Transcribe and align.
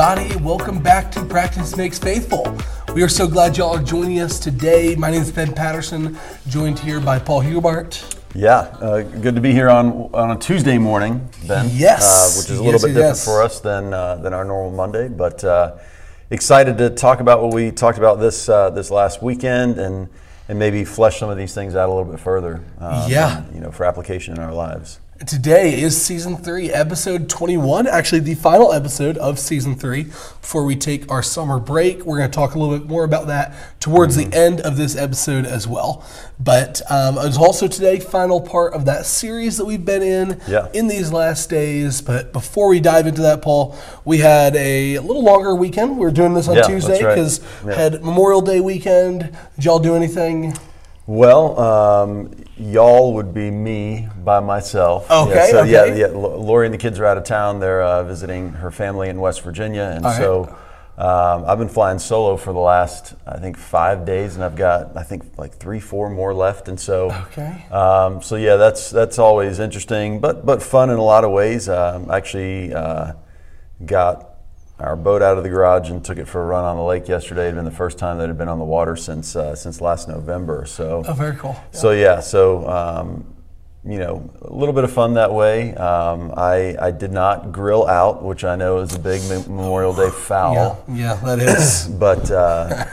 everybody. 0.00 0.36
Welcome 0.44 0.80
back 0.80 1.10
to 1.12 1.24
Practice 1.24 1.76
Makes 1.76 1.98
Faithful. 1.98 2.56
We 2.94 3.02
are 3.02 3.08
so 3.08 3.26
glad 3.26 3.56
y'all 3.56 3.76
are 3.76 3.82
joining 3.82 4.20
us 4.20 4.38
today. 4.38 4.94
My 4.94 5.10
name 5.10 5.22
is 5.22 5.32
Ben 5.32 5.52
Patterson, 5.52 6.16
joined 6.46 6.78
here 6.78 7.00
by 7.00 7.18
Paul 7.18 7.42
Hubart. 7.42 8.16
Yeah, 8.32 8.58
uh, 8.80 9.02
good 9.02 9.34
to 9.34 9.40
be 9.40 9.50
here 9.52 9.68
on 9.68 10.08
on 10.14 10.30
a 10.30 10.38
Tuesday 10.38 10.78
morning, 10.78 11.28
Ben. 11.48 11.68
Yes. 11.72 12.04
uh, 12.04 12.38
which 12.40 12.48
is 12.48 12.58
a 12.58 12.62
little 12.62 12.74
Yes, 12.74 12.82
bit 12.82 12.88
different 12.90 13.16
yes. 13.16 13.24
for 13.24 13.42
us 13.42 13.58
than 13.58 13.92
uh, 13.92 14.14
than 14.16 14.32
our 14.32 14.44
normal 14.44 14.70
Monday, 14.70 15.08
but 15.08 15.42
uh, 15.42 15.78
excited 16.30 16.78
to 16.78 16.90
talk 16.90 17.18
about 17.18 17.42
what 17.42 17.52
we 17.52 17.72
talked 17.72 17.98
about 17.98 18.20
this 18.20 18.48
uh, 18.48 18.70
this 18.70 18.92
last 18.92 19.20
weekend 19.20 19.78
and 19.78 20.08
and 20.48 20.60
maybe 20.60 20.84
flesh 20.84 21.18
some 21.18 21.28
of 21.28 21.36
these 21.36 21.54
things 21.54 21.74
out 21.74 21.88
a 21.88 21.92
little 21.92 22.10
bit 22.10 22.20
further. 22.20 22.62
um, 22.78 23.10
Yeah. 23.10 23.42
you 23.52 23.58
know, 23.58 23.72
for 23.72 23.84
application 23.84 24.34
in 24.34 24.40
our 24.40 24.54
lives. 24.54 25.00
Today 25.26 25.80
is 25.80 26.00
season 26.00 26.36
three, 26.36 26.70
episode 26.70 27.28
21, 27.28 27.88
actually 27.88 28.20
the 28.20 28.36
final 28.36 28.72
episode 28.72 29.18
of 29.18 29.36
season 29.40 29.74
three. 29.74 30.04
Before 30.04 30.64
we 30.64 30.76
take 30.76 31.10
our 31.10 31.24
summer 31.24 31.58
break, 31.58 32.04
we're 32.06 32.18
going 32.18 32.30
to 32.30 32.34
talk 32.34 32.54
a 32.54 32.58
little 32.58 32.78
bit 32.78 32.86
more 32.88 33.02
about 33.02 33.26
that 33.26 33.52
towards 33.80 34.14
the 34.14 34.32
end 34.32 34.60
of 34.60 34.76
this 34.76 34.94
episode 34.96 35.44
as 35.44 35.66
well. 35.66 36.06
But 36.38 36.82
um, 36.88 37.18
it's 37.18 37.36
also 37.36 37.66
today, 37.66 37.98
final 37.98 38.40
part 38.40 38.74
of 38.74 38.84
that 38.84 39.06
series 39.06 39.56
that 39.56 39.64
we've 39.64 39.84
been 39.84 40.02
in 40.02 40.40
Yeah. 40.46 40.68
in 40.72 40.86
these 40.86 41.12
last 41.12 41.50
days. 41.50 42.00
But 42.00 42.32
before 42.32 42.68
we 42.68 42.78
dive 42.78 43.08
into 43.08 43.22
that, 43.22 43.42
Paul, 43.42 43.76
we 44.04 44.18
had 44.18 44.54
a 44.54 45.00
little 45.00 45.24
longer 45.24 45.52
weekend. 45.56 45.96
We 45.98 46.04
were 46.04 46.12
doing 46.12 46.34
this 46.34 46.46
on 46.46 46.54
Yeah, 46.56 46.62
Tuesday 46.62 47.02
right. 47.02 47.16
because 47.16 47.40
Yeah. 47.66 47.74
had 47.74 48.04
Memorial 48.04 48.40
Day 48.40 48.60
weekend. 48.60 49.36
Did 49.56 49.64
y'all 49.64 49.80
do 49.80 49.96
anything? 49.96 50.56
Well, 51.08 51.58
um, 51.58 52.30
y'all 52.58 53.14
would 53.14 53.32
be 53.32 53.50
me 53.50 54.08
by 54.24 54.40
myself. 54.40 55.10
Okay, 55.10 55.34
Yeah, 55.34 55.46
so 55.50 55.62
yeah, 55.62 55.80
okay. 55.82 56.00
yeah. 56.00 56.06
L- 56.06 56.42
Lori 56.42 56.66
and 56.66 56.74
the 56.74 56.78
kids 56.78 56.98
are 56.98 57.06
out 57.06 57.16
of 57.16 57.24
town. 57.24 57.60
They're 57.60 57.82
uh, 57.82 58.04
visiting 58.04 58.50
her 58.54 58.70
family 58.70 59.08
in 59.08 59.20
West 59.20 59.42
Virginia, 59.42 59.92
and 59.94 60.04
All 60.04 60.10
right. 60.12 60.18
so 60.18 60.56
um, 60.98 61.44
I've 61.46 61.58
been 61.58 61.68
flying 61.68 61.98
solo 62.00 62.36
for 62.36 62.52
the 62.52 62.58
last 62.58 63.14
I 63.26 63.38
think 63.38 63.56
five 63.56 64.04
days, 64.04 64.34
and 64.34 64.42
I've 64.44 64.56
got 64.56 64.96
I 64.96 65.02
think 65.04 65.38
like 65.38 65.54
three, 65.54 65.78
four 65.80 66.10
more 66.10 66.34
left, 66.34 66.68
and 66.68 66.78
so 66.78 67.10
Okay. 67.30 67.66
um, 67.70 68.20
so 68.22 68.34
yeah, 68.36 68.56
that's 68.56 68.90
that's 68.90 69.18
always 69.18 69.60
interesting, 69.60 70.18
but 70.20 70.44
but 70.44 70.62
fun 70.62 70.90
in 70.90 70.98
a 70.98 71.04
lot 71.04 71.22
of 71.24 71.30
ways. 71.30 71.68
Um, 71.68 72.10
actually, 72.10 72.74
uh, 72.74 73.12
got 73.86 74.37
our 74.78 74.94
boat 74.96 75.22
out 75.22 75.36
of 75.36 75.42
the 75.42 75.50
garage 75.50 75.90
and 75.90 76.04
took 76.04 76.18
it 76.18 76.26
for 76.28 76.42
a 76.42 76.46
run 76.46 76.64
on 76.64 76.76
the 76.76 76.82
lake 76.82 77.08
yesterday. 77.08 77.42
It 77.42 77.46
had 77.46 77.54
been 77.56 77.64
the 77.64 77.70
first 77.70 77.98
time 77.98 78.18
that 78.18 78.24
it 78.24 78.28
had 78.28 78.38
been 78.38 78.48
on 78.48 78.58
the 78.58 78.64
water 78.64 78.94
since 78.96 79.34
uh, 79.34 79.54
since 79.56 79.80
last 79.80 80.08
November. 80.08 80.64
So 80.66 81.02
Oh, 81.06 81.12
very 81.12 81.36
cool. 81.36 81.56
so 81.72 81.90
yeah, 81.90 82.20
so 82.20 82.68
um, 82.68 83.24
you 83.84 83.98
know, 83.98 84.28
a 84.42 84.52
little 84.52 84.74
bit 84.74 84.84
of 84.84 84.92
fun 84.92 85.14
that 85.14 85.32
way. 85.32 85.74
Um, 85.74 86.32
I 86.36 86.76
I 86.80 86.90
did 86.90 87.10
not 87.12 87.50
grill 87.52 87.86
out, 87.88 88.22
which 88.22 88.44
I 88.44 88.54
know 88.56 88.78
is 88.78 88.94
a 88.94 88.98
big 88.98 89.20
Memorial 89.28 89.94
Day 89.94 90.10
foul, 90.10 90.84
Yeah, 90.88 90.94
yeah, 90.94 91.14
that 91.24 91.38
is. 91.40 91.88
but 91.98 92.30
uh, 92.30 92.84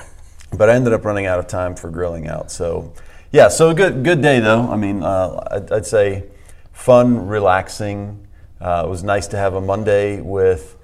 but 0.58 0.70
I 0.70 0.73
ended 0.73 0.94
up 0.94 1.05
running 1.05 1.25
out 1.27 1.38
of 1.39 1.47
time 1.47 1.75
for 1.75 1.89
grilling 1.89 2.27
out. 2.27 2.49
So 2.52 2.94
yeah, 3.31 3.47
so 3.49 3.70
a 3.70 3.73
good 3.75 4.03
good 4.03 4.22
day 4.22 4.39
though. 4.39 4.70
I 4.72 4.75
mean, 4.75 5.03
uh, 5.03 5.44
I'd, 5.52 5.72
I'd 5.72 5.86
say 5.86 6.23
fun, 6.72 7.27
relaxing. 7.27 8.25
Uh, 8.59 8.83
it 8.86 8.89
was 8.89 9.03
nice 9.03 9.27
to 9.27 9.38
have 9.38 9.53
a 9.53 9.61
Monday 9.61 10.22
with 10.22 10.77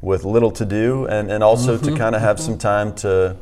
with 0.00 0.24
little 0.24 0.50
to 0.52 0.64
do, 0.64 1.06
and 1.06 1.30
and 1.30 1.42
also 1.42 1.76
to 1.76 1.96
kind 1.96 2.14
of 2.14 2.20
have 2.20 2.38
some 2.38 2.58
time 2.58 2.94
to 2.96 3.36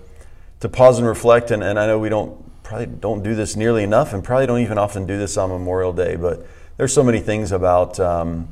to 0.60 0.68
pause 0.68 0.98
and 0.98 1.06
reflect. 1.06 1.50
And, 1.50 1.62
and 1.62 1.78
I 1.78 1.86
know 1.86 1.98
we 1.98 2.08
don't 2.08 2.42
probably 2.62 2.86
don't 2.86 3.22
do 3.22 3.34
this 3.34 3.56
nearly 3.56 3.82
enough, 3.82 4.12
and 4.12 4.24
probably 4.24 4.46
don't 4.46 4.60
even 4.60 4.78
often 4.78 5.06
do 5.06 5.18
this 5.18 5.36
on 5.36 5.50
Memorial 5.50 5.92
Day. 5.92 6.16
But 6.16 6.46
there's 6.76 6.92
so 6.92 7.02
many 7.02 7.20
things 7.20 7.52
about 7.52 8.00
um, 8.00 8.48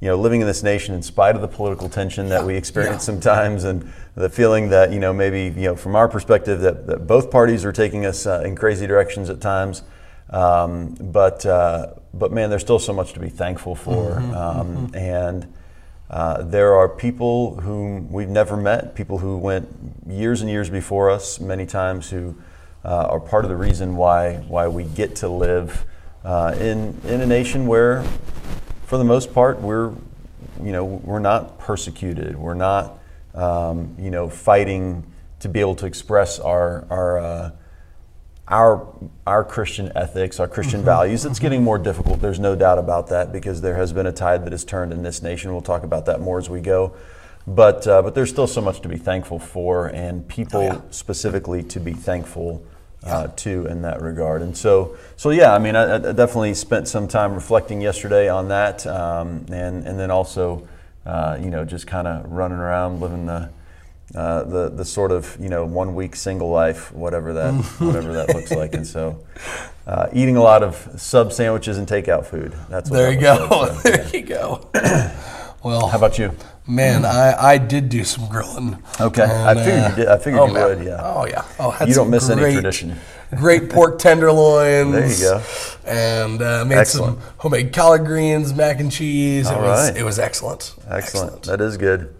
you 0.00 0.08
know 0.08 0.16
living 0.16 0.40
in 0.40 0.46
this 0.46 0.62
nation 0.62 0.94
in 0.94 1.02
spite 1.02 1.34
of 1.34 1.42
the 1.42 1.48
political 1.48 1.88
tension 1.88 2.28
that 2.30 2.44
we 2.44 2.56
experience 2.56 3.04
sometimes, 3.04 3.64
and 3.64 3.92
the 4.14 4.30
feeling 4.30 4.70
that 4.70 4.92
you 4.92 4.98
know 4.98 5.12
maybe 5.12 5.54
you 5.60 5.68
know 5.68 5.76
from 5.76 5.96
our 5.96 6.08
perspective 6.08 6.60
that, 6.60 6.86
that 6.86 7.06
both 7.06 7.30
parties 7.30 7.64
are 7.64 7.72
taking 7.72 8.06
us 8.06 8.26
uh, 8.26 8.42
in 8.44 8.56
crazy 8.56 8.86
directions 8.86 9.28
at 9.28 9.40
times. 9.40 9.82
Um, 10.30 10.94
but 11.00 11.44
uh, 11.44 11.94
but 12.14 12.32
man, 12.32 12.48
there's 12.48 12.62
still 12.62 12.78
so 12.78 12.92
much 12.92 13.12
to 13.12 13.20
be 13.20 13.28
thankful 13.28 13.74
for, 13.74 14.18
um, 14.18 14.90
and. 14.94 15.52
Uh, 16.10 16.42
there 16.42 16.74
are 16.74 16.88
people 16.88 17.60
whom 17.60 18.10
we've 18.10 18.30
never 18.30 18.56
met, 18.56 18.94
people 18.94 19.18
who 19.18 19.36
went 19.36 19.68
years 20.06 20.40
and 20.40 20.50
years 20.50 20.70
before 20.70 21.10
us, 21.10 21.38
many 21.38 21.66
times 21.66 22.08
who 22.08 22.34
uh, 22.84 23.08
are 23.10 23.20
part 23.20 23.44
of 23.44 23.50
the 23.50 23.56
reason 23.56 23.94
why 23.94 24.36
why 24.48 24.66
we 24.66 24.84
get 24.84 25.16
to 25.16 25.28
live 25.28 25.84
uh, 26.24 26.54
in 26.58 26.98
in 27.04 27.20
a 27.20 27.26
nation 27.26 27.66
where, 27.66 28.02
for 28.86 28.96
the 28.96 29.04
most 29.04 29.34
part, 29.34 29.60
we're 29.60 29.92
you 30.62 30.72
know 30.72 30.84
we're 30.84 31.18
not 31.18 31.58
persecuted, 31.58 32.36
we're 32.36 32.54
not 32.54 32.98
um, 33.34 33.94
you 33.98 34.10
know 34.10 34.30
fighting 34.30 35.04
to 35.40 35.48
be 35.48 35.60
able 35.60 35.74
to 35.74 35.84
express 35.84 36.38
our 36.38 36.86
our 36.88 37.18
uh, 37.18 37.50
our 38.50 38.86
our 39.26 39.44
Christian 39.44 39.92
ethics, 39.94 40.40
our 40.40 40.48
Christian 40.48 40.82
values. 40.82 41.24
It's 41.24 41.38
getting 41.38 41.62
more 41.62 41.78
difficult. 41.78 42.20
There's 42.20 42.40
no 42.40 42.56
doubt 42.56 42.78
about 42.78 43.08
that 43.08 43.32
because 43.32 43.60
there 43.60 43.76
has 43.76 43.92
been 43.92 44.06
a 44.06 44.12
tide 44.12 44.44
that 44.44 44.52
has 44.52 44.64
turned 44.64 44.92
in 44.92 45.02
this 45.02 45.22
nation. 45.22 45.52
We'll 45.52 45.60
talk 45.60 45.82
about 45.82 46.06
that 46.06 46.20
more 46.20 46.38
as 46.38 46.48
we 46.48 46.60
go. 46.60 46.94
But 47.46 47.86
uh, 47.86 48.02
but 48.02 48.14
there's 48.14 48.30
still 48.30 48.46
so 48.46 48.60
much 48.60 48.80
to 48.82 48.88
be 48.88 48.96
thankful 48.96 49.38
for, 49.38 49.86
and 49.88 50.26
people 50.28 50.62
yeah. 50.62 50.80
specifically 50.90 51.62
to 51.64 51.80
be 51.80 51.92
thankful 51.92 52.64
uh, 53.04 53.28
to 53.28 53.66
in 53.66 53.82
that 53.82 54.02
regard. 54.02 54.42
And 54.42 54.56
so 54.56 54.96
so 55.16 55.30
yeah, 55.30 55.54
I 55.54 55.58
mean, 55.58 55.76
I, 55.76 55.94
I 55.94 55.98
definitely 55.98 56.54
spent 56.54 56.88
some 56.88 57.08
time 57.08 57.34
reflecting 57.34 57.80
yesterday 57.80 58.28
on 58.28 58.48
that, 58.48 58.86
um, 58.86 59.46
and 59.50 59.86
and 59.86 59.98
then 59.98 60.10
also 60.10 60.66
uh, 61.06 61.38
you 61.40 61.50
know 61.50 61.64
just 61.64 61.86
kind 61.86 62.06
of 62.06 62.30
running 62.30 62.58
around 62.58 63.00
living 63.00 63.26
the 63.26 63.50
uh, 64.14 64.42
the 64.44 64.70
the 64.70 64.84
sort 64.84 65.12
of 65.12 65.36
you 65.38 65.48
know 65.48 65.64
one 65.64 65.94
week 65.94 66.16
single 66.16 66.50
life, 66.50 66.92
whatever 66.92 67.32
that 67.34 67.52
whatever 67.78 68.12
that 68.14 68.34
looks 68.34 68.50
like, 68.50 68.74
and 68.74 68.86
so 68.86 69.24
uh, 69.86 70.08
eating 70.12 70.36
a 70.36 70.42
lot 70.42 70.62
of 70.62 70.76
sub 70.96 71.32
sandwiches 71.32 71.78
and 71.78 71.86
takeout 71.86 72.26
food. 72.26 72.54
That's 72.68 72.90
what 72.90 72.96
There 72.96 73.12
you 73.12 73.20
go. 73.20 73.48
like, 73.50 73.72
so, 73.72 73.90
there 73.90 74.08
you 74.16 74.22
go. 74.22 74.70
well, 75.62 75.88
How 75.88 75.98
about 75.98 76.18
you? 76.18 76.32
man, 76.66 77.04
I, 77.04 77.34
I 77.34 77.58
did 77.58 77.88
do 77.88 78.04
some 78.04 78.28
grilling. 78.28 78.82
Okay, 79.00 79.24
I 79.24 79.54
figured 79.54 79.84
uh, 79.84 79.88
you 79.88 79.96
did. 79.96 80.08
I 80.08 80.18
figured 80.18 80.40
oh, 80.42 80.46
you 80.46 80.52
man. 80.54 80.78
would. 80.78 80.86
Yeah. 80.86 81.00
Oh 81.02 81.26
yeah. 81.26 81.44
Oh, 81.58 81.76
You 81.86 81.94
don't 81.94 82.10
miss 82.10 82.28
any 82.30 82.52
tradition. 82.52 82.96
Great 83.36 83.68
pork 83.70 83.98
tenderloins. 83.98 84.92
There 84.92 85.10
you 85.10 85.18
go. 85.18 85.42
And 85.86 86.40
uh, 86.40 86.64
made 86.64 86.78
Excellent. 86.78 87.20
some 87.20 87.30
homemade 87.38 87.72
collard 87.72 88.04
greens, 88.06 88.54
mac 88.54 88.80
and 88.80 88.90
cheese. 88.90 89.46
All 89.48 89.58
it 89.58 89.62
was 89.62 89.90
right. 89.90 89.98
it 89.98 90.02
was 90.02 90.18
excellent. 90.18 90.74
Excellent. 90.88 91.42
That 91.44 91.60
is 91.60 91.76
good. 91.76 92.14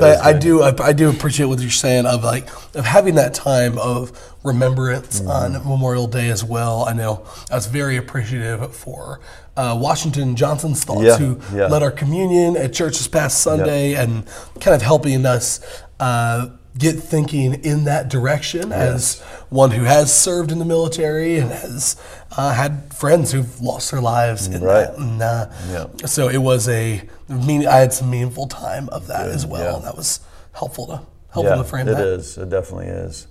But 0.00 0.20
I 0.24 0.32
do 0.32 0.62
I, 0.62 0.74
I 0.82 0.92
do 0.92 1.10
appreciate 1.10 1.46
what 1.46 1.60
you're 1.60 1.70
saying 1.70 2.06
of 2.06 2.24
like 2.24 2.48
of 2.74 2.84
having 2.84 3.14
that 3.16 3.34
time 3.34 3.78
of 3.78 4.12
remembrance 4.44 5.20
Mm-hmm. 5.20 5.28
on 5.28 5.52
Memorial 5.68 6.06
Day 6.06 6.28
as 6.30 6.42
well. 6.44 6.84
I 6.88 6.92
know 6.94 7.24
I 7.50 7.54
was 7.54 7.66
very 7.66 7.96
appreciative 7.96 8.74
for 8.74 9.20
uh, 9.56 9.76
Washington 9.80 10.34
Johnson's 10.36 10.82
thoughts, 10.84 11.04
Yeah, 11.04 11.16
who 11.18 11.40
yeah. 11.56 11.66
led 11.66 11.82
our 11.82 11.90
communion 11.90 12.56
at 12.56 12.72
church 12.72 12.98
this 12.98 13.08
past 13.08 13.42
Sunday, 13.42 13.94
and 13.94 14.24
kind 14.60 14.74
of 14.74 14.82
helping 14.82 15.24
us. 15.26 15.60
Uh, 16.00 16.48
Get 16.78 16.94
thinking 17.00 17.52
in 17.64 17.84
that 17.84 18.08
direction 18.08 18.72
as 18.72 19.20
one 19.50 19.72
who 19.72 19.82
has 19.84 20.12
served 20.12 20.50
in 20.50 20.58
the 20.58 20.64
military 20.64 21.36
and 21.38 21.50
has 21.50 21.96
uh, 22.34 22.54
had 22.54 22.94
friends 22.94 23.30
who've 23.32 23.60
lost 23.60 23.90
their 23.90 24.00
lives 24.00 24.46
in 24.46 24.62
Right. 24.62 24.86
that. 24.86 24.96
And, 24.98 25.22
uh, 25.22 25.48
Yeah. 25.70 25.86
So 26.06 26.28
it 26.28 26.38
was 26.38 26.68
a 26.70 27.02
mean. 27.28 27.66
I 27.66 27.76
had 27.76 27.92
some 27.92 28.08
meaningful 28.08 28.46
time 28.46 28.88
of 28.88 29.08
that 29.08 29.28
as 29.28 29.44
well, 29.44 29.62
yeah. 29.72 29.76
and 29.76 29.84
that 29.84 29.96
was 29.96 30.20
helpful 30.52 30.86
to 30.86 31.00
helpful 31.32 31.58
to 31.58 31.64
frame 31.64 31.88
it 31.88 31.94
that. 31.96 32.06
is. 32.06 32.38
It 32.38 32.48
definitely 32.48 32.86
is. 32.86 33.26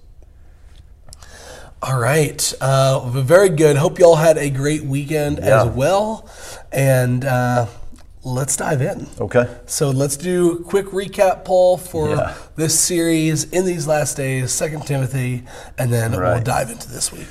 All 1.83 1.97
right, 1.99 2.53
uh, 2.61 2.99
very 3.09 3.49
good. 3.49 3.75
Hope 3.75 3.97
y'all 3.97 4.15
had 4.17 4.37
a 4.37 4.51
great 4.51 4.83
weekend 4.83 5.39
as 5.39 5.67
well, 5.67 6.29
and 6.71 7.25
uh, 7.25 7.65
let's 8.23 8.55
dive 8.55 8.81
in. 8.81 9.07
Okay. 9.19 9.47
So 9.65 9.89
let's 9.89 10.17
do 10.17 10.53
a 10.53 10.63
quick 10.63 10.87
recap, 10.87 11.43
Paul, 11.45 11.77
for 11.77 12.09
Yeah. 12.09 12.33
this 12.55 12.79
series 12.79 13.45
in 13.45 13.65
these 13.65 13.87
last 13.87 14.17
days, 14.17 14.51
Second 14.51 14.85
Timothy, 14.85 15.43
and 15.77 15.91
then 15.91 16.11
we'll 16.11 16.41
dive 16.41 16.69
into 16.69 16.89
this 16.89 17.11
week. 17.11 17.27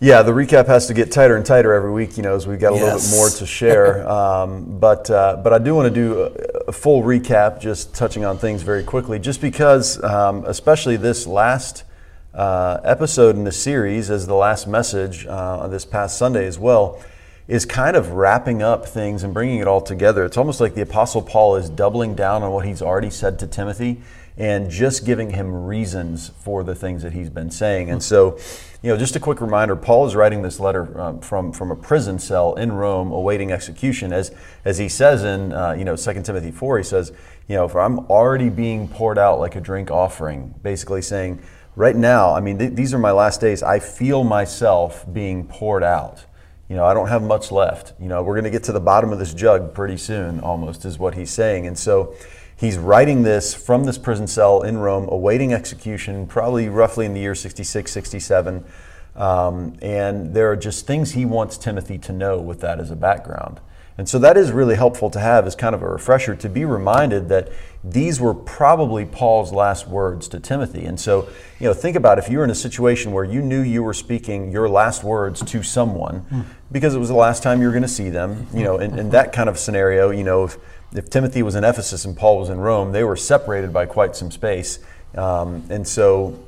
Yeah, 0.00 0.22
the 0.22 0.32
recap 0.32 0.66
has 0.66 0.88
to 0.88 0.94
get 0.94 1.12
tighter 1.12 1.36
and 1.36 1.46
tighter 1.46 1.72
every 1.72 1.92
week, 1.92 2.16
you 2.16 2.24
know, 2.24 2.34
as 2.34 2.44
we've 2.44 2.58
got 2.58 2.72
a 2.72 2.74
little 2.74 2.98
bit 2.98 3.10
more 3.10 3.30
to 3.30 3.46
share. 3.46 4.08
um, 4.10 4.80
but 4.80 5.08
uh, 5.08 5.36
but 5.36 5.52
I 5.52 5.58
do 5.58 5.76
want 5.76 5.94
to 5.94 5.94
do 5.94 6.22
a, 6.22 6.26
a 6.68 6.72
full 6.72 7.04
recap, 7.04 7.60
just 7.60 7.94
touching 7.94 8.24
on 8.24 8.36
things 8.36 8.62
very 8.62 8.82
quickly, 8.82 9.20
just 9.20 9.40
because, 9.40 10.02
um, 10.02 10.44
especially 10.44 10.96
this 10.96 11.24
last 11.24 11.84
uh, 12.34 12.80
episode 12.82 13.36
in 13.36 13.44
the 13.44 13.52
series, 13.52 14.10
as 14.10 14.26
the 14.26 14.34
last 14.34 14.66
message 14.66 15.24
uh, 15.26 15.68
this 15.68 15.84
past 15.84 16.18
Sunday 16.18 16.46
as 16.46 16.58
well, 16.58 17.00
is 17.52 17.66
kind 17.66 17.96
of 17.98 18.12
wrapping 18.12 18.62
up 18.62 18.86
things 18.86 19.22
and 19.22 19.34
bringing 19.34 19.58
it 19.58 19.68
all 19.68 19.82
together. 19.82 20.24
It's 20.24 20.38
almost 20.38 20.58
like 20.58 20.74
the 20.74 20.80
Apostle 20.80 21.20
Paul 21.20 21.56
is 21.56 21.68
doubling 21.68 22.14
down 22.14 22.42
on 22.42 22.50
what 22.50 22.64
he's 22.64 22.80
already 22.80 23.10
said 23.10 23.38
to 23.40 23.46
Timothy 23.46 24.00
and 24.38 24.70
just 24.70 25.04
giving 25.04 25.32
him 25.32 25.66
reasons 25.66 26.30
for 26.38 26.64
the 26.64 26.74
things 26.74 27.02
that 27.02 27.12
he's 27.12 27.28
been 27.28 27.50
saying. 27.50 27.90
And 27.90 28.02
so, 28.02 28.38
you 28.80 28.88
know, 28.88 28.96
just 28.96 29.16
a 29.16 29.20
quick 29.20 29.42
reminder: 29.42 29.76
Paul 29.76 30.06
is 30.06 30.16
writing 30.16 30.40
this 30.40 30.58
letter 30.60 30.98
um, 30.98 31.20
from 31.20 31.52
from 31.52 31.70
a 31.70 31.76
prison 31.76 32.18
cell 32.18 32.54
in 32.54 32.72
Rome, 32.72 33.12
awaiting 33.12 33.52
execution. 33.52 34.14
As 34.14 34.34
as 34.64 34.78
he 34.78 34.88
says 34.88 35.22
in 35.22 35.52
uh, 35.52 35.72
you 35.72 35.84
know 35.84 35.94
2 35.94 36.22
Timothy 36.22 36.52
four, 36.52 36.78
he 36.78 36.84
says, 36.84 37.12
you 37.48 37.56
know, 37.56 37.68
for 37.68 37.82
I'm 37.82 37.98
already 38.10 38.48
being 38.48 38.88
poured 38.88 39.18
out 39.18 39.38
like 39.38 39.56
a 39.56 39.60
drink 39.60 39.90
offering, 39.90 40.54
basically 40.62 41.02
saying, 41.02 41.42
right 41.76 41.96
now, 41.96 42.34
I 42.34 42.40
mean, 42.40 42.58
th- 42.58 42.72
these 42.72 42.94
are 42.94 42.98
my 42.98 43.12
last 43.12 43.42
days. 43.42 43.62
I 43.62 43.78
feel 43.78 44.24
myself 44.24 45.04
being 45.12 45.46
poured 45.46 45.82
out. 45.82 46.24
You 46.72 46.78
know, 46.78 46.86
I 46.86 46.94
don't 46.94 47.08
have 47.08 47.22
much 47.22 47.52
left. 47.52 47.92
You 48.00 48.08
know, 48.08 48.22
we're 48.22 48.32
going 48.32 48.44
to 48.44 48.50
get 48.50 48.62
to 48.62 48.72
the 48.72 48.80
bottom 48.80 49.12
of 49.12 49.18
this 49.18 49.34
jug 49.34 49.74
pretty 49.74 49.98
soon, 49.98 50.40
almost, 50.40 50.86
is 50.86 50.98
what 50.98 51.14
he's 51.14 51.30
saying. 51.30 51.66
And 51.66 51.78
so 51.78 52.14
he's 52.56 52.78
writing 52.78 53.24
this 53.24 53.52
from 53.52 53.84
this 53.84 53.98
prison 53.98 54.26
cell 54.26 54.62
in 54.62 54.78
Rome, 54.78 55.06
awaiting 55.10 55.52
execution, 55.52 56.26
probably 56.26 56.70
roughly 56.70 57.04
in 57.04 57.12
the 57.12 57.20
year 57.20 57.34
66, 57.34 57.92
67. 57.92 58.64
Um, 59.16 59.76
and 59.82 60.32
there 60.32 60.50
are 60.50 60.56
just 60.56 60.86
things 60.86 61.12
he 61.12 61.26
wants 61.26 61.58
Timothy 61.58 61.98
to 61.98 62.12
know 62.12 62.40
with 62.40 62.62
that 62.62 62.80
as 62.80 62.90
a 62.90 62.96
background. 62.96 63.60
And 64.02 64.08
so 64.08 64.18
that 64.18 64.36
is 64.36 64.50
really 64.50 64.74
helpful 64.74 65.10
to 65.10 65.20
have 65.20 65.46
as 65.46 65.54
kind 65.54 65.76
of 65.76 65.82
a 65.82 65.88
refresher 65.88 66.34
to 66.34 66.48
be 66.48 66.64
reminded 66.64 67.28
that 67.28 67.52
these 67.84 68.20
were 68.20 68.34
probably 68.34 69.06
Paul's 69.06 69.52
last 69.52 69.86
words 69.86 70.26
to 70.30 70.40
Timothy. 70.40 70.86
And 70.86 70.98
so, 70.98 71.28
you 71.60 71.68
know, 71.68 71.72
think 71.72 71.94
about 71.96 72.18
if 72.18 72.28
you 72.28 72.38
were 72.38 72.42
in 72.42 72.50
a 72.50 72.54
situation 72.56 73.12
where 73.12 73.22
you 73.22 73.40
knew 73.40 73.62
you 73.62 73.80
were 73.84 73.94
speaking 73.94 74.50
your 74.50 74.68
last 74.68 75.04
words 75.04 75.40
to 75.44 75.62
someone 75.62 76.26
because 76.72 76.96
it 76.96 76.98
was 76.98 77.10
the 77.10 77.14
last 77.14 77.44
time 77.44 77.60
you 77.60 77.68
were 77.68 77.72
going 77.72 77.84
to 77.84 77.88
see 77.88 78.10
them, 78.10 78.48
you 78.52 78.64
know, 78.64 78.78
in, 78.78 78.98
in 78.98 79.10
that 79.10 79.32
kind 79.32 79.48
of 79.48 79.56
scenario, 79.56 80.10
you 80.10 80.24
know, 80.24 80.46
if, 80.46 80.58
if 80.92 81.08
Timothy 81.08 81.44
was 81.44 81.54
in 81.54 81.62
Ephesus 81.62 82.04
and 82.04 82.16
Paul 82.16 82.40
was 82.40 82.48
in 82.48 82.58
Rome, 82.58 82.90
they 82.90 83.04
were 83.04 83.14
separated 83.14 83.72
by 83.72 83.86
quite 83.86 84.16
some 84.16 84.32
space. 84.32 84.80
Um, 85.14 85.62
and 85.70 85.86
so, 85.86 86.44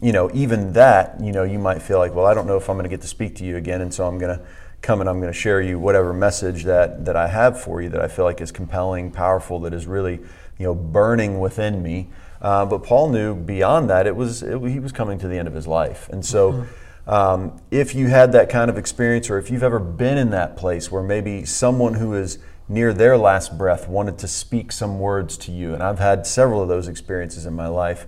you 0.00 0.12
know, 0.12 0.30
even 0.32 0.72
that, 0.72 1.20
you 1.20 1.32
know, 1.32 1.42
you 1.42 1.58
might 1.58 1.82
feel 1.82 1.98
like, 1.98 2.14
well, 2.14 2.24
I 2.24 2.32
don't 2.32 2.46
know 2.46 2.56
if 2.56 2.70
I'm 2.70 2.76
going 2.76 2.84
to 2.84 2.88
get 2.90 3.02
to 3.02 3.06
speak 3.06 3.36
to 3.36 3.44
you 3.44 3.58
again, 3.58 3.82
and 3.82 3.92
so 3.92 4.06
I'm 4.06 4.16
going 4.18 4.38
to 4.38 4.44
come 4.82 5.00
and 5.00 5.08
I'm 5.08 5.20
going 5.20 5.32
to 5.32 5.38
share 5.38 5.60
you 5.60 5.78
whatever 5.78 6.12
message 6.12 6.64
that 6.64 7.04
that 7.04 7.16
I 7.16 7.28
have 7.28 7.60
for 7.60 7.82
you 7.82 7.88
that 7.90 8.00
I 8.00 8.08
feel 8.08 8.24
like 8.24 8.40
is 8.40 8.52
compelling, 8.52 9.10
powerful, 9.10 9.60
that 9.60 9.74
is 9.74 9.86
really, 9.86 10.20
you 10.58 10.66
know, 10.66 10.74
burning 10.74 11.40
within 11.40 11.82
me. 11.82 12.08
Uh, 12.40 12.64
but 12.64 12.82
Paul 12.82 13.10
knew 13.10 13.34
beyond 13.34 13.90
that, 13.90 14.06
it 14.06 14.16
was 14.16 14.42
it, 14.42 14.60
he 14.62 14.78
was 14.78 14.92
coming 14.92 15.18
to 15.18 15.28
the 15.28 15.38
end 15.38 15.48
of 15.48 15.54
his 15.54 15.66
life, 15.66 16.08
and 16.08 16.24
so. 16.24 16.52
Mm-hmm. 16.52 16.74
Um, 17.06 17.60
if 17.72 17.92
you 17.92 18.06
had 18.06 18.30
that 18.32 18.50
kind 18.50 18.70
of 18.70 18.78
experience, 18.78 19.30
or 19.30 19.38
if 19.38 19.50
you've 19.50 19.64
ever 19.64 19.80
been 19.80 20.16
in 20.16 20.30
that 20.30 20.56
place 20.56 20.92
where 20.92 21.02
maybe 21.02 21.44
someone 21.44 21.94
who 21.94 22.14
is 22.14 22.38
near 22.68 22.92
their 22.92 23.16
last 23.16 23.58
breath 23.58 23.88
wanted 23.88 24.16
to 24.18 24.28
speak 24.28 24.70
some 24.70 25.00
words 25.00 25.36
to 25.38 25.50
you, 25.50 25.74
and 25.74 25.82
I've 25.82 25.98
had 25.98 26.24
several 26.24 26.62
of 26.62 26.68
those 26.68 26.86
experiences 26.86 27.46
in 27.46 27.54
my 27.54 27.66
life, 27.66 28.06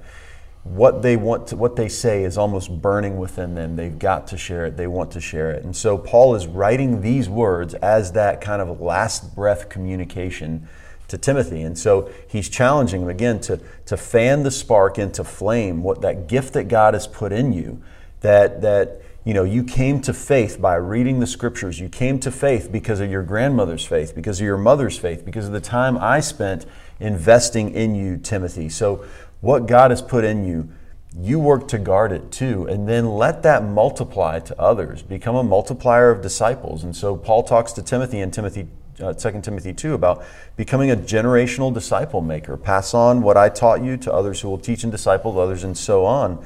what 0.64 1.02
they 1.02 1.16
want 1.16 1.48
to, 1.48 1.56
what 1.56 1.74
they 1.74 1.88
say 1.88 2.22
is 2.22 2.38
almost 2.38 2.80
burning 2.80 3.18
within 3.18 3.54
them. 3.54 3.74
They've 3.74 3.98
got 3.98 4.28
to 4.28 4.38
share 4.38 4.66
it. 4.66 4.76
They 4.76 4.86
want 4.86 5.10
to 5.12 5.20
share 5.20 5.50
it. 5.50 5.64
And 5.64 5.74
so 5.76 5.98
Paul 5.98 6.36
is 6.36 6.46
writing 6.46 7.00
these 7.00 7.28
words 7.28 7.74
as 7.74 8.12
that 8.12 8.40
kind 8.40 8.62
of 8.62 8.80
last 8.80 9.34
breath 9.34 9.68
communication 9.68 10.68
to 11.08 11.18
Timothy. 11.18 11.62
And 11.62 11.76
so 11.76 12.10
he's 12.28 12.48
challenging 12.48 13.02
him 13.02 13.08
again 13.08 13.40
to, 13.40 13.60
to 13.86 13.96
fan 13.96 14.44
the 14.44 14.50
spark 14.50 14.98
into 14.98 15.24
flame, 15.24 15.82
what 15.82 16.00
that 16.02 16.28
gift 16.28 16.54
that 16.54 16.68
God 16.68 16.94
has 16.94 17.06
put 17.06 17.32
in 17.32 17.52
you, 17.52 17.82
that 18.20 18.62
that 18.62 19.02
you 19.24 19.34
know 19.34 19.44
you 19.44 19.62
came 19.62 20.00
to 20.02 20.14
faith 20.14 20.60
by 20.60 20.76
reading 20.76 21.20
the 21.20 21.26
scriptures. 21.26 21.78
You 21.80 21.88
came 21.88 22.18
to 22.20 22.30
faith 22.30 22.70
because 22.72 23.00
of 23.00 23.10
your 23.10 23.22
grandmother's 23.24 23.84
faith, 23.84 24.14
because 24.14 24.40
of 24.40 24.46
your 24.46 24.56
mother's 24.56 24.96
faith, 24.96 25.24
because 25.24 25.46
of 25.46 25.52
the 25.52 25.60
time 25.60 25.98
I 25.98 26.20
spent 26.20 26.66
investing 26.98 27.74
in 27.74 27.94
you, 27.94 28.16
Timothy. 28.16 28.68
So 28.68 29.04
what 29.42 29.66
God 29.66 29.90
has 29.90 30.00
put 30.00 30.24
in 30.24 30.46
you, 30.46 30.70
you 31.14 31.38
work 31.38 31.68
to 31.68 31.78
guard 31.78 32.12
it 32.12 32.30
too. 32.30 32.64
And 32.66 32.88
then 32.88 33.10
let 33.10 33.42
that 33.42 33.62
multiply 33.62 34.38
to 34.38 34.58
others. 34.58 35.02
Become 35.02 35.36
a 35.36 35.42
multiplier 35.42 36.10
of 36.10 36.22
disciples. 36.22 36.84
And 36.84 36.96
so 36.96 37.16
Paul 37.16 37.42
talks 37.42 37.72
to 37.72 37.82
Timothy 37.82 38.20
in 38.20 38.30
Timothy 38.30 38.68
uh, 39.00 39.12
2 39.12 39.40
Timothy 39.40 39.72
2 39.72 39.94
about 39.94 40.24
becoming 40.56 40.90
a 40.90 40.96
generational 40.96 41.74
disciple 41.74 42.20
maker. 42.20 42.56
Pass 42.56 42.94
on 42.94 43.20
what 43.22 43.36
I 43.36 43.48
taught 43.48 43.82
you 43.82 43.96
to 43.98 44.12
others 44.12 44.40
who 44.40 44.48
will 44.48 44.58
teach 44.58 44.84
and 44.84 44.92
disciple 44.92 45.38
others, 45.38 45.64
and 45.64 45.76
so 45.76 46.04
on. 46.04 46.44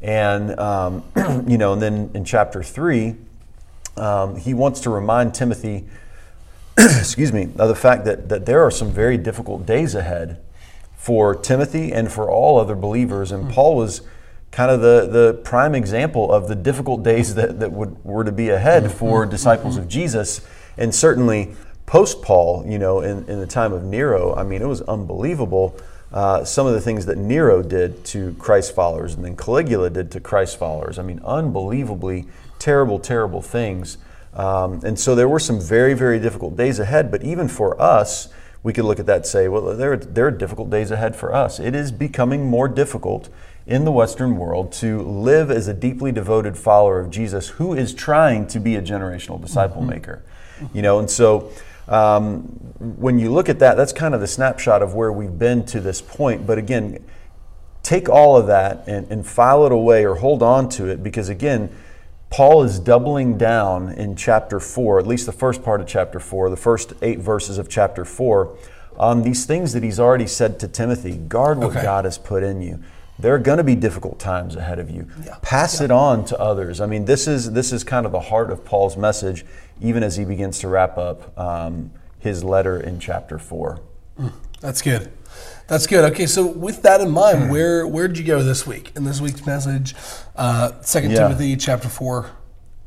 And, 0.00 0.58
um, 0.60 1.02
you 1.48 1.58
know, 1.58 1.72
and 1.72 1.82
then 1.82 2.10
in 2.14 2.24
chapter 2.24 2.62
3, 2.62 3.16
um, 3.96 4.36
he 4.36 4.54
wants 4.54 4.80
to 4.80 4.90
remind 4.90 5.34
Timothy, 5.34 5.86
excuse 6.78 7.32
me, 7.32 7.48
of 7.58 7.68
the 7.68 7.74
fact 7.74 8.04
that, 8.04 8.28
that 8.28 8.46
there 8.46 8.62
are 8.62 8.70
some 8.70 8.92
very 8.92 9.16
difficult 9.16 9.66
days 9.66 9.94
ahead 9.94 10.38
for 10.96 11.34
Timothy 11.34 11.92
and 11.92 12.10
for 12.10 12.30
all 12.30 12.58
other 12.58 12.74
believers. 12.74 13.30
And 13.30 13.48
Paul 13.50 13.76
was 13.76 14.02
kind 14.50 14.70
of 14.70 14.80
the, 14.80 15.06
the 15.06 15.34
prime 15.44 15.74
example 15.74 16.32
of 16.32 16.48
the 16.48 16.54
difficult 16.54 17.02
days 17.02 17.34
that, 17.34 17.60
that 17.60 17.70
would, 17.72 18.02
were 18.04 18.24
to 18.24 18.32
be 18.32 18.48
ahead 18.48 18.84
mm-hmm. 18.84 18.96
for 18.96 19.26
disciples 19.26 19.76
of 19.76 19.86
Jesus. 19.86 20.40
And 20.78 20.94
certainly 20.94 21.54
post 21.84 22.22
Paul, 22.22 22.64
you 22.66 22.78
know, 22.78 23.00
in, 23.00 23.28
in 23.28 23.38
the 23.38 23.46
time 23.46 23.72
of 23.72 23.84
Nero, 23.84 24.34
I 24.34 24.42
mean, 24.42 24.62
it 24.62 24.66
was 24.66 24.82
unbelievable. 24.82 25.78
Uh, 26.12 26.44
some 26.44 26.66
of 26.66 26.72
the 26.72 26.80
things 26.80 27.06
that 27.06 27.18
Nero 27.18 27.62
did 27.62 28.04
to 28.06 28.34
Christ 28.34 28.74
followers 28.74 29.14
and 29.14 29.24
then 29.24 29.36
Caligula 29.36 29.90
did 29.90 30.10
to 30.12 30.20
Christ 30.20 30.58
followers. 30.58 30.98
I 30.98 31.02
mean, 31.02 31.20
unbelievably 31.24 32.26
terrible, 32.58 32.98
terrible 32.98 33.42
things. 33.42 33.98
Um, 34.32 34.80
and 34.84 34.98
so 34.98 35.14
there 35.14 35.28
were 35.28 35.40
some 35.40 35.60
very, 35.60 35.94
very 35.94 36.18
difficult 36.18 36.56
days 36.56 36.78
ahead. 36.78 37.10
But 37.10 37.22
even 37.22 37.48
for 37.48 37.80
us, 37.80 38.28
we 38.62 38.72
could 38.72 38.84
look 38.84 38.98
at 38.98 39.06
that 39.06 39.16
and 39.16 39.26
say, 39.26 39.48
well, 39.48 39.76
there, 39.76 39.96
there 39.96 40.26
are 40.26 40.30
difficult 40.30 40.70
days 40.70 40.90
ahead 40.90 41.14
for 41.14 41.34
us. 41.34 41.60
It 41.60 41.74
is 41.74 41.92
becoming 41.92 42.46
more 42.46 42.68
difficult 42.68 43.28
in 43.66 43.84
the 43.84 43.92
Western 43.92 44.36
world 44.36 44.72
to 44.72 45.02
live 45.02 45.50
as 45.50 45.68
a 45.68 45.74
deeply 45.74 46.12
devoted 46.12 46.56
follower 46.56 47.00
of 47.00 47.10
Jesus 47.10 47.48
who 47.50 47.74
is 47.74 47.92
trying 47.92 48.46
to 48.48 48.60
be 48.60 48.76
a 48.76 48.82
generational 48.82 49.40
disciple 49.40 49.82
mm-hmm. 49.82 49.90
maker. 49.90 50.24
You 50.72 50.82
know, 50.82 50.98
and 50.98 51.10
so 51.10 51.50
um, 51.88 52.42
when 52.78 53.18
you 53.18 53.32
look 53.32 53.48
at 53.48 53.58
that, 53.58 53.76
that's 53.76 53.92
kind 53.92 54.14
of 54.14 54.20
the 54.20 54.26
snapshot 54.26 54.82
of 54.82 54.94
where 54.94 55.12
we've 55.12 55.38
been 55.38 55.64
to 55.66 55.80
this 55.80 56.00
point. 56.00 56.46
But 56.46 56.58
again, 56.58 57.04
take 57.82 58.08
all 58.08 58.36
of 58.36 58.46
that 58.46 58.84
and, 58.86 59.10
and 59.10 59.26
file 59.26 59.66
it 59.66 59.72
away 59.72 60.04
or 60.04 60.16
hold 60.16 60.42
on 60.42 60.68
to 60.70 60.88
it 60.88 61.02
because, 61.02 61.28
again, 61.28 61.70
Paul 62.36 62.64
is 62.64 62.78
doubling 62.78 63.38
down 63.38 63.88
in 63.94 64.14
chapter 64.14 64.60
4, 64.60 64.98
at 64.98 65.06
least 65.06 65.24
the 65.24 65.32
first 65.32 65.62
part 65.62 65.80
of 65.80 65.86
chapter 65.86 66.20
4, 66.20 66.50
the 66.50 66.56
first 66.58 66.92
eight 67.00 67.18
verses 67.18 67.56
of 67.56 67.66
chapter 67.66 68.04
4, 68.04 68.54
on 68.98 69.22
these 69.22 69.46
things 69.46 69.72
that 69.72 69.82
he's 69.82 69.98
already 69.98 70.26
said 70.26 70.60
to 70.60 70.68
Timothy 70.68 71.16
guard 71.16 71.56
what 71.56 71.70
okay. 71.70 71.80
God 71.80 72.04
has 72.04 72.18
put 72.18 72.42
in 72.42 72.60
you. 72.60 72.78
There 73.18 73.34
are 73.34 73.38
going 73.38 73.56
to 73.56 73.64
be 73.64 73.74
difficult 73.74 74.18
times 74.18 74.54
ahead 74.54 74.78
of 74.78 74.90
you. 74.90 75.08
Yeah. 75.24 75.38
Pass 75.40 75.80
yeah. 75.80 75.86
it 75.86 75.90
on 75.90 76.26
to 76.26 76.38
others. 76.38 76.78
I 76.78 76.84
mean, 76.84 77.06
this 77.06 77.26
is, 77.26 77.52
this 77.52 77.72
is 77.72 77.82
kind 77.82 78.04
of 78.04 78.12
the 78.12 78.20
heart 78.20 78.50
of 78.50 78.66
Paul's 78.66 78.98
message, 78.98 79.46
even 79.80 80.02
as 80.02 80.18
he 80.18 80.26
begins 80.26 80.58
to 80.58 80.68
wrap 80.68 80.98
up 80.98 81.38
um, 81.38 81.90
his 82.18 82.44
letter 82.44 82.78
in 82.78 83.00
chapter 83.00 83.38
4. 83.38 83.80
Mm, 84.20 84.32
that's 84.60 84.82
good. 84.82 85.10
That's 85.68 85.86
good. 85.88 86.04
Okay, 86.12 86.26
so 86.26 86.46
with 86.46 86.82
that 86.82 87.00
in 87.00 87.10
mind, 87.10 87.50
where 87.50 87.86
where 87.86 88.06
did 88.06 88.18
you 88.18 88.24
go 88.24 88.42
this 88.42 88.66
week 88.66 88.92
in 88.94 89.04
this 89.04 89.20
week's 89.20 89.44
message? 89.44 89.94
Uh, 90.36 90.72
Second 90.80 91.10
yeah. 91.10 91.18
Timothy 91.18 91.56
chapter 91.56 91.88
four. 91.88 92.30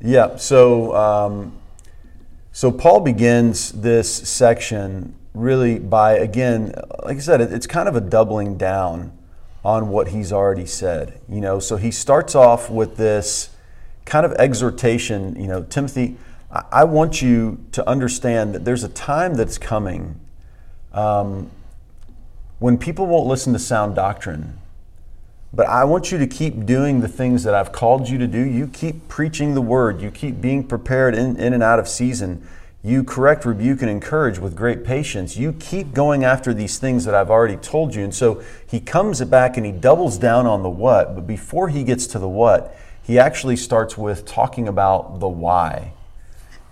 Yeah. 0.02 0.38
So 0.38 0.96
um, 0.96 1.58
so 2.54 2.72
Paul 2.72 3.02
begins 3.02 3.74
this 3.74 4.30
section 4.30 5.14
really 5.34 5.78
by 5.78 6.14
again, 6.14 6.74
like 7.04 7.18
I 7.18 7.20
said, 7.20 7.42
it's 7.42 7.68
kind 7.68 7.90
of 7.90 7.96
a 7.98 8.02
doubling 8.02 8.58
down 8.58 9.12
on 9.64 9.90
what 9.90 10.10
he's 10.10 10.32
already 10.32 10.66
said. 10.66 11.20
You 11.28 11.42
know, 11.42 11.60
so 11.60 11.76
he 11.76 11.92
starts 11.92 12.34
off 12.34 12.70
with 12.70 12.96
this 12.96 13.50
kind 14.06 14.26
of 14.26 14.32
exhortation. 14.34 15.36
You 15.36 15.48
know, 15.48 15.64
Timothy, 15.64 16.16
I 16.72 16.86
want 16.86 17.22
you 17.22 17.66
to 17.74 17.88
understand 17.88 18.56
that 18.56 18.64
there's 18.64 18.86
a 18.86 18.90
time 18.90 19.34
that's 19.34 19.58
coming. 19.58 20.18
Um, 20.94 21.52
when 22.60 22.78
people 22.78 23.08
won't 23.08 23.28
listen 23.28 23.54
to 23.54 23.60
sound 23.60 23.96
doctrine. 23.96 24.60
But 25.52 25.68
I 25.68 25.84
want 25.86 26.12
you 26.12 26.18
to 26.20 26.28
keep 26.28 26.66
doing 26.66 27.00
the 27.00 27.08
things 27.08 27.44
that 27.44 27.56
I've 27.56 27.72
called 27.72 28.08
you 28.08 28.18
to 28.20 28.28
do. 28.28 28.40
You 28.40 28.68
keep 28.68 29.08
preaching 29.08 29.56
the 29.56 29.62
word. 29.62 30.02
You 30.02 30.12
keep 30.12 30.40
being 30.40 30.64
prepared 30.64 31.16
in, 31.16 31.38
in 31.38 31.54
and 31.54 31.64
out 31.64 31.80
of 31.80 31.88
season. 31.88 32.48
You 32.84 33.04
correct, 33.04 33.46
rebuke, 33.46 33.82
and 33.82 33.90
encourage 33.90 34.40
with 34.40 34.56
great 34.56 34.84
patience. 34.84 35.36
You 35.36 35.54
keep 35.54 35.94
going 35.94 36.24
after 36.24 36.54
these 36.54 36.78
things 36.78 37.04
that 37.06 37.16
I've 37.16 37.32
already 37.32 37.58
told 37.58 37.96
you. 37.96 38.04
And 38.04 38.14
so 38.14 38.44
he 38.68 38.80
comes 38.80 39.22
back 39.26 39.58
and 39.58 39.66
he 39.66 39.72
doubles 39.72 40.18
down 40.18 40.46
on 40.46 40.62
the 40.62 40.70
what. 40.70 41.16
But 41.16 41.26
before 41.26 41.70
he 41.70 41.84
gets 41.84 42.06
to 42.08 42.20
the 42.20 42.30
what, 42.30 42.78
he 43.02 43.18
actually 43.18 43.56
starts 43.56 43.98
with 43.98 44.26
talking 44.26 44.68
about 44.68 45.20
the 45.20 45.28
why. 45.28 45.94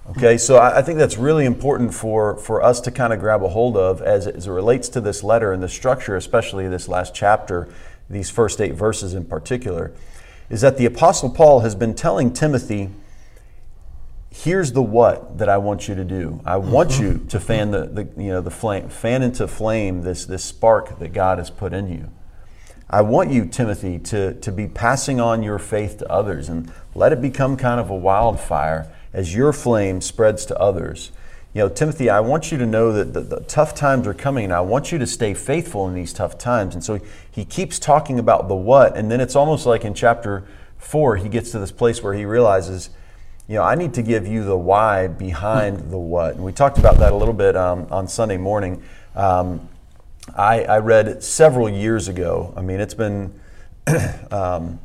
Okay, 0.09 0.37
so 0.37 0.57
I, 0.57 0.81
think 0.81 0.97
that's 0.97 1.17
really 1.17 1.43
important 1.43 1.93
for, 1.93 2.37
for 2.37 2.63
us 2.63 2.79
to 2.81 2.91
kind 2.91 3.11
of 3.11 3.19
grab 3.19 3.43
a 3.43 3.49
hold 3.49 3.75
of 3.75 4.01
as 4.01 4.25
it, 4.25 4.37
as 4.37 4.47
it 4.47 4.51
relates 4.51 4.87
to 4.89 5.01
this 5.01 5.21
letter 5.21 5.51
and 5.51 5.61
the 5.61 5.67
structure, 5.67 6.15
especially 6.15 6.65
this 6.69 6.87
last 6.87 7.13
chapter, 7.13 7.67
these 8.09 8.29
first 8.29 8.61
eight 8.61 8.73
verses 8.73 9.13
in 9.13 9.25
particular, 9.25 9.91
is 10.49 10.61
that 10.61 10.77
the 10.77 10.85
Apostle 10.85 11.29
Paul 11.29 11.59
has 11.59 11.75
been 11.75 11.93
telling 11.93 12.31
Timothy, 12.31 12.89
here's 14.31 14.71
the 14.71 14.81
what 14.81 15.39
that 15.39 15.49
I 15.49 15.57
want 15.57 15.89
you 15.89 15.95
to 15.95 16.05
do. 16.05 16.39
I 16.45 16.55
want 16.55 16.91
mm-hmm. 16.91 17.03
you 17.03 17.25
to 17.27 17.39
fan 17.39 17.71
the, 17.71 17.85
the 17.87 18.07
you 18.15 18.29
know 18.29 18.39
the 18.39 18.51
flame, 18.51 18.87
fan 18.87 19.21
into 19.21 19.45
flame 19.45 20.03
this 20.03 20.25
this 20.25 20.45
spark 20.45 20.99
that 20.99 21.11
God 21.11 21.37
has 21.37 21.49
put 21.49 21.73
in 21.73 21.91
you. 21.91 22.09
I 22.89 23.01
want 23.01 23.29
you, 23.31 23.45
Timothy, 23.45 23.99
to, 23.99 24.35
to 24.35 24.51
be 24.53 24.69
passing 24.69 25.19
on 25.19 25.43
your 25.43 25.59
faith 25.59 25.97
to 25.97 26.09
others 26.09 26.47
and 26.47 26.71
let 26.95 27.11
it 27.11 27.21
become 27.21 27.57
kind 27.57 27.81
of 27.81 27.89
a 27.89 27.95
wildfire 27.95 28.89
as 29.17 29.33
your 29.33 29.51
flame 29.51 29.99
spreads 29.99 30.45
to 30.45 30.55
others. 30.59 31.11
You 31.51 31.63
know, 31.63 31.69
Timothy, 31.69 32.07
I 32.07 32.19
want 32.19 32.51
you 32.51 32.57
to 32.59 32.67
know 32.67 32.93
that 32.93 33.13
the, 33.13 33.21
the 33.21 33.39
tough 33.41 33.73
times 33.73 34.05
are 34.05 34.13
coming, 34.13 34.43
and 34.43 34.53
I 34.53 34.61
want 34.61 34.91
you 34.91 34.99
to 34.99 35.07
stay 35.07 35.33
faithful 35.33 35.87
in 35.87 35.95
these 35.95 36.13
tough 36.13 36.37
times. 36.37 36.75
And 36.75 36.83
so 36.83 36.99
he 37.31 37.43
keeps 37.43 37.79
talking 37.79 38.19
about 38.19 38.47
the 38.47 38.53
what, 38.55 38.95
and 38.95 39.09
then 39.09 39.19
it's 39.19 39.35
almost 39.35 39.65
like 39.65 39.83
in 39.83 39.95
chapter 39.95 40.43
four, 40.77 41.15
he 41.15 41.29
gets 41.29 41.49
to 41.53 41.59
this 41.59 41.71
place 41.71 42.03
where 42.03 42.13
he 42.13 42.25
realizes, 42.25 42.91
you 43.47 43.55
know, 43.55 43.63
I 43.63 43.73
need 43.73 43.95
to 43.95 44.03
give 44.03 44.27
you 44.27 44.43
the 44.43 44.55
why 44.55 45.07
behind 45.07 45.89
the 45.89 45.97
what. 45.97 46.35
And 46.35 46.43
we 46.43 46.51
talked 46.51 46.77
about 46.77 46.99
that 46.99 47.11
a 47.11 47.15
little 47.15 47.33
bit 47.33 47.55
um, 47.55 47.87
on 47.89 48.07
Sunday 48.07 48.37
morning. 48.37 48.83
Um, 49.15 49.67
I, 50.35 50.63
I, 50.65 50.77
read 50.77 51.23
several 51.23 51.67
years 51.67 52.07
ago. 52.07 52.53
I 52.55 52.61
mean, 52.61 52.79
it's 52.79 52.93
been, 52.93 53.33
um, 54.31 54.79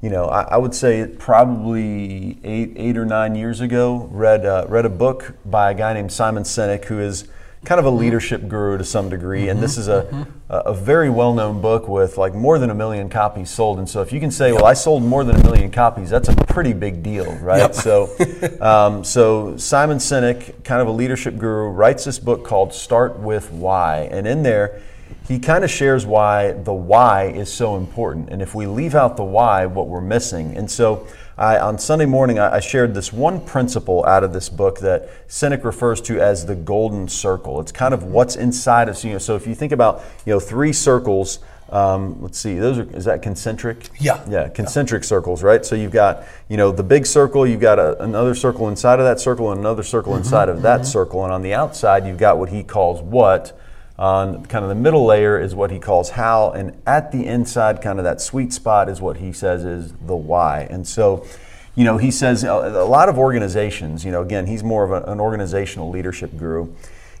you 0.00 0.10
know, 0.10 0.26
I, 0.26 0.42
I, 0.42 0.56
would 0.56 0.74
say 0.74 1.06
probably 1.06 2.38
eight, 2.44 2.72
eight 2.76 2.96
or 2.96 3.04
nine 3.04 3.34
years 3.34 3.60
ago. 3.60 4.08
Read 4.12 4.46
uh, 4.46 4.66
read 4.68 4.84
a 4.84 4.90
book 4.90 5.34
by 5.44 5.72
a 5.72 5.74
guy 5.74 5.92
named 5.92 6.12
Simon 6.12 6.44
Sinek, 6.44 6.84
who 6.84 7.00
is 7.00 7.28
kind 7.64 7.78
of 7.78 7.84
a 7.84 7.90
leadership 7.90 8.46
guru 8.48 8.78
to 8.78 8.84
some 8.84 9.08
degree. 9.08 9.42
Mm-hmm, 9.42 9.50
and 9.50 9.62
this 9.62 9.76
is 9.76 9.88
a, 9.88 10.02
mm-hmm. 10.04 10.22
a, 10.48 10.56
a, 10.58 10.74
very 10.74 11.10
well 11.10 11.34
known 11.34 11.60
book 11.60 11.88
with 11.88 12.16
like 12.16 12.34
more 12.34 12.58
than 12.58 12.70
a 12.70 12.74
million 12.74 13.08
copies 13.08 13.50
sold. 13.50 13.78
And 13.78 13.88
so 13.88 14.00
if 14.00 14.12
you 14.12 14.20
can 14.20 14.30
say, 14.30 14.48
yep. 14.48 14.56
well, 14.56 14.66
I 14.66 14.74
sold 14.74 15.02
more 15.02 15.24
than 15.24 15.36
a 15.36 15.42
million 15.42 15.70
copies, 15.70 16.08
that's 16.08 16.28
a 16.28 16.36
pretty 16.36 16.72
big 16.72 17.02
deal, 17.02 17.34
right? 17.36 17.58
Yep. 17.58 17.74
So, 17.74 18.08
um, 18.60 19.02
so 19.02 19.56
Simon 19.56 19.98
Sinek, 19.98 20.62
kind 20.64 20.80
of 20.80 20.88
a 20.88 20.92
leadership 20.92 21.36
guru, 21.36 21.70
writes 21.70 22.04
this 22.04 22.18
book 22.18 22.44
called 22.44 22.72
Start 22.72 23.18
with 23.18 23.50
Why. 23.50 24.08
And 24.10 24.26
in 24.26 24.42
there, 24.42 24.80
he 25.28 25.38
kind 25.38 25.62
of 25.62 25.70
shares 25.70 26.06
why 26.06 26.52
the 26.52 26.72
why 26.72 27.26
is 27.26 27.52
so 27.52 27.76
important. 27.76 28.30
And 28.30 28.40
if 28.40 28.54
we 28.54 28.66
leave 28.66 28.94
out 28.94 29.18
the 29.18 29.24
why, 29.24 29.66
what 29.66 29.86
we're 29.86 30.00
missing. 30.00 30.56
And 30.56 30.70
so 30.70 31.06
I, 31.36 31.58
on 31.58 31.78
Sunday 31.78 32.06
morning, 32.06 32.38
I, 32.38 32.56
I, 32.56 32.60
shared 32.60 32.94
this 32.94 33.12
one 33.12 33.44
principle 33.44 34.06
out 34.06 34.24
of 34.24 34.32
this 34.32 34.48
book 34.48 34.78
that 34.80 35.28
Sinek 35.28 35.64
refers 35.64 36.00
to 36.02 36.18
as 36.18 36.46
the 36.46 36.54
golden 36.54 37.08
circle. 37.08 37.60
It's 37.60 37.72
kind 37.72 37.92
of 37.92 38.04
what's 38.04 38.36
inside 38.36 38.88
of 38.88 39.04
you 39.04 39.12
know. 39.12 39.18
So 39.18 39.36
if 39.36 39.46
you 39.46 39.54
think 39.54 39.72
about 39.72 40.02
you 40.24 40.32
know 40.32 40.40
three 40.40 40.72
circles. 40.72 41.38
Um, 41.70 42.22
let's 42.22 42.38
see, 42.38 42.54
those 42.54 42.78
are 42.78 42.96
is 42.96 43.04
that 43.04 43.20
concentric? 43.20 43.90
Yeah. 44.00 44.24
Yeah, 44.26 44.48
concentric 44.48 45.02
yeah. 45.02 45.08
circles, 45.08 45.42
right? 45.42 45.66
So 45.66 45.74
you've 45.74 45.92
got 45.92 46.24
you 46.48 46.56
know 46.56 46.72
the 46.72 46.82
big 46.82 47.04
circle, 47.04 47.46
you've 47.46 47.60
got 47.60 47.78
a, 47.78 48.02
another 48.02 48.34
circle 48.34 48.68
inside 48.70 49.00
of 49.00 49.04
that 49.04 49.20
circle, 49.20 49.52
and 49.52 49.60
another 49.60 49.82
circle 49.82 50.12
mm-hmm, 50.12 50.20
inside 50.20 50.48
of 50.48 50.62
that 50.62 50.80
mm-hmm. 50.80 50.86
circle, 50.86 51.24
and 51.24 51.32
on 51.32 51.42
the 51.42 51.52
outside 51.52 52.06
you've 52.06 52.16
got 52.16 52.38
what 52.38 52.48
he 52.48 52.62
calls 52.62 53.02
what 53.02 53.54
kind 53.98 54.54
of 54.54 54.68
the 54.68 54.76
middle 54.76 55.04
layer 55.04 55.40
is 55.40 55.54
what 55.54 55.70
he 55.70 55.78
calls 55.78 56.10
how, 56.10 56.52
and 56.52 56.80
at 56.86 57.10
the 57.10 57.26
inside, 57.26 57.82
kind 57.82 57.98
of 57.98 58.04
that 58.04 58.20
sweet 58.20 58.52
spot 58.52 58.88
is 58.88 59.00
what 59.00 59.16
he 59.16 59.32
says 59.32 59.64
is 59.64 59.92
the 59.92 60.16
why. 60.16 60.68
And 60.70 60.86
so, 60.86 61.26
you 61.74 61.84
know, 61.84 61.98
he 61.98 62.10
says 62.10 62.44
uh, 62.44 62.72
a 62.76 62.84
lot 62.84 63.08
of 63.08 63.18
organizations, 63.18 64.04
you 64.04 64.12
know, 64.12 64.22
again, 64.22 64.46
he's 64.46 64.62
more 64.62 64.84
of 64.84 65.08
an 65.08 65.20
organizational 65.20 65.90
leadership 65.90 66.36
guru. 66.36 66.72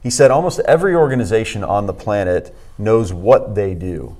He 0.02 0.10
said 0.10 0.30
almost 0.30 0.60
every 0.60 0.94
organization 0.94 1.64
on 1.64 1.86
the 1.86 1.92
planet 1.92 2.54
knows 2.78 3.12
what 3.12 3.56
they 3.56 3.74
do. 3.74 4.16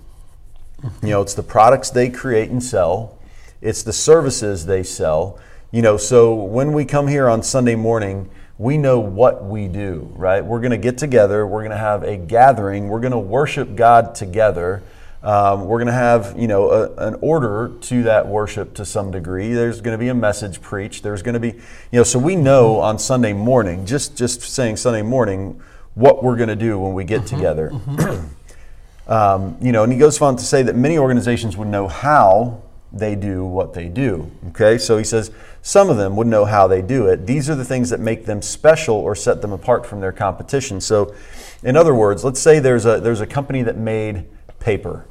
You 1.02 1.10
know, 1.10 1.22
it's 1.22 1.34
the 1.34 1.42
products 1.42 1.90
they 1.90 2.08
create 2.10 2.50
and 2.50 2.62
sell, 2.62 3.18
it's 3.60 3.82
the 3.82 3.92
services 3.92 4.66
they 4.66 4.82
sell. 4.82 5.38
You 5.70 5.82
know, 5.82 5.96
so 5.96 6.34
when 6.34 6.72
we 6.72 6.84
come 6.84 7.08
here 7.08 7.28
on 7.28 7.42
Sunday 7.42 7.74
morning, 7.74 8.30
we 8.58 8.76
know 8.76 8.98
what 8.98 9.44
we 9.44 9.68
do, 9.68 10.10
right? 10.14 10.44
We're 10.44 10.60
going 10.60 10.72
to 10.72 10.78
get 10.78 10.98
together, 10.98 11.46
we're 11.46 11.60
going 11.60 11.70
to 11.70 11.76
have 11.76 12.02
a 12.02 12.16
gathering, 12.16 12.88
we're 12.88 13.00
going 13.00 13.12
to 13.12 13.18
worship 13.18 13.76
God 13.76 14.14
together. 14.14 14.82
Um, 15.20 15.64
we're 15.64 15.78
going 15.78 15.88
to 15.88 15.92
have, 15.92 16.38
you 16.38 16.46
know, 16.46 16.70
a, 16.70 16.94
an 17.08 17.16
order 17.20 17.72
to 17.80 18.04
that 18.04 18.28
worship 18.28 18.74
to 18.74 18.84
some 18.84 19.10
degree. 19.10 19.52
There's 19.52 19.80
going 19.80 19.94
to 19.94 19.98
be 19.98 20.08
a 20.08 20.14
message 20.14 20.60
preached. 20.60 21.02
There's 21.02 21.22
going 21.22 21.34
to 21.34 21.40
be, 21.40 21.48
you 21.48 21.98
know, 21.98 22.04
so 22.04 22.20
we 22.20 22.36
know 22.36 22.78
on 22.78 23.00
Sunday 23.00 23.32
morning, 23.32 23.84
just 23.84 24.16
just 24.16 24.42
saying 24.42 24.76
Sunday 24.76 25.02
morning, 25.02 25.60
what 25.96 26.22
we're 26.22 26.36
going 26.36 26.50
to 26.50 26.56
do 26.56 26.78
when 26.78 26.94
we 26.94 27.02
get 27.02 27.22
mm-hmm, 27.22 27.36
together. 27.36 27.70
Mm-hmm. 27.70 29.10
um, 29.12 29.56
you 29.60 29.72
know, 29.72 29.82
and 29.82 29.92
he 29.92 29.98
goes 29.98 30.20
on 30.22 30.36
to 30.36 30.44
say 30.44 30.62
that 30.62 30.76
many 30.76 30.98
organizations 30.98 31.56
would 31.56 31.68
know 31.68 31.88
how 31.88 32.62
they 32.92 33.14
do 33.14 33.44
what 33.44 33.74
they 33.74 33.88
do. 33.88 34.30
Okay, 34.48 34.78
so 34.78 34.96
he 34.96 35.04
says 35.04 35.30
some 35.62 35.90
of 35.90 35.96
them 35.96 36.16
would 36.16 36.26
know 36.26 36.44
how 36.44 36.66
they 36.66 36.80
do 36.80 37.06
it. 37.06 37.26
These 37.26 37.50
are 37.50 37.54
the 37.54 37.64
things 37.64 37.90
that 37.90 38.00
make 38.00 38.24
them 38.24 38.40
special 38.40 38.96
or 38.96 39.14
set 39.14 39.42
them 39.42 39.52
apart 39.52 39.86
from 39.86 40.00
their 40.00 40.12
competition. 40.12 40.80
So, 40.80 41.14
in 41.62 41.76
other 41.76 41.94
words, 41.94 42.24
let's 42.24 42.40
say 42.40 42.58
there's 42.58 42.86
a 42.86 43.00
there's 43.00 43.20
a 43.20 43.26
company 43.26 43.62
that 43.62 43.76
made 43.76 44.26
paper. 44.60 45.06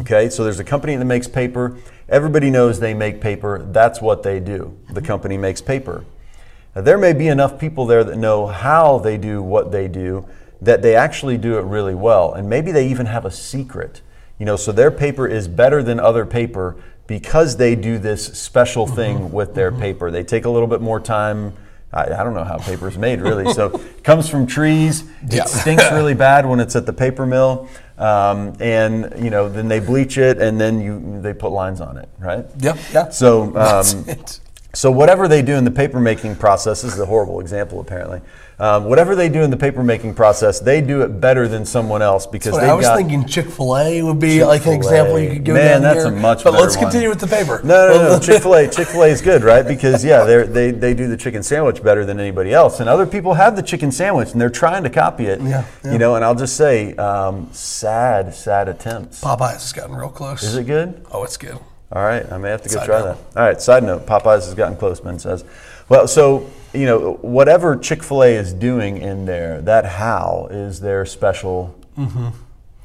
Okay, 0.00 0.28
so 0.28 0.44
there's 0.44 0.60
a 0.60 0.64
company 0.64 0.96
that 0.96 1.04
makes 1.04 1.28
paper. 1.28 1.76
Everybody 2.08 2.50
knows 2.50 2.80
they 2.80 2.94
make 2.94 3.20
paper. 3.20 3.62
That's 3.70 4.00
what 4.00 4.22
they 4.22 4.40
do. 4.40 4.78
The 4.90 5.02
company 5.02 5.36
makes 5.38 5.60
paper. 5.60 6.04
Now, 6.74 6.82
there 6.82 6.98
may 6.98 7.12
be 7.12 7.28
enough 7.28 7.58
people 7.58 7.86
there 7.86 8.04
that 8.04 8.16
know 8.16 8.46
how 8.46 8.98
they 8.98 9.16
do 9.16 9.42
what 9.42 9.72
they 9.72 9.88
do 9.88 10.26
that 10.60 10.82
they 10.82 10.96
actually 10.96 11.36
do 11.36 11.58
it 11.58 11.62
really 11.62 11.94
well, 11.94 12.32
and 12.32 12.48
maybe 12.48 12.72
they 12.72 12.88
even 12.88 13.06
have 13.06 13.24
a 13.24 13.30
secret 13.30 14.00
you 14.38 14.46
know, 14.46 14.56
so 14.56 14.72
their 14.72 14.90
paper 14.90 15.26
is 15.26 15.48
better 15.48 15.82
than 15.82 16.00
other 16.00 16.26
paper 16.26 16.76
because 17.06 17.56
they 17.56 17.74
do 17.74 17.98
this 17.98 18.26
special 18.38 18.86
mm-hmm. 18.86 18.96
thing 18.96 19.18
mm-hmm. 19.18 19.32
with 19.32 19.54
their 19.54 19.70
mm-hmm. 19.70 19.80
paper. 19.80 20.10
They 20.10 20.24
take 20.24 20.44
a 20.44 20.50
little 20.50 20.68
bit 20.68 20.80
more 20.80 21.00
time. 21.00 21.54
I, 21.92 22.04
I 22.04 22.24
don't 22.24 22.34
know 22.34 22.44
how 22.44 22.58
paper 22.58 22.88
is 22.88 22.98
made 22.98 23.20
really. 23.20 23.52
so 23.52 23.66
it 23.76 24.02
comes 24.02 24.28
from 24.28 24.46
trees. 24.46 25.02
It 25.22 25.34
yeah. 25.34 25.44
stinks 25.44 25.84
really 25.92 26.14
bad 26.14 26.46
when 26.46 26.60
it's 26.60 26.74
at 26.76 26.86
the 26.86 26.92
paper 26.92 27.26
mill. 27.26 27.68
Um, 27.96 28.54
and 28.58 29.12
you 29.22 29.30
know, 29.30 29.48
then 29.48 29.68
they 29.68 29.78
bleach 29.78 30.18
it, 30.18 30.38
and 30.38 30.60
then 30.60 30.80
you 30.80 31.20
they 31.20 31.32
put 31.32 31.52
lines 31.52 31.80
on 31.80 31.96
it, 31.96 32.08
right? 32.18 32.44
Yeah, 32.58 32.76
yeah. 32.92 33.10
So, 33.10 33.56
um, 33.56 34.16
so 34.74 34.90
whatever 34.90 35.28
they 35.28 35.42
do 35.42 35.54
in 35.54 35.64
the 35.64 35.70
paper 35.70 36.00
making 36.00 36.34
process 36.34 36.82
this 36.82 36.94
is 36.94 36.98
a 36.98 37.06
horrible 37.06 37.38
example, 37.38 37.78
apparently. 37.78 38.20
Um, 38.58 38.84
whatever 38.84 39.16
they 39.16 39.28
do 39.28 39.42
in 39.42 39.50
the 39.50 39.56
paper 39.56 39.82
making 39.82 40.14
process, 40.14 40.60
they 40.60 40.80
do 40.80 41.02
it 41.02 41.20
better 41.20 41.48
than 41.48 41.66
someone 41.66 42.02
else 42.02 42.24
because 42.26 42.56
they. 42.56 42.70
I 42.70 42.74
was 42.74 42.88
thinking 42.88 43.26
Chick 43.26 43.46
Fil 43.46 43.76
A 43.76 44.02
would 44.02 44.20
be 44.20 44.28
Chick-fil-A. 44.28 44.46
like 44.46 44.66
an 44.66 44.72
example 44.74 45.18
you 45.18 45.30
could 45.30 45.44
go 45.44 45.54
Man, 45.54 45.82
that's 45.82 46.04
here. 46.04 46.12
a 46.12 46.16
much. 46.16 46.44
But 46.44 46.52
let's 46.52 46.76
one. 46.76 46.84
continue 46.84 47.08
with 47.08 47.18
the 47.18 47.26
paper. 47.26 47.60
No, 47.64 47.88
no, 47.88 48.08
no. 48.10 48.18
Chick 48.20 48.42
Fil 48.42 48.54
A, 48.54 48.68
Chick 48.68 48.86
Fil 48.88 49.02
A 49.02 49.06
is 49.08 49.20
good, 49.20 49.42
right? 49.42 49.66
Because 49.66 50.04
yeah, 50.04 50.24
they 50.24 50.70
they 50.70 50.94
do 50.94 51.08
the 51.08 51.16
chicken 51.16 51.42
sandwich 51.42 51.82
better 51.82 52.04
than 52.04 52.20
anybody 52.20 52.52
else, 52.52 52.78
and 52.78 52.88
other 52.88 53.06
people 53.06 53.34
have 53.34 53.56
the 53.56 53.62
chicken 53.62 53.90
sandwich 53.90 54.30
and 54.32 54.40
they're 54.40 54.50
trying 54.50 54.84
to 54.84 54.90
copy 54.90 55.26
it. 55.26 55.40
Yeah, 55.40 55.64
yeah. 55.84 55.92
You 55.92 55.98
know, 55.98 56.14
and 56.14 56.24
I'll 56.24 56.34
just 56.36 56.56
say, 56.56 56.94
um, 56.94 57.48
sad, 57.52 58.34
sad 58.34 58.68
attempts. 58.68 59.20
Popeyes 59.20 59.54
has 59.54 59.72
gotten 59.72 59.96
real 59.96 60.10
close. 60.10 60.44
Is 60.44 60.54
it 60.56 60.64
good? 60.64 61.04
Oh, 61.10 61.24
it's 61.24 61.36
good. 61.36 61.58
All 61.90 62.02
right, 62.02 62.30
I 62.32 62.38
may 62.38 62.50
have 62.50 62.62
to 62.62 62.68
go 62.68 62.76
side 62.76 62.86
try 62.86 63.00
note. 63.00 63.04
that. 63.32 63.40
All 63.40 63.46
right, 63.46 63.60
side 63.60 63.82
note: 63.82 64.06
Popeyes 64.06 64.44
has 64.46 64.54
gotten 64.54 64.76
close. 64.76 65.00
Ben 65.00 65.18
says. 65.18 65.44
Well, 65.88 66.08
so 66.08 66.50
you 66.74 66.86
know, 66.86 67.14
whatever 67.22 67.76
Chick 67.76 68.02
Fil 68.02 68.24
A 68.24 68.34
is 68.34 68.52
doing 68.52 68.98
in 68.98 69.26
there, 69.26 69.62
that 69.62 69.84
how 69.84 70.48
is 70.50 70.80
their 70.80 71.06
special 71.06 71.78
mm-hmm. 71.96 72.28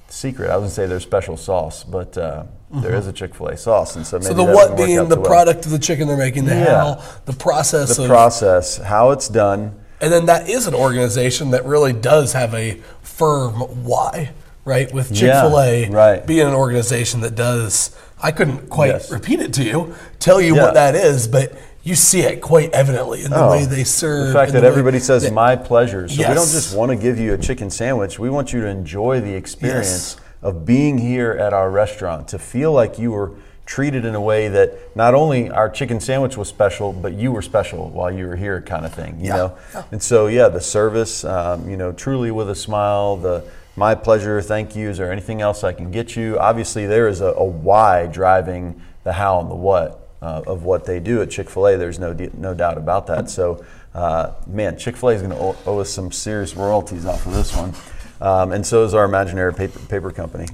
secret. 0.07 0.51
I 0.51 0.55
wouldn't 0.55 0.73
say 0.73 0.85
their 0.85 0.99
special 0.99 1.35
sauce, 1.35 1.83
but 1.83 2.17
uh, 2.17 2.43
mm-hmm. 2.71 2.81
there 2.81 2.95
is 2.95 3.07
a 3.07 3.13
Chick 3.13 3.33
Fil 3.33 3.47
A 3.47 3.57
sauce, 3.57 3.95
and 3.95 4.05
so 4.05 4.19
maybe 4.19 4.27
so 4.27 4.33
the 4.35 4.45
what 4.45 4.77
being 4.77 5.09
the 5.09 5.19
product 5.19 5.65
of 5.65 5.71
the 5.71 5.79
chicken 5.79 6.07
they're 6.07 6.17
making, 6.17 6.45
the 6.45 6.55
yeah. 6.55 6.77
how, 6.77 7.03
the 7.25 7.33
process, 7.33 7.97
the 7.97 8.03
of, 8.03 8.09
process, 8.09 8.77
how 8.77 9.09
it's 9.09 9.27
done, 9.27 9.79
and 9.99 10.13
then 10.13 10.27
that 10.27 10.47
is 10.47 10.67
an 10.67 10.75
organization 10.75 11.51
that 11.51 11.65
really 11.65 11.93
does 11.93 12.33
have 12.33 12.53
a 12.53 12.75
firm 13.01 13.53
why, 13.85 14.31
right? 14.65 14.93
With 14.93 15.09
Chick 15.09 15.31
Fil 15.31 15.59
A 15.59 15.81
yeah, 15.81 15.93
right. 15.93 16.27
being 16.27 16.47
an 16.47 16.53
organization 16.53 17.21
that 17.21 17.35
does. 17.35 17.95
I 18.21 18.31
couldn't 18.31 18.69
quite 18.69 18.89
yes. 18.89 19.11
repeat 19.11 19.39
it 19.39 19.53
to 19.53 19.63
you, 19.63 19.95
tell 20.19 20.41
you 20.41 20.53
yeah. 20.53 20.63
what 20.63 20.73
that 20.73 20.93
is, 20.93 21.25
but 21.25 21.57
you 21.83 21.95
see 21.95 22.21
it 22.21 22.41
quite 22.41 22.71
evidently 22.71 23.23
in 23.23 23.31
the 23.31 23.41
oh, 23.41 23.51
way 23.51 23.65
they 23.65 23.83
serve. 23.83 24.27
The 24.27 24.33
fact 24.33 24.51
that 24.53 24.61
the 24.61 24.67
everybody 24.67 24.99
says 24.99 25.23
that, 25.23 25.33
"my 25.33 25.55
pleasure," 25.55 26.07
so 26.07 26.15
yes. 26.15 26.29
we 26.29 26.35
don't 26.35 26.49
just 26.49 26.75
want 26.75 26.91
to 26.91 26.95
give 26.95 27.19
you 27.19 27.33
a 27.33 27.37
chicken 27.37 27.69
sandwich. 27.69 28.19
We 28.19 28.29
want 28.29 28.51
you 28.53 28.61
to 28.61 28.67
enjoy 28.67 29.21
the 29.21 29.33
experience 29.33 30.15
yes. 30.15 30.21
of 30.41 30.65
being 30.65 30.97
here 30.97 31.31
at 31.31 31.53
our 31.53 31.69
restaurant, 31.69 32.27
to 32.29 32.39
feel 32.39 32.73
like 32.73 32.99
you 32.99 33.11
were 33.11 33.31
treated 33.65 34.03
in 34.03 34.15
a 34.15 34.21
way 34.21 34.47
that 34.47 34.95
not 34.95 35.13
only 35.13 35.49
our 35.51 35.69
chicken 35.69 35.99
sandwich 35.99 36.35
was 36.35 36.49
special, 36.49 36.91
but 36.91 37.13
you 37.13 37.31
were 37.31 37.41
special 37.41 37.89
while 37.89 38.11
you 38.11 38.27
were 38.27 38.35
here, 38.35 38.59
kind 38.61 38.85
of 38.85 38.93
thing. 38.93 39.19
You 39.19 39.27
yeah. 39.27 39.35
know, 39.35 39.57
yeah. 39.73 39.83
and 39.91 40.03
so 40.03 40.27
yeah, 40.27 40.49
the 40.49 40.61
service, 40.61 41.23
um, 41.23 41.69
you 41.69 41.77
know, 41.77 41.91
truly 41.93 42.31
with 42.31 42.49
a 42.49 42.55
smile, 42.55 43.15
the 43.15 43.45
my 43.75 43.95
pleasure, 43.95 44.41
thank 44.41 44.75
you. 44.75 44.89
Is 44.89 44.97
there 44.97 45.11
anything 45.11 45.39
else 45.41 45.63
I 45.63 45.71
can 45.71 45.91
get 45.91 46.15
you? 46.17 46.37
Obviously, 46.37 46.85
there 46.85 47.07
is 47.07 47.21
a, 47.21 47.27
a 47.27 47.43
why 47.45 48.07
driving 48.07 48.81
the 49.05 49.13
how 49.13 49.39
and 49.39 49.49
the 49.49 49.55
what 49.55 50.08
uh, 50.21 50.43
of 50.47 50.63
what 50.63 50.85
they 50.85 50.99
do 50.99 51.21
at 51.21 51.29
Chick 51.29 51.49
Fil 51.49 51.67
A. 51.67 51.77
There's 51.77 51.99
no 51.99 52.13
no 52.37 52.53
doubt 52.53 52.77
about 52.77 53.07
that. 53.07 53.29
So, 53.29 53.63
uh, 53.93 54.33
man, 54.47 54.77
Chick 54.77 54.97
Fil 54.97 55.09
A 55.09 55.13
is 55.13 55.21
going 55.21 55.33
to 55.33 55.55
owe, 55.65 55.79
us 55.79 55.89
some 55.89 56.11
serious 56.11 56.55
royalties 56.55 57.05
off 57.05 57.25
of 57.25 57.33
this 57.33 57.55
one, 57.55 57.73
um, 58.21 58.51
and 58.51 58.65
so 58.65 58.83
is 58.83 58.93
our 58.93 59.05
imaginary 59.05 59.53
paper, 59.53 59.79
paper 59.79 60.11
company. 60.11 60.47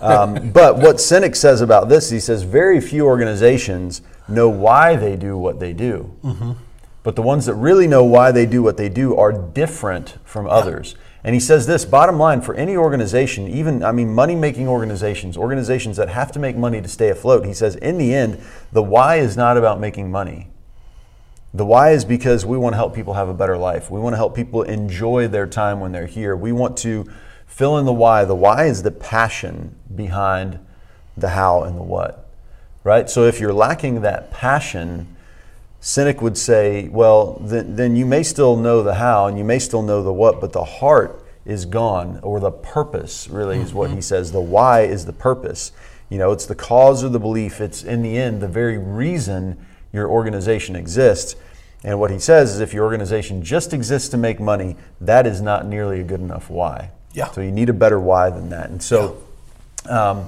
Um, 0.00 0.50
but 0.52 0.78
what 0.78 0.96
Sinek 0.96 1.36
says 1.36 1.60
about 1.60 1.88
this, 1.88 2.10
he 2.10 2.20
says 2.20 2.42
very 2.42 2.80
few 2.80 3.06
organizations 3.06 4.02
know 4.28 4.48
why 4.48 4.96
they 4.96 5.16
do 5.16 5.36
what 5.36 5.58
they 5.58 5.72
do. 5.72 6.14
Mm-hmm. 6.22 6.52
But 7.02 7.16
the 7.16 7.22
ones 7.22 7.46
that 7.46 7.54
really 7.54 7.86
know 7.86 8.04
why 8.04 8.32
they 8.32 8.44
do 8.44 8.62
what 8.62 8.76
they 8.76 8.88
do 8.88 9.16
are 9.16 9.32
different 9.32 10.18
from 10.24 10.46
others. 10.46 10.94
And 11.24 11.34
he 11.34 11.40
says 11.40 11.66
this 11.66 11.84
bottom 11.84 12.18
line 12.18 12.40
for 12.40 12.54
any 12.54 12.76
organization, 12.76 13.48
even, 13.48 13.82
I 13.82 13.92
mean, 13.92 14.14
money 14.14 14.36
making 14.36 14.68
organizations, 14.68 15.36
organizations 15.36 15.96
that 15.96 16.08
have 16.08 16.30
to 16.32 16.38
make 16.38 16.56
money 16.56 16.80
to 16.80 16.88
stay 16.88 17.08
afloat, 17.08 17.44
he 17.44 17.54
says, 17.54 17.74
in 17.76 17.98
the 17.98 18.14
end, 18.14 18.40
the 18.72 18.82
why 18.82 19.16
is 19.16 19.36
not 19.36 19.56
about 19.56 19.80
making 19.80 20.10
money. 20.10 20.48
The 21.52 21.64
why 21.64 21.90
is 21.90 22.04
because 22.04 22.46
we 22.46 22.56
want 22.56 22.74
to 22.74 22.76
help 22.76 22.94
people 22.94 23.14
have 23.14 23.28
a 23.28 23.34
better 23.34 23.56
life. 23.56 23.90
We 23.90 23.98
want 23.98 24.12
to 24.12 24.18
help 24.18 24.36
people 24.36 24.62
enjoy 24.62 25.28
their 25.28 25.46
time 25.46 25.80
when 25.80 25.92
they're 25.92 26.06
here. 26.06 26.36
We 26.36 26.52
want 26.52 26.76
to 26.78 27.10
fill 27.46 27.78
in 27.78 27.86
the 27.86 27.92
why. 27.92 28.24
The 28.24 28.34
why 28.34 28.66
is 28.66 28.82
the 28.82 28.90
passion 28.90 29.74
behind 29.94 30.60
the 31.16 31.30
how 31.30 31.64
and 31.64 31.76
the 31.76 31.82
what, 31.82 32.28
right? 32.84 33.10
So 33.10 33.24
if 33.24 33.40
you're 33.40 33.52
lacking 33.52 34.02
that 34.02 34.30
passion, 34.30 35.16
Sinek 35.80 36.20
would 36.20 36.36
say, 36.36 36.88
well, 36.88 37.40
then, 37.40 37.76
then 37.76 37.96
you 37.96 38.04
may 38.04 38.22
still 38.22 38.56
know 38.56 38.82
the 38.82 38.94
how 38.94 39.26
and 39.26 39.38
you 39.38 39.44
may 39.44 39.58
still 39.58 39.82
know 39.82 40.02
the 40.02 40.12
what, 40.12 40.40
but 40.40 40.52
the 40.52 40.64
heart 40.64 41.24
is 41.44 41.64
gone, 41.64 42.20
or 42.22 42.40
the 42.40 42.50
purpose 42.50 43.26
really 43.28 43.58
is 43.58 43.72
what 43.72 43.90
he 43.90 44.02
says. 44.02 44.32
The 44.32 44.40
why 44.40 44.82
is 44.82 45.06
the 45.06 45.14
purpose. 45.14 45.72
You 46.10 46.18
know, 46.18 46.30
it's 46.30 46.44
the 46.44 46.54
cause 46.54 47.02
or 47.02 47.08
the 47.08 47.18
belief. 47.18 47.60
It's 47.60 47.82
in 47.82 48.02
the 48.02 48.18
end 48.18 48.42
the 48.42 48.48
very 48.48 48.76
reason 48.76 49.56
your 49.92 50.08
organization 50.08 50.76
exists. 50.76 51.36
And 51.84 51.98
what 51.98 52.10
he 52.10 52.18
says 52.18 52.54
is 52.54 52.60
if 52.60 52.74
your 52.74 52.84
organization 52.84 53.42
just 53.42 53.72
exists 53.72 54.10
to 54.10 54.18
make 54.18 54.40
money, 54.40 54.76
that 55.00 55.26
is 55.26 55.40
not 55.40 55.64
nearly 55.64 56.00
a 56.00 56.04
good 56.04 56.20
enough 56.20 56.50
why. 56.50 56.90
Yeah. 57.14 57.30
So 57.30 57.40
you 57.40 57.50
need 57.50 57.68
a 57.68 57.72
better 57.72 57.98
why 57.98 58.28
than 58.28 58.50
that. 58.50 58.68
And 58.68 58.82
so, 58.82 59.22
um, 59.88 60.26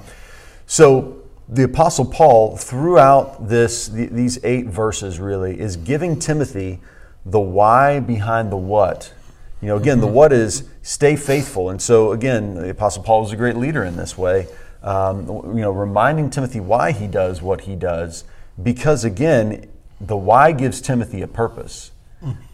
so 0.65 1.20
the 1.51 1.63
apostle 1.63 2.05
paul 2.05 2.55
throughout 2.55 3.49
this 3.49 3.89
th- 3.89 4.09
these 4.09 4.43
eight 4.43 4.67
verses 4.67 5.19
really 5.19 5.59
is 5.59 5.75
giving 5.75 6.17
timothy 6.17 6.79
the 7.25 7.39
why 7.39 7.99
behind 7.99 8.51
the 8.51 8.57
what. 8.57 9.13
You 9.61 9.67
know 9.67 9.77
again 9.77 9.99
the 9.99 10.07
what 10.07 10.33
is 10.33 10.67
stay 10.81 11.15
faithful. 11.15 11.69
And 11.69 11.79
so 11.79 12.13
again 12.13 12.55
the 12.55 12.69
apostle 12.69 13.03
paul 13.03 13.21
was 13.21 13.31
a 13.31 13.35
great 13.35 13.57
leader 13.57 13.83
in 13.83 13.97
this 13.97 14.17
way 14.17 14.47
um, 14.81 15.27
you 15.55 15.61
know 15.61 15.71
reminding 15.71 16.29
timothy 16.29 16.59
why 16.59 16.93
he 16.93 17.05
does 17.05 17.41
what 17.41 17.61
he 17.61 17.75
does 17.75 18.23
because 18.63 19.03
again 19.03 19.69
the 19.99 20.17
why 20.17 20.51
gives 20.53 20.81
timothy 20.81 21.21
a 21.21 21.27
purpose. 21.27 21.91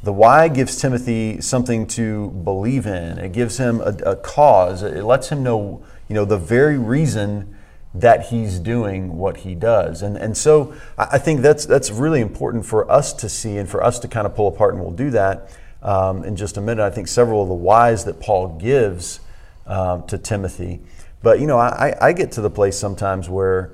The 0.04 0.14
why 0.14 0.48
gives 0.48 0.80
timothy 0.80 1.42
something 1.42 1.88
to 1.88 2.30
believe 2.32 2.86
in. 2.86 3.18
It 3.20 3.32
gives 3.32 3.58
him 3.58 3.82
a, 3.82 3.96
a 4.06 4.16
cause. 4.16 4.82
It 4.82 5.04
lets 5.04 5.30
him 5.30 5.44
know 5.44 5.84
you 6.10 6.16
know 6.16 6.26
the 6.26 6.38
very 6.38 6.78
reason 6.78 7.54
that 8.00 8.28
he's 8.28 8.60
doing 8.60 9.18
what 9.18 9.38
he 9.38 9.56
does. 9.56 10.02
And, 10.02 10.18
and 10.18 10.38
so 10.38 10.74
I 10.98 11.18
think 11.18 11.42
that's, 11.42 11.66
that's 11.66 11.90
really 11.92 12.22
important 12.22 12.66
for 12.66 12.90
us 12.92 13.14
to 13.14 13.30
see 13.30 13.58
and 13.58 13.70
for 13.70 13.84
us 13.84 14.00
to 14.00 14.08
kind 14.08 14.26
of 14.26 14.36
pull 14.36 14.48
apart, 14.48 14.74
and 14.74 14.84
we'll 14.84 14.92
do 14.92 15.10
that 15.12 15.50
um, 15.82 16.24
in 16.24 16.36
just 16.36 16.58
a 16.58 16.62
minute. 16.62 16.84
I 16.84 16.90
think 16.90 17.08
several 17.08 17.42
of 17.42 17.48
the 17.48 17.54
whys 17.54 18.06
that 18.06 18.20
Paul 18.20 18.58
gives 18.58 19.20
um, 19.66 20.06
to 20.08 20.18
Timothy. 20.18 20.80
But, 21.24 21.40
you 21.40 21.48
know, 21.48 21.58
I, 21.58 21.96
I 22.00 22.14
get 22.14 22.34
to 22.34 22.42
the 22.42 22.50
place 22.50 22.78
sometimes 22.78 23.28
where, 23.30 23.72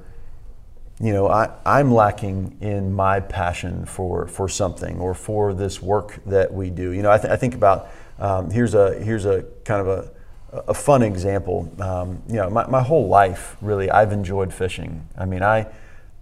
you 1.01 1.11
know, 1.11 1.27
I, 1.27 1.49
I'm 1.65 1.91
lacking 1.91 2.57
in 2.61 2.93
my 2.93 3.19
passion 3.19 3.85
for, 3.85 4.27
for 4.27 4.47
something 4.47 4.99
or 4.99 5.13
for 5.13 5.53
this 5.53 5.81
work 5.81 6.21
that 6.27 6.53
we 6.53 6.69
do. 6.69 6.91
You 6.91 7.01
know, 7.01 7.11
I, 7.11 7.17
th- 7.17 7.31
I 7.31 7.35
think 7.35 7.55
about 7.55 7.89
um, 8.19 8.51
here's 8.51 8.75
a 8.75 8.93
here's 9.03 9.25
a 9.25 9.43
kind 9.65 9.81
of 9.81 9.87
a 9.87 10.11
a 10.53 10.73
fun 10.73 11.01
example. 11.01 11.71
Um, 11.79 12.21
you 12.27 12.35
know, 12.35 12.49
my, 12.49 12.67
my 12.67 12.81
whole 12.81 13.07
life, 13.07 13.57
really, 13.61 13.89
I've 13.89 14.11
enjoyed 14.11 14.53
fishing. 14.53 15.07
I 15.17 15.25
mean, 15.25 15.41
I, 15.41 15.67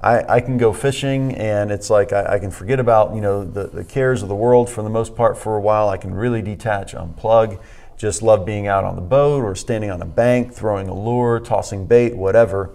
I, 0.01 0.35
I 0.35 0.41
can 0.41 0.57
go 0.57 0.73
fishing 0.73 1.35
and 1.35 1.71
it's 1.71 1.89
like 1.89 2.13
I, 2.13 2.35
I 2.35 2.39
can 2.39 2.49
forget 2.49 2.79
about, 2.79 3.13
you 3.13 3.21
know, 3.21 3.43
the, 3.43 3.67
the 3.67 3.83
cares 3.83 4.23
of 4.23 4.29
the 4.29 4.35
world 4.35 4.69
for 4.69 4.81
the 4.81 4.89
most 4.89 5.15
part 5.15 5.37
for 5.37 5.57
a 5.57 5.61
while. 5.61 5.89
I 5.89 5.97
can 5.97 6.13
really 6.13 6.41
detach, 6.41 6.93
unplug, 6.93 7.59
just 7.97 8.21
love 8.21 8.45
being 8.45 8.67
out 8.67 8.83
on 8.83 8.95
the 8.95 9.01
boat 9.01 9.43
or 9.43 9.53
standing 9.53 9.91
on 9.91 10.01
a 10.01 10.05
bank, 10.05 10.53
throwing 10.53 10.87
a 10.87 10.93
lure, 10.93 11.39
tossing 11.39 11.85
bait, 11.85 12.15
whatever. 12.15 12.71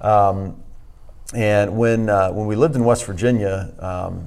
Um, 0.00 0.62
and 1.34 1.76
when, 1.76 2.08
uh, 2.08 2.30
when 2.32 2.46
we 2.46 2.56
lived 2.56 2.76
in 2.76 2.84
West 2.84 3.04
Virginia, 3.06 3.72
um, 3.78 4.26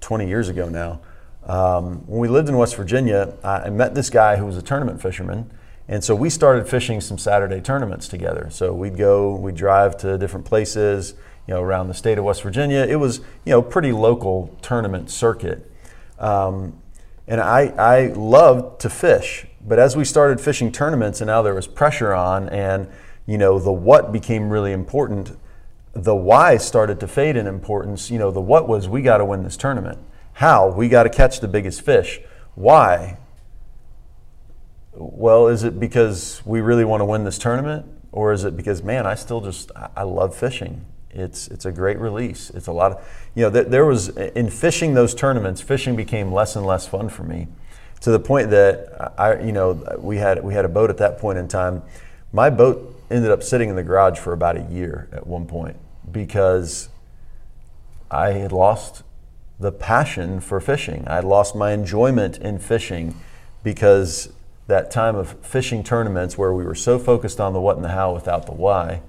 20 0.00 0.28
years 0.28 0.48
ago 0.48 0.68
now, 0.68 1.00
um, 1.46 2.06
when 2.06 2.20
we 2.20 2.28
lived 2.28 2.48
in 2.48 2.56
West 2.56 2.76
Virginia, 2.76 3.34
I, 3.44 3.70
met 3.70 3.94
this 3.94 4.10
guy 4.10 4.36
who 4.36 4.46
was 4.46 4.56
a 4.56 4.62
tournament 4.62 5.00
fisherman. 5.00 5.50
And 5.88 6.02
so 6.02 6.14
we 6.14 6.28
started 6.28 6.68
fishing 6.68 7.00
some 7.00 7.18
Saturday 7.18 7.60
tournaments 7.60 8.08
together. 8.08 8.48
So 8.50 8.74
we'd 8.74 8.96
go, 8.96 9.36
we'd 9.36 9.54
drive 9.54 9.96
to 9.98 10.18
different 10.18 10.44
places, 10.44 11.14
you 11.46 11.54
know, 11.54 11.62
around 11.62 11.86
the 11.86 11.94
state 11.94 12.18
of 12.18 12.24
West 12.24 12.42
Virginia. 12.42 12.80
It 12.80 12.96
was, 12.96 13.18
you 13.44 13.52
know, 13.52 13.62
pretty 13.62 13.92
local 13.92 14.56
tournament 14.60 15.08
circuit. 15.08 15.70
Um, 16.18 16.80
and 17.28 17.40
I, 17.40 17.72
I 17.78 18.06
loved 18.08 18.80
to 18.80 18.90
fish. 18.90 19.46
But 19.64 19.78
as 19.78 19.96
we 19.96 20.04
started 20.04 20.40
fishing 20.40 20.72
tournaments 20.72 21.20
and 21.20 21.28
now 21.28 21.42
there 21.42 21.54
was 21.54 21.68
pressure 21.68 22.12
on 22.12 22.48
and, 22.48 22.88
you 23.24 23.38
know, 23.38 23.60
the 23.60 23.72
what 23.72 24.12
became 24.12 24.50
really 24.50 24.72
important, 24.72 25.36
the 25.92 26.14
why 26.16 26.56
started 26.56 26.98
to 27.00 27.08
fade 27.08 27.36
in 27.36 27.46
importance. 27.46 28.10
You 28.10 28.18
know, 28.18 28.32
the 28.32 28.40
what 28.40 28.68
was 28.68 28.88
we 28.88 29.02
got 29.02 29.18
to 29.18 29.24
win 29.24 29.44
this 29.44 29.56
tournament. 29.56 29.98
How? 30.36 30.68
We 30.68 30.90
got 30.90 31.04
to 31.04 31.08
catch 31.08 31.40
the 31.40 31.48
biggest 31.48 31.80
fish. 31.80 32.20
Why? 32.56 33.16
Well, 34.92 35.48
is 35.48 35.64
it 35.64 35.80
because 35.80 36.42
we 36.44 36.60
really 36.60 36.84
want 36.84 37.00
to 37.00 37.06
win 37.06 37.24
this 37.24 37.38
tournament? 37.38 37.86
Or 38.12 38.34
is 38.34 38.44
it 38.44 38.54
because, 38.54 38.82
man, 38.82 39.06
I 39.06 39.14
still 39.14 39.40
just, 39.40 39.70
I- 39.74 40.02
love 40.02 40.36
fishing. 40.36 40.84
It's, 41.08 41.48
it's 41.48 41.64
a 41.64 41.72
great 41.72 41.98
release. 41.98 42.50
It's 42.50 42.66
a 42.66 42.72
lot 42.72 42.92
of, 42.92 43.08
you 43.34 43.44
know, 43.44 43.50
th- 43.50 43.68
there 43.68 43.86
was, 43.86 44.08
in 44.08 44.50
fishing 44.50 44.92
those 44.92 45.14
tournaments, 45.14 45.62
fishing 45.62 45.96
became 45.96 46.30
less 46.30 46.54
and 46.54 46.66
less 46.66 46.86
fun 46.86 47.08
for 47.08 47.22
me 47.22 47.48
to 48.02 48.10
the 48.10 48.20
point 48.20 48.50
that 48.50 49.14
I, 49.18 49.40
you 49.40 49.52
know, 49.52 49.96
we 49.98 50.18
had, 50.18 50.44
we 50.44 50.52
had 50.52 50.66
a 50.66 50.68
boat 50.68 50.90
at 50.90 50.98
that 50.98 51.18
point 51.18 51.38
in 51.38 51.48
time. 51.48 51.82
My 52.30 52.50
boat 52.50 52.94
ended 53.10 53.30
up 53.30 53.42
sitting 53.42 53.70
in 53.70 53.76
the 53.76 53.82
garage 53.82 54.18
for 54.18 54.34
about 54.34 54.58
a 54.58 54.64
year 54.64 55.08
at 55.12 55.26
one 55.26 55.46
point 55.46 55.78
because 56.12 56.90
I 58.10 58.32
had 58.32 58.52
lost 58.52 59.02
the 59.58 59.72
passion 59.72 60.40
for 60.40 60.60
fishing. 60.60 61.04
I 61.06 61.20
lost 61.20 61.54
my 61.54 61.72
enjoyment 61.72 62.38
in 62.38 62.58
fishing 62.58 63.14
because 63.62 64.32
that 64.66 64.90
time 64.90 65.16
of 65.16 65.32
fishing 65.44 65.82
tournaments 65.82 66.36
where 66.36 66.52
we 66.52 66.64
were 66.64 66.74
so 66.74 66.98
focused 66.98 67.40
on 67.40 67.52
the 67.52 67.60
what 67.60 67.76
and 67.76 67.84
the 67.84 67.90
how 67.90 68.12
without 68.14 68.46
the 68.46 68.52
why, 68.52 69.00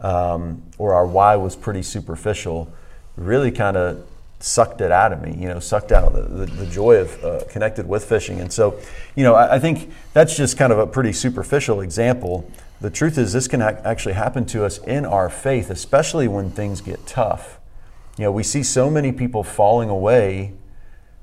um, 0.00 0.62
or 0.78 0.94
our 0.94 1.06
why 1.06 1.36
was 1.36 1.56
pretty 1.56 1.82
superficial, 1.82 2.72
really 3.16 3.50
kind 3.50 3.76
of 3.76 4.04
sucked 4.40 4.80
it 4.80 4.90
out 4.90 5.12
of 5.12 5.22
me, 5.22 5.34
you 5.38 5.48
know, 5.48 5.58
sucked 5.58 5.92
out 5.92 6.12
the, 6.12 6.22
the, 6.22 6.46
the 6.46 6.66
joy 6.66 6.96
of 6.96 7.24
uh, 7.24 7.44
connected 7.48 7.88
with 7.88 8.04
fishing. 8.04 8.40
And 8.40 8.52
so, 8.52 8.78
you 9.14 9.24
know, 9.24 9.34
I, 9.34 9.56
I 9.56 9.58
think 9.58 9.90
that's 10.12 10.36
just 10.36 10.58
kind 10.58 10.72
of 10.72 10.78
a 10.78 10.86
pretty 10.86 11.12
superficial 11.12 11.80
example. 11.80 12.50
The 12.80 12.90
truth 12.90 13.16
is, 13.16 13.32
this 13.32 13.48
can 13.48 13.62
ac- 13.62 13.78
actually 13.84 14.14
happen 14.14 14.44
to 14.46 14.64
us 14.64 14.78
in 14.78 15.06
our 15.06 15.30
faith, 15.30 15.70
especially 15.70 16.28
when 16.28 16.50
things 16.50 16.80
get 16.80 17.06
tough. 17.06 17.58
You 18.16 18.24
know, 18.24 18.32
we 18.32 18.42
see 18.42 18.62
so 18.62 18.88
many 18.90 19.12
people 19.12 19.42
falling 19.42 19.88
away 19.88 20.52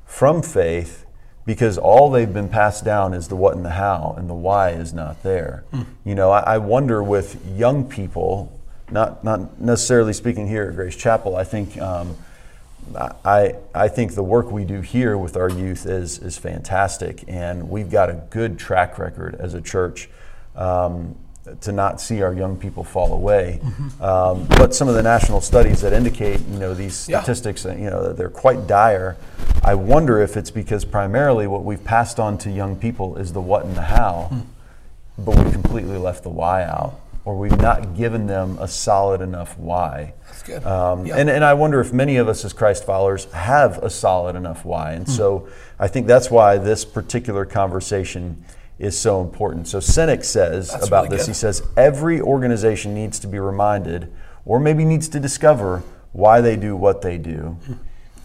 from 0.05 0.41
faith 0.41 1.05
because 1.45 1.77
all 1.77 2.11
they've 2.11 2.31
been 2.31 2.49
passed 2.49 2.83
down 2.83 3.13
is 3.13 3.27
the 3.27 3.35
what 3.35 3.55
and 3.55 3.65
the 3.65 3.71
how, 3.71 4.13
and 4.17 4.29
the 4.29 4.33
why 4.33 4.71
is 4.71 4.93
not 4.93 5.23
there. 5.23 5.63
You 6.05 6.15
know, 6.15 6.31
I, 6.31 6.55
I 6.55 6.57
wonder 6.57 7.01
with 7.01 7.43
young 7.55 7.87
people, 7.87 8.59
not 8.91 9.23
not 9.23 9.59
necessarily 9.59 10.13
speaking 10.13 10.47
here 10.47 10.63
at 10.69 10.75
Grace 10.75 10.95
Chapel. 10.95 11.35
I 11.35 11.43
think 11.43 11.79
um, 11.81 12.17
I 12.95 13.55
I 13.73 13.87
think 13.87 14.13
the 14.15 14.23
work 14.23 14.51
we 14.51 14.65
do 14.65 14.81
here 14.81 15.17
with 15.17 15.37
our 15.37 15.49
youth 15.49 15.85
is 15.85 16.19
is 16.19 16.37
fantastic, 16.37 17.23
and 17.27 17.69
we've 17.69 17.89
got 17.89 18.09
a 18.09 18.21
good 18.29 18.59
track 18.59 18.99
record 18.99 19.35
as 19.35 19.53
a 19.53 19.61
church. 19.61 20.09
Um, 20.55 21.15
to 21.61 21.71
not 21.71 21.99
see 21.99 22.21
our 22.21 22.33
young 22.33 22.55
people 22.55 22.83
fall 22.83 23.13
away, 23.13 23.59
um, 23.99 24.45
but 24.57 24.75
some 24.75 24.87
of 24.87 24.93
the 24.93 25.01
national 25.01 25.41
studies 25.41 25.81
that 25.81 25.91
indicate, 25.91 26.39
you 26.47 26.59
know, 26.59 26.73
these 26.75 27.09
Yeah. 27.09 27.19
statistics, 27.21 27.65
you 27.65 27.89
know, 27.89 28.13
they're 28.13 28.29
quite 28.29 28.67
dire. 28.67 29.17
I 29.63 29.73
wonder 29.73 30.21
if 30.21 30.37
it's 30.37 30.51
because 30.51 30.85
primarily 30.85 31.47
what 31.47 31.63
we've 31.63 31.83
passed 31.83 32.19
on 32.19 32.37
to 32.39 32.51
young 32.51 32.75
people 32.75 33.15
is 33.17 33.33
the 33.33 33.41
what 33.41 33.65
and 33.65 33.75
the 33.75 33.81
how, 33.81 34.31
but 35.17 35.35
we 35.43 35.51
completely 35.51 35.97
left 35.97 36.21
the 36.23 36.29
why 36.29 36.63
out, 36.63 36.99
or 37.25 37.35
we've 37.37 37.59
not 37.59 37.95
given 37.95 38.27
them 38.27 38.57
a 38.61 38.67
solid 38.67 39.19
enough 39.21 39.57
why. 39.57 40.13
That's 40.27 40.43
good. 40.43 40.63
Um, 40.65 41.07
Yeah. 41.07 41.17
and, 41.17 41.27
and 41.29 41.43
I 41.43 41.55
wonder 41.55 41.81
if 41.81 41.91
many 41.91 42.17
of 42.17 42.29
us 42.29 42.45
as 42.45 42.53
Christ 42.53 42.83
followers 42.83 43.25
have 43.33 43.79
a 43.79 43.89
solid 43.89 44.35
enough 44.35 44.63
why. 44.63 44.91
And 44.91 45.09
so 45.09 45.47
I 45.79 45.87
think 45.87 46.05
that's 46.05 46.29
why 46.29 46.57
this 46.59 46.85
particular 46.85 47.45
conversation 47.45 48.43
is 48.81 48.97
so 48.97 49.21
important. 49.21 49.67
So 49.67 49.77
Sinek 49.79 50.23
says 50.25 50.71
That's 50.71 50.87
about 50.87 51.03
really 51.05 51.17
this, 51.17 51.25
good. 51.25 51.31
he 51.31 51.35
says, 51.35 51.61
every 51.77 52.19
organization 52.21 52.93
needs 52.93 53.19
to 53.19 53.27
be 53.27 53.39
reminded 53.39 54.11
or 54.45 54.59
maybe 54.59 54.83
needs 54.85 55.07
to 55.09 55.19
discover 55.19 55.83
why 56.13 56.41
they 56.41 56.55
do 56.55 56.75
what 56.75 57.01
they 57.01 57.17
do. 57.17 57.57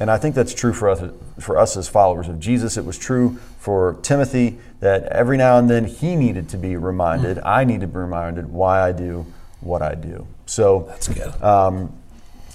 And 0.00 0.10
I 0.10 0.18
think 0.18 0.34
that's 0.34 0.52
true 0.54 0.72
for 0.72 0.88
us, 0.90 1.02
for 1.40 1.56
us 1.56 1.76
as 1.76 1.88
followers 1.88 2.28
of 2.28 2.38
Jesus. 2.40 2.76
It 2.76 2.84
was 2.84 2.98
true 2.98 3.38
for 3.58 3.98
Timothy 4.02 4.58
that 4.80 5.04
every 5.04 5.36
now 5.36 5.58
and 5.58 5.70
then 5.70 5.84
he 5.84 6.16
needed 6.16 6.48
to 6.50 6.56
be 6.58 6.76
reminded, 6.76 7.38
I 7.40 7.64
need 7.64 7.80
to 7.82 7.86
be 7.86 7.96
reminded 7.98 8.46
why 8.50 8.86
I 8.86 8.92
do 8.92 9.24
what 9.60 9.82
I 9.82 9.94
do. 9.94 10.26
So 10.46 10.84
That's 10.88 11.08
good. 11.08 11.42
um, 11.42 11.92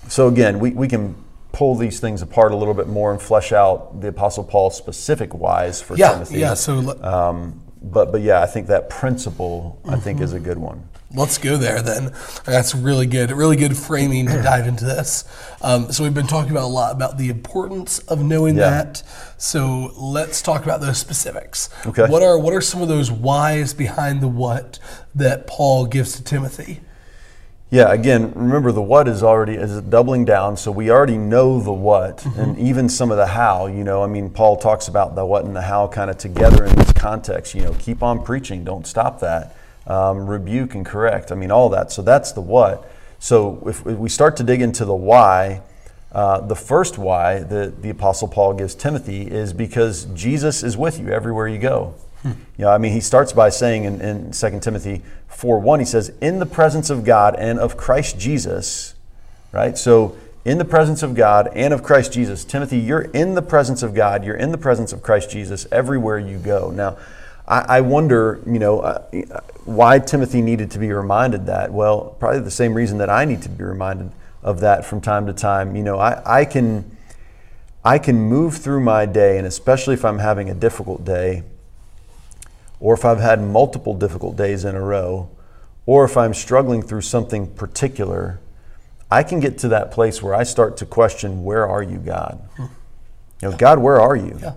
so 0.08 0.28
again, 0.28 0.60
we, 0.60 0.72
we 0.72 0.88
can 0.88 1.16
pull 1.52 1.76
these 1.76 2.00
things 2.00 2.22
apart 2.22 2.52
a 2.52 2.56
little 2.56 2.74
bit 2.74 2.88
more 2.88 3.12
and 3.12 3.22
flesh 3.22 3.52
out 3.52 4.02
the 4.02 4.08
Apostle 4.10 4.44
Paul's 4.44 4.78
specific 4.78 5.34
whys 5.34 5.82
for 5.82 5.96
yeah, 5.98 6.14
Timothy. 6.14 6.40
yeah. 6.40 6.54
So 6.54 6.98
Um, 7.04 7.62
but 7.82 8.12
but 8.12 8.22
yeah, 8.22 8.41
I 8.41 8.46
think 8.46 8.67
that 8.67 8.89
principle 8.89 9.80
I 9.86 9.96
think 9.98 10.22
is 10.22 10.34
a 10.34 10.39
good 10.39 10.58
one. 10.58 10.88
Let's 11.13 11.38
go 11.38 11.58
there 11.58 11.82
then. 11.82 12.13
That's 12.46 12.74
really 12.74 13.06
good. 13.06 13.32
Really 13.32 13.58
good 13.58 13.76
framing 13.76 14.28
to 14.28 14.41
dive 14.41 14.65
into 14.65 14.86
this. 14.86 15.26
Um, 15.62 15.91
so 15.91 16.04
we've 16.04 16.13
been 16.13 16.26
talking 16.28 16.52
about 16.52 16.63
a 16.63 16.67
lot 16.74 16.96
about 16.96 17.17
the 17.17 17.28
importance 17.30 18.00
of 18.00 18.24
knowing 18.24 18.56
Yeah. 18.56 18.70
that. 18.70 19.04
So 19.38 19.91
let's 19.98 20.41
talk 20.41 20.63
about 20.63 20.80
those 20.80 20.98
specifics. 21.00 21.70
Okay. 21.86 22.08
What 22.08 22.24
are 22.24 22.38
what 22.39 22.54
are 22.54 22.62
some 22.62 22.82
of 22.82 22.88
those 22.88 23.12
whys 23.12 23.74
behind 23.74 24.22
the 24.22 24.30
what 24.30 24.80
that 25.13 25.48
Paul 25.48 25.86
gives 25.86 26.13
to 26.15 26.24
Timothy? 26.24 26.80
Yeah, 27.73 27.93
again, 27.93 28.34
remember 28.36 28.73
the 28.73 28.81
what 28.81 29.07
is 29.07 29.23
already 29.23 29.53
is 29.53 29.79
doubling 29.84 30.25
down, 30.25 30.57
so 30.57 30.73
we 30.73 30.91
already 30.91 31.17
know 31.17 31.62
the 31.62 31.71
what 31.71 32.25
and 32.36 32.60
even 32.60 32.89
some 32.89 33.12
of 33.12 33.17
the 33.17 33.27
how, 33.27 33.67
you 33.67 33.86
know, 33.86 34.03
I 34.03 34.07
mean 34.07 34.29
Paul 34.29 34.57
talks 34.57 34.89
about 34.89 35.15
the 35.15 35.25
what 35.25 35.45
and 35.45 35.55
the 35.55 35.62
how 35.62 35.88
kind 35.88 36.10
of 36.10 36.17
together 36.17 36.65
in 36.65 36.75
this 36.75 36.91
context, 36.91 37.55
you 37.55 37.62
know, 37.62 37.73
keep 37.79 38.03
on 38.03 38.25
preaching, 38.25 38.65
don't 38.65 38.86
stop 38.86 39.21
that. 39.21 39.55
Um, 39.88 40.27
rebuke 40.27 40.75
and 40.75 40.86
correct. 40.86 41.31
I 41.31 41.36
mean 41.36 41.49
all 41.49 41.69
that. 41.69 41.93
So 41.93 42.01
that's 42.01 42.34
the 42.34 42.41
what. 42.41 42.91
So 43.19 43.63
if, 43.65 43.88
if 43.88 43.97
we 43.97 44.10
start 44.10 44.36
to 44.38 44.43
dig 44.43 44.62
into 44.62 44.84
the 44.84 44.93
why, 44.93 45.62
uh, 46.12 46.41
the 46.41 46.57
first 46.57 46.97
why 46.97 47.39
that 47.39 47.81
the 47.81 47.89
Apostle 47.89 48.27
Paul 48.27 48.53
gives 48.53 48.75
Timothy 48.75 49.21
is 49.31 49.53
because 49.53 50.05
Jesus 50.13 50.62
is 50.62 50.75
with 50.75 50.99
you 50.99 51.07
everywhere 51.07 51.47
you 51.47 51.57
go. 51.57 51.95
You 52.23 52.36
know, 52.65 52.69
I 52.69 52.77
mean, 52.77 52.93
he 52.93 53.01
starts 53.01 53.34
by 53.34 53.49
saying 53.49 53.86
in, 53.86 54.01
in 54.01 54.31
2 54.31 54.60
Timothy 54.60 55.01
4 55.27 55.60
1, 55.60 55.79
he 55.79 55.86
says, 55.86 56.10
In 56.21 56.39
the 56.39 56.45
presence 56.45 56.89
of 56.89 57.03
God 57.03 57.36
and 57.36 57.60
of 57.60 57.77
Christ 57.77 58.19
Jesus, 58.19 58.95
right? 59.51 59.77
So, 59.77 60.15
in 60.43 60.57
the 60.57 60.65
presence 60.65 61.03
of 61.03 61.13
God 61.13 61.49
and 61.53 61.73
of 61.73 61.84
Christ 61.84 62.13
Jesus, 62.13 62.43
Timothy, 62.43 62.77
you're 62.79 63.01
in 63.01 63.36
the 63.36 63.41
presence 63.41 63.84
of 63.84 63.93
God, 63.93 64.23
you're 64.23 64.36
in 64.36 64.51
the 64.51 64.57
presence 64.57 64.91
of 64.91 65.01
Christ 65.03 65.29
Jesus 65.29 65.67
everywhere 65.71 66.17
you 66.17 66.38
go. 66.38 66.71
Now, 66.71 66.97
I, 67.47 67.77
I 67.77 67.81
wonder, 67.81 68.41
you 68.45 68.60
know, 68.60 68.79
uh, 68.79 69.07
why 69.65 69.99
Timothy 69.99 70.41
needed 70.41 70.71
to 70.71 70.79
be 70.79 70.91
reminded 70.91 71.45
that. 71.47 71.71
Well, 71.71 72.15
probably 72.19 72.39
the 72.41 72.51
same 72.51 72.73
reason 72.73 72.97
that 72.99 73.10
I 73.10 73.25
need 73.25 73.41
to 73.43 73.49
be 73.49 73.63
reminded 73.63 74.12
of 74.41 74.62
that 74.62 74.86
from 74.86 75.01
time 75.01 75.27
to 75.27 75.34
time. 75.34 75.75
You 75.75 75.84
know, 75.84 75.99
I, 75.99 76.39
I 76.39 76.45
can. 76.45 76.97
I 77.84 77.97
can 77.97 78.19
move 78.19 78.57
through 78.57 78.81
my 78.81 79.07
day, 79.07 79.39
and 79.39 79.47
especially 79.47 79.95
if 79.95 80.05
I'm 80.05 80.19
having 80.19 80.51
a 80.51 80.53
difficult 80.53 81.03
day, 81.03 81.41
or 82.82 82.96
if 82.96 83.06
I've 83.06 83.20
had 83.20 83.41
multiple 83.41 83.94
difficult 83.94 84.36
days 84.36 84.65
in 84.65 84.76
a 84.76 84.82
row, 84.82 85.30
or 85.86 86.04
if 86.04 86.17
I'm 86.17 86.34
struggling 86.34 86.82
through 86.82 87.02
something 87.02 87.48
particular, 87.54 88.41
I 89.10 89.24
can 89.24 89.39
get 89.39 89.58
to 89.60 89.67
that 89.70 89.91
place 89.91 90.22
where 90.22 90.34
I 90.34 90.44
start 90.44 90.78
to 90.78 90.86
question, 90.86 91.44
where 91.44 91.67
are 91.67 91.84
you, 91.84 91.98
God? 91.98 92.41
Hmm. 92.58 92.65
You 93.41 93.52
know, 93.52 93.58
God, 93.58 93.80
where 93.80 94.02
are 94.02 94.15
you? 94.15 94.38
Yeah. 94.41 94.54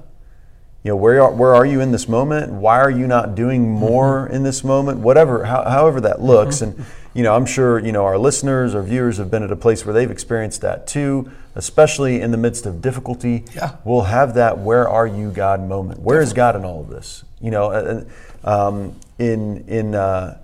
You 0.84 0.90
know, 0.90 0.96
where 0.96 1.22
are, 1.22 1.32
where 1.32 1.54
are 1.54 1.64
you 1.64 1.80
in 1.80 1.92
this 1.92 2.08
moment? 2.08 2.52
Why 2.52 2.78
are 2.78 2.90
you 2.90 3.06
not 3.06 3.34
doing 3.34 3.62
mm-hmm. 3.62 3.80
more 3.80 4.26
in 4.28 4.42
this 4.42 4.62
moment? 4.62 5.00
Whatever, 5.00 5.44
how, 5.44 5.64
however 5.64 6.00
that 6.02 6.16
mm-hmm. 6.16 6.26
looks. 6.26 6.60
And, 6.60 6.84
you 7.14 7.22
know, 7.22 7.34
I'm 7.34 7.46
sure, 7.46 7.78
you 7.78 7.90
know, 7.92 8.04
our 8.04 8.18
listeners 8.18 8.74
or 8.74 8.82
viewers 8.82 9.16
have 9.16 9.30
been 9.30 9.42
at 9.42 9.50
a 9.50 9.56
place 9.56 9.84
where 9.86 9.94
they've 9.94 10.10
experienced 10.10 10.60
that 10.60 10.86
too, 10.86 11.30
especially 11.54 12.20
in 12.20 12.32
the 12.32 12.36
midst 12.36 12.66
of 12.66 12.82
difficulty. 12.82 13.44
Yeah. 13.54 13.76
We'll 13.84 14.02
have 14.02 14.34
that 14.34 14.58
where 14.58 14.86
are 14.88 15.06
you, 15.06 15.30
God 15.30 15.66
moment. 15.66 16.00
Where 16.00 16.20
is 16.20 16.34
God 16.34 16.54
in 16.54 16.64
all 16.64 16.82
of 16.82 16.88
this? 16.88 17.24
You 17.44 17.50
know, 17.50 17.70
and, 17.70 18.10
um, 18.42 18.98
in, 19.18 19.68
in, 19.68 19.94
uh, 19.94 20.40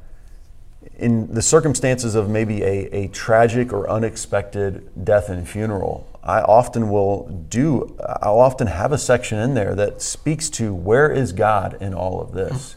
in 0.98 1.32
the 1.32 1.40
circumstances 1.40 2.14
of 2.14 2.28
maybe 2.28 2.62
a, 2.62 2.94
a 2.94 3.08
tragic 3.08 3.72
or 3.72 3.88
unexpected 3.88 4.86
death 5.02 5.30
and 5.30 5.48
funeral, 5.48 6.06
I 6.22 6.42
often 6.42 6.90
will 6.90 7.26
do, 7.48 7.96
I'll 8.20 8.40
often 8.40 8.66
have 8.66 8.92
a 8.92 8.98
section 8.98 9.38
in 9.38 9.54
there 9.54 9.74
that 9.76 10.02
speaks 10.02 10.50
to 10.50 10.74
where 10.74 11.10
is 11.10 11.32
God 11.32 11.78
in 11.80 11.94
all 11.94 12.20
of 12.20 12.32
this? 12.32 12.76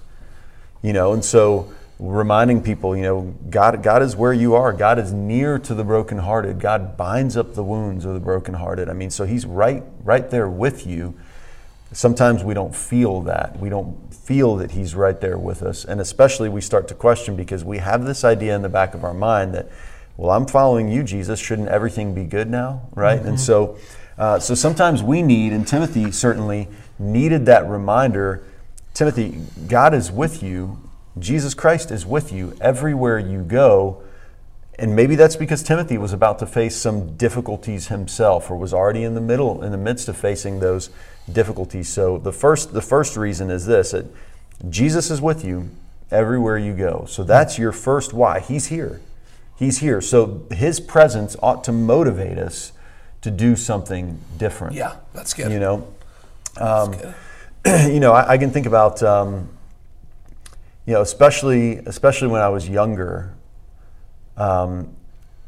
You 0.81 0.93
know, 0.93 1.11
and 1.11 1.25
so 1.25 1.73
reminding 1.99 2.63
people, 2.63 2.95
you 2.95 3.03
know, 3.03 3.35
God, 3.49 3.83
God 3.83 4.01
is 4.01 4.15
where 4.15 4.31
you 4.31 4.55
are. 4.55 4.71
God 4.71 4.99
is 4.99 5.11
near 5.11 5.59
to 5.59 5.73
the 5.73 5.83
brokenhearted. 5.83 6.61
God 6.61 6.95
binds 6.95 7.35
up 7.35 7.55
the 7.55 7.63
wounds 7.63 8.05
of 8.05 8.13
the 8.13 8.21
brokenhearted. 8.21 8.87
I 8.87 8.93
mean, 8.93 9.09
so 9.09 9.25
He's 9.25 9.45
right, 9.45 9.83
right 10.01 10.29
there 10.29 10.47
with 10.47 10.87
you. 10.87 11.13
Sometimes 11.93 12.43
we 12.43 12.53
don't 12.53 12.75
feel 12.75 13.21
that. 13.21 13.59
We 13.59 13.69
don't 13.69 14.13
feel 14.13 14.57
that 14.57 14.71
He's 14.71 14.95
right 14.95 15.19
there 15.19 15.37
with 15.37 15.63
us. 15.63 15.85
And 15.85 16.01
especially 16.01 16.49
we 16.49 16.59
start 16.59 16.87
to 16.89 16.95
question 16.95 17.35
because 17.35 17.63
we 17.63 17.77
have 17.77 18.05
this 18.05 18.23
idea 18.23 18.55
in 18.55 18.61
the 18.61 18.69
back 18.69 18.93
of 18.93 19.03
our 19.03 19.13
mind 19.13 19.53
that, 19.53 19.69
well, 20.17 20.31
I'm 20.31 20.45
following 20.45 20.89
you, 20.89 21.03
Jesus. 21.03 21.39
Shouldn't 21.39 21.69
everything 21.69 22.13
be 22.13 22.25
good 22.25 22.49
now? 22.49 22.89
Right? 22.93 23.21
And 23.21 23.39
so, 23.39 23.77
uh, 24.17 24.39
so 24.39 24.53
sometimes 24.55 25.01
we 25.01 25.21
need, 25.21 25.53
and 25.53 25.67
Timothy 25.67 26.11
certainly 26.11 26.67
needed 26.99 27.45
that 27.45 27.67
reminder 27.67 28.43
Timothy, 28.93 29.41
God 29.67 29.95
is 29.95 30.11
with 30.11 30.43
you. 30.43 30.79
Jesus 31.17 31.55
Christ 31.55 31.89
is 31.89 32.05
with 32.05 32.31
you 32.31 32.55
everywhere 32.61 33.17
you 33.17 33.41
go. 33.41 34.03
And 34.77 34.95
maybe 34.95 35.15
that's 35.15 35.35
because 35.35 35.63
Timothy 35.63 35.97
was 35.97 36.13
about 36.13 36.39
to 36.39 36.45
face 36.45 36.75
some 36.75 37.15
difficulties 37.15 37.87
himself 37.87 38.49
or 38.51 38.57
was 38.57 38.73
already 38.73 39.03
in 39.03 39.15
the 39.15 39.21
middle 39.21 39.63
in 39.63 39.71
the 39.71 39.77
midst 39.77 40.07
of 40.09 40.17
facing 40.17 40.59
those 40.59 40.89
difficulties. 41.31 41.89
So 41.89 42.17
the 42.17 42.33
first 42.33 42.73
the 42.73 42.81
first 42.81 43.17
reason 43.17 43.49
is 43.49 43.65
this 43.65 43.91
that 43.91 44.05
Jesus 44.69 45.09
is 45.11 45.21
with 45.21 45.43
you 45.43 45.69
everywhere 46.11 46.57
you 46.57 46.73
go. 46.73 47.05
So 47.07 47.23
that's 47.23 47.57
your 47.57 47.71
first 47.71 48.13
why. 48.13 48.39
He's 48.39 48.67
here. 48.67 49.01
He's 49.57 49.79
here. 49.79 50.01
So 50.01 50.45
his 50.51 50.79
presence 50.79 51.35
ought 51.41 51.63
to 51.65 51.71
motivate 51.71 52.37
us 52.37 52.73
to 53.21 53.31
do 53.31 53.55
something 53.55 54.19
different. 54.37 54.75
Yeah, 54.75 54.95
that's 55.13 55.33
good. 55.33 55.51
You 55.51 55.59
know, 55.59 55.87
um, 56.57 56.91
good. 56.91 57.15
you 57.93 57.99
know, 57.99 58.11
I, 58.11 58.33
I 58.33 58.37
can 58.37 58.51
think 58.51 58.65
about, 58.65 59.01
um, 59.01 59.49
you 60.85 60.93
know, 60.93 61.01
especially 61.01 61.77
especially 61.77 62.27
when 62.27 62.41
I 62.41 62.49
was 62.49 62.67
younger, 62.67 63.33
um, 64.35 64.93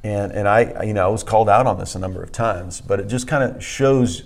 and 0.04 0.32
and 0.32 0.48
I, 0.48 0.84
you 0.84 0.94
know, 0.94 1.06
I 1.06 1.10
was 1.10 1.24
called 1.24 1.50
out 1.50 1.68
on 1.68 1.78
this 1.78 1.96
a 1.96 2.00
number 2.00 2.24
of 2.24 2.32
times, 2.32 2.80
but 2.80 3.02
it 3.02 3.08
just 3.08 3.28
kind 3.28 3.44
of 3.44 3.62
shows, 3.62 4.24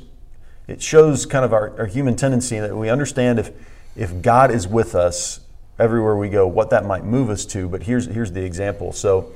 it 0.69 0.81
shows 0.81 1.25
kind 1.25 1.43
of 1.43 1.53
our, 1.53 1.77
our 1.79 1.85
human 1.85 2.15
tendency 2.15 2.59
that 2.59 2.75
we 2.75 2.89
understand 2.89 3.39
if 3.39 3.51
if 3.95 4.21
God 4.21 4.51
is 4.51 4.67
with 4.67 4.95
us 4.95 5.41
everywhere 5.77 6.15
we 6.15 6.29
go, 6.29 6.47
what 6.47 6.69
that 6.69 6.85
might 6.85 7.03
move 7.03 7.29
us 7.29 7.45
to. 7.47 7.67
But 7.67 7.83
here's 7.83 8.05
here's 8.05 8.31
the 8.31 8.43
example. 8.43 8.91
So, 8.93 9.31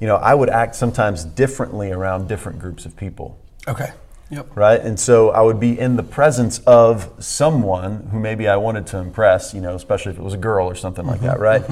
you 0.00 0.06
know, 0.06 0.16
I 0.16 0.34
would 0.34 0.48
act 0.48 0.74
sometimes 0.76 1.24
differently 1.24 1.92
around 1.92 2.28
different 2.28 2.58
groups 2.58 2.86
of 2.86 2.96
people 2.96 3.38
Okay. 3.66 3.92
Yep. 4.30 4.56
right? 4.56 4.78
And 4.80 5.00
so 5.00 5.30
I 5.30 5.40
would 5.40 5.58
be 5.58 5.78
in 5.78 5.96
the 5.96 6.02
presence 6.02 6.58
of 6.66 7.10
someone 7.18 8.08
who 8.12 8.20
maybe 8.20 8.46
I 8.46 8.56
wanted 8.56 8.86
to 8.88 8.98
impress, 8.98 9.54
you 9.54 9.60
know, 9.62 9.74
especially 9.74 10.12
if 10.12 10.18
it 10.18 10.22
was 10.22 10.34
a 10.34 10.38
girl 10.38 10.66
or 10.66 10.74
something 10.74 11.06
like 11.06 11.20
that, 11.20 11.40
right? 11.40 11.64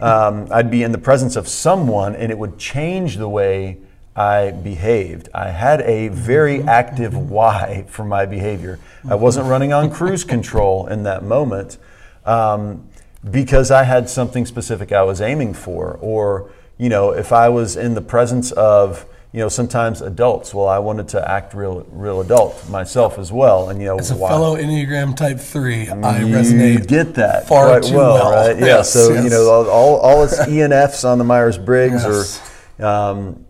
Um, 0.00 0.48
I'd 0.50 0.70
be 0.70 0.82
in 0.82 0.92
the 0.92 0.98
presence 0.98 1.36
of 1.36 1.46
someone 1.48 2.14
and 2.16 2.30
it 2.30 2.36
would 2.38 2.58
change 2.58 3.16
the 3.16 3.28
way 3.28 3.78
I 4.14 4.50
behaved. 4.50 5.28
I 5.34 5.48
had 5.50 5.80
a 5.82 6.08
very 6.08 6.62
active 6.62 7.16
why 7.16 7.84
for 7.88 8.04
my 8.04 8.26
behavior. 8.26 8.78
I 9.08 9.14
wasn't 9.14 9.46
running 9.46 9.72
on 9.72 9.90
cruise 9.90 10.22
control 10.24 10.86
in 10.86 11.04
that 11.04 11.22
moment 11.24 11.78
um, 12.26 12.86
because 13.30 13.70
I 13.70 13.84
had 13.84 14.08
something 14.10 14.44
specific 14.46 14.92
I 14.92 15.02
was 15.02 15.20
aiming 15.22 15.54
for. 15.54 15.98
Or, 16.02 16.50
you 16.76 16.88
know, 16.90 17.12
if 17.12 17.32
I 17.32 17.48
was 17.48 17.76
in 17.76 17.94
the 17.94 18.02
presence 18.02 18.52
of, 18.52 19.06
you 19.32 19.40
know, 19.40 19.48
sometimes 19.48 20.02
adults. 20.02 20.52
Well, 20.52 20.68
I 20.68 20.78
wanted 20.78 21.08
to 21.08 21.30
act 21.30 21.54
real, 21.54 21.86
real 21.90 22.20
adult 22.20 22.68
myself 22.68 23.18
as 23.18 23.32
well, 23.32 23.70
and 23.70 23.80
you 23.80 23.86
know, 23.86 23.98
As 23.98 24.10
a 24.10 24.14
why- 24.16 24.28
fellow 24.28 24.56
Enneagram 24.56 25.16
Type 25.16 25.40
Three, 25.40 25.88
I 25.88 26.18
you 26.20 26.26
resonate. 26.26 26.86
get 26.86 27.14
that 27.14 27.48
far 27.48 27.68
quite 27.68 27.82
too 27.84 27.96
well, 27.96 28.14
well. 28.16 28.30
right? 28.48 28.58
Yeah. 28.58 28.66
Yes, 28.66 28.92
so 28.92 29.10
yes. 29.14 29.24
you 29.24 29.30
know, 29.30 29.48
all, 29.50 29.70
all, 29.70 29.96
all 30.00 30.22
its 30.24 30.38
ENFs 30.46 31.08
on 31.08 31.16
the 31.16 31.24
Myers 31.24 31.56
Briggs, 31.56 32.04
Yes. 32.04 32.42
or 32.78 32.84
um, 32.86 33.46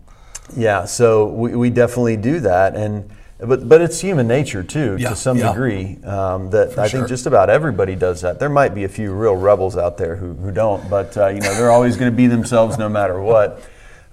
yeah. 0.55 0.85
So 0.85 1.27
we, 1.27 1.55
we 1.55 1.69
definitely 1.69 2.17
do 2.17 2.39
that, 2.41 2.75
and 2.75 3.09
but 3.39 3.67
but 3.67 3.81
it's 3.81 3.99
human 3.99 4.27
nature 4.27 4.63
too, 4.63 4.97
Yeah, 4.99 5.09
to 5.09 5.15
some 5.15 5.37
yeah. 5.37 5.49
degree. 5.49 5.97
Um, 6.03 6.49
that 6.51 6.77
I 6.77 6.87
sure. 6.87 6.99
think 6.99 7.09
just 7.09 7.25
about 7.25 7.49
everybody 7.49 7.95
does 7.95 8.21
that. 8.21 8.39
There 8.39 8.49
might 8.49 8.73
be 8.75 8.83
a 8.83 8.89
few 8.89 9.13
real 9.13 9.35
rebels 9.35 9.75
out 9.77 9.97
there 9.97 10.15
who, 10.15 10.33
who 10.33 10.51
don't, 10.51 10.89
but 10.89 11.15
uh, 11.17 11.27
you 11.27 11.39
know, 11.41 11.53
they're 11.55 11.71
always 11.71 11.97
going 11.97 12.11
to 12.11 12.15
be 12.15 12.27
themselves 12.27 12.77
no 12.77 12.89
matter 12.89 13.19
what. 13.21 13.61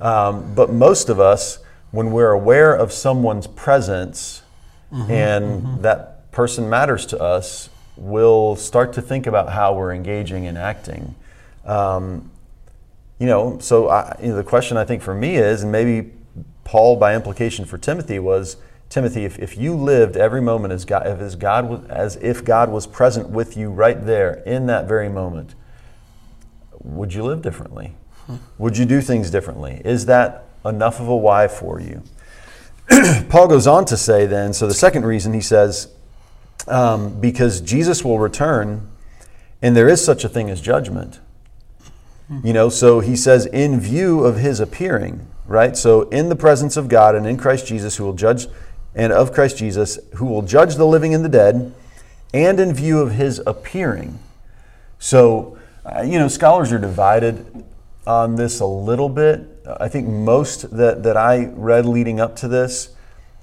Um, 0.00 0.54
but 0.54 0.72
most 0.72 1.08
of 1.10 1.20
us, 1.20 1.58
when 1.90 2.10
we're 2.10 2.30
aware 2.32 2.74
of 2.74 2.92
someone's 2.92 3.46
presence 3.46 4.42
Mm-hmm, 4.92 5.12
and 5.12 5.82
that 5.84 6.32
person 6.32 6.68
matters 6.68 7.06
to 7.06 7.22
us, 7.22 7.70
we'll 7.96 8.56
start 8.56 8.92
to 8.94 9.00
think 9.02 9.28
about 9.28 9.48
how 9.50 9.72
we're 9.74 9.92
engaging 9.92 10.48
and 10.48 10.58
acting. 10.58 11.14
Um, 11.64 12.28
you 13.20 13.26
know, 13.26 13.58
so 13.60 13.88
I, 13.88 14.16
you 14.20 14.30
know, 14.30 14.36
the 14.36 14.42
question 14.42 14.76
I 14.76 14.84
think 14.84 15.00
for 15.02 15.14
me 15.14 15.36
is, 15.36 15.62
and 15.62 15.70
maybe 15.70 16.10
Paul 16.64 16.96
by 16.96 17.14
implication 17.14 17.64
for 17.64 17.78
Timothy 17.78 18.18
was, 18.18 18.56
Timothy, 18.88 19.24
if, 19.24 19.38
if 19.38 19.56
you 19.56 19.74
lived 19.74 20.16
every 20.16 20.40
moment 20.40 20.72
as 20.72 20.84
God, 20.84 21.06
if 21.06 21.20
as 21.20 21.36
God 21.36 21.68
was, 21.68 21.84
as 21.88 22.16
if 22.16 22.44
God 22.44 22.70
was 22.70 22.86
present 22.86 23.30
with 23.30 23.56
you 23.56 23.70
right 23.70 24.04
there 24.04 24.42
in 24.46 24.66
that 24.66 24.86
very 24.86 25.08
moment, 25.08 25.54
would 26.82 27.14
you 27.14 27.22
live 27.24 27.42
differently? 27.42 27.94
Would 28.58 28.76
you 28.76 28.84
do 28.84 29.00
things 29.00 29.30
differently? 29.30 29.82
Is 29.84 30.06
that 30.06 30.44
enough 30.64 31.00
of 31.00 31.08
a 31.08 31.16
why 31.16 31.48
for 31.48 31.80
you? 31.80 32.02
Paul 33.28 33.48
goes 33.48 33.66
on 33.66 33.84
to 33.86 33.96
say 33.96 34.26
then, 34.26 34.52
so 34.52 34.66
the 34.66 34.74
second 34.74 35.04
reason 35.04 35.32
he 35.32 35.40
says, 35.40 35.88
um, 36.68 37.20
because 37.20 37.60
Jesus 37.60 38.04
will 38.04 38.18
return 38.18 38.88
and 39.62 39.76
there 39.76 39.88
is 39.88 40.04
such 40.04 40.24
a 40.24 40.28
thing 40.28 40.50
as 40.50 40.60
judgment. 40.60 41.20
You 42.44 42.52
know, 42.52 42.68
so 42.68 43.00
he 43.00 43.16
says, 43.16 43.46
in 43.46 43.80
view 43.80 44.24
of 44.24 44.36
his 44.36 44.60
appearing, 44.60 45.26
right? 45.50 45.76
So, 45.76 46.02
in 46.10 46.28
the 46.28 46.36
presence 46.36 46.76
of 46.76 46.88
God 46.88 47.16
and 47.16 47.26
in 47.26 47.36
Christ 47.36 47.66
Jesus, 47.66 47.96
who 47.96 48.04
will 48.04 48.12
judge, 48.12 48.46
and 48.94 49.12
of 49.12 49.32
Christ 49.32 49.58
Jesus, 49.58 49.98
who 50.14 50.26
will 50.26 50.42
judge 50.42 50.76
the 50.76 50.86
living 50.86 51.12
and 51.12 51.24
the 51.24 51.28
dead, 51.28 51.74
and 52.32 52.60
in 52.60 52.72
view 52.72 53.00
of 53.00 53.12
his 53.12 53.42
appearing. 53.46 54.20
So, 55.00 55.58
uh, 55.84 56.02
you 56.02 56.20
know, 56.20 56.28
scholars 56.28 56.70
are 56.70 56.78
divided 56.78 57.64
on 58.06 58.36
this 58.36 58.60
a 58.60 58.66
little 58.66 59.08
bit. 59.08 59.40
I 59.66 59.88
think 59.88 60.06
most 60.06 60.70
that, 60.76 61.02
that 61.02 61.16
I 61.16 61.46
read 61.46 61.84
leading 61.84 62.20
up 62.20 62.36
to 62.36 62.48
this 62.48 62.94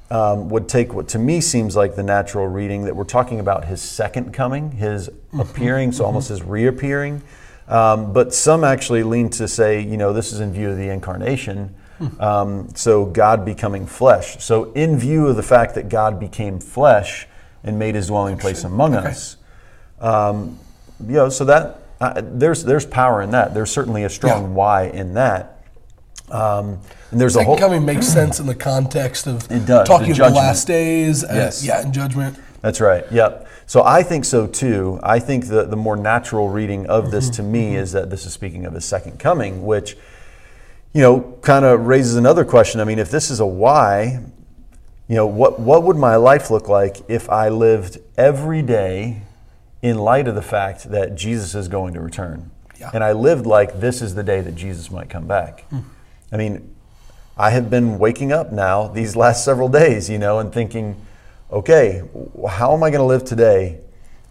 um, 0.09 0.47
would 0.47 0.69
take 0.69 0.93
what 0.93 1.09
to 1.09 1.19
me 1.19 1.41
seems 1.41 1.75
like 1.75 1.97
the 1.97 2.03
natural 2.03 2.47
reading 2.47 2.85
that 2.85 2.95
we're 2.95 3.03
talking 3.03 3.41
about 3.41 3.65
his 3.65 3.81
second 3.81 4.33
coming, 4.33 4.71
his 4.71 5.09
appearing, 5.37 5.91
so 5.91 6.05
almost 6.05 6.29
his 6.29 6.41
reappearing. 6.41 7.21
Um, 7.67 8.13
but 8.13 8.33
some 8.33 8.63
actually 8.63 9.03
lean 9.03 9.29
to 9.31 9.45
say, 9.49 9.81
you 9.81 9.97
know, 9.97 10.13
this 10.13 10.31
is 10.31 10.39
in 10.39 10.53
view 10.53 10.69
of 10.69 10.77
the 10.77 10.87
incarnation. 10.87 11.75
Um, 12.19 12.69
so 12.75 13.05
God 13.05 13.43
becoming 13.45 13.85
flesh. 13.87 14.43
So 14.43 14.71
in 14.73 14.97
view 14.99 15.27
of 15.27 15.35
the 15.35 15.43
fact 15.43 15.75
that 15.75 15.89
God 15.89 16.19
became 16.19 16.59
flesh 16.59 17.27
and 17.63 17.79
made 17.79 17.95
his 17.95 18.07
dwelling 18.07 18.37
place 18.37 18.63
among 18.63 18.95
Okay. 18.95 19.07
us, 19.09 19.37
um, 19.99 20.59
you 21.05 21.13
know, 21.13 21.29
so 21.29 21.45
that 21.45 21.79
uh, 21.99 22.21
there's 22.23 22.63
there's 22.63 22.85
power 22.85 23.21
in 23.23 23.31
that. 23.31 23.53
There's 23.55 23.71
certainly 23.71 24.03
a 24.03 24.09
strong 24.09 24.43
Yeah. 24.43 24.49
why 24.49 24.83
in 24.83 25.15
that. 25.15 25.57
Um, 26.29 26.79
and 27.11 27.19
there's 27.21 27.35
a 27.35 27.39
Second 27.39 27.45
whole 27.47 27.57
coming 27.57 27.85
makes 27.85 28.05
sense 28.07 28.39
in 28.39 28.45
the 28.47 28.55
context 28.55 29.27
of 29.27 29.49
It 29.51 29.65
does, 29.65 29.87
talking 29.87 30.13
the 30.13 30.25
of 30.25 30.33
the 30.33 30.37
last 30.37 30.67
days. 30.67 31.23
uh, 31.23 31.29
Yes. 31.33 31.63
yeah, 31.65 31.81
and 31.81 31.93
judgment. 31.93 32.37
That's 32.61 32.81
right. 32.81 33.05
Yep. 33.11 33.47
So 33.65 33.83
I 33.83 34.03
think 34.03 34.25
so 34.25 34.45
too. 34.45 34.99
I 35.03 35.19
think 35.19 35.47
the, 35.47 35.63
the 35.65 35.75
more 35.77 35.95
natural 35.95 36.49
reading 36.49 36.85
of 36.87 37.11
this 37.11 37.29
to 37.31 37.43
me 37.43 37.75
is 37.75 37.93
that 37.93 38.09
this 38.09 38.25
is 38.25 38.33
speaking 38.33 38.65
of 38.65 38.73
his 38.73 38.85
second 38.85 39.19
coming, 39.19 39.65
which, 39.65 39.97
you 40.97 41.03
know, 41.03 41.37
kind 41.43 41.63
of 41.63 41.85
raises 41.85 42.15
another 42.15 42.43
question. 42.43 42.81
I 42.81 42.83
mean, 42.83 42.97
if 42.97 43.11
this 43.11 43.29
is 43.29 43.39
a 43.39 43.45
why, 43.45 44.19
you 45.07 45.15
know, 45.15 45.27
what, 45.27 45.59
what 45.59 45.83
would 45.83 45.95
my 45.95 46.15
life 46.15 46.49
look 46.49 46.67
like 46.67 47.07
if 47.07 47.29
I 47.29 47.49
lived 47.49 47.99
every 48.17 48.63
day 48.63 49.21
in 49.83 49.99
light 49.99 50.27
of 50.27 50.33
the 50.33 50.41
fact 50.41 50.89
that 50.89 51.13
Jesus 51.13 51.53
is 51.53 51.67
going 51.67 51.93
to 51.93 52.01
return? 52.01 52.49
Yeah. 52.79 52.89
And 52.95 53.03
I 53.03 53.11
lived 53.11 53.45
like 53.45 53.79
this 53.79 54.01
is 54.01 54.15
the 54.15 54.23
day 54.23 54.41
that 54.41 54.55
Jesus 54.55 54.89
might 54.89 55.07
come 55.07 55.27
back. 55.27 55.65
Hmm. 55.69 55.81
I 56.31 56.37
mean, 56.37 56.75
I 57.37 57.51
have 57.51 57.69
been 57.69 57.99
waking 57.99 58.31
up 58.31 58.51
now 58.51 58.87
these 58.87 59.15
last 59.15 59.45
several 59.45 59.69
days, 59.69 60.09
you 60.09 60.17
know, 60.17 60.39
and 60.39 60.51
thinking, 60.51 60.99
okay, 61.51 62.01
how 62.49 62.73
am 62.73 62.81
I 62.81 62.89
going 62.89 63.01
to 63.01 63.03
live 63.03 63.23
today? 63.23 63.81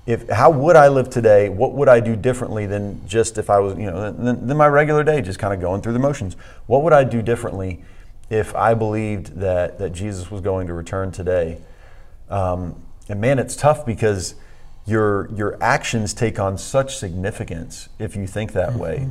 If 0.06 0.28
how 0.28 0.50
would 0.50 0.76
I 0.76 0.86
live 0.88 1.10
today? 1.10 1.48
What 1.48 1.72
would 1.72 1.88
I 1.88 1.98
do 1.98 2.14
differently 2.14 2.64
than 2.66 3.06
just 3.08 3.38
if 3.38 3.50
I 3.50 3.58
was, 3.58 3.76
you 3.76 3.90
know, 3.90 4.12
than, 4.12 4.46
than 4.46 4.56
my 4.56 4.68
regular 4.68 5.02
day, 5.02 5.20
just 5.20 5.40
kind 5.40 5.52
of 5.52 5.60
going 5.60 5.82
through 5.82 5.94
the 5.94 5.98
motions? 5.98 6.36
What 6.66 6.82
would 6.82 6.92
I 6.92 7.02
do 7.02 7.22
differently 7.22 7.82
if 8.30 8.54
I 8.54 8.74
believed 8.74 9.40
that 9.40 9.78
that 9.78 9.90
Jesus 9.90 10.30
was 10.30 10.40
going 10.40 10.68
to 10.68 10.74
return 10.74 11.10
today? 11.10 11.58
Um, 12.30 12.80
and 13.08 13.20
man, 13.20 13.40
it's 13.40 13.56
tough 13.56 13.84
because 13.84 14.36
your 14.86 15.28
your 15.34 15.58
actions 15.60 16.14
take 16.14 16.38
on 16.38 16.56
such 16.56 16.96
significance 16.96 17.88
if 17.98 18.14
you 18.14 18.28
think 18.28 18.52
that 18.52 18.74
way. 18.74 19.08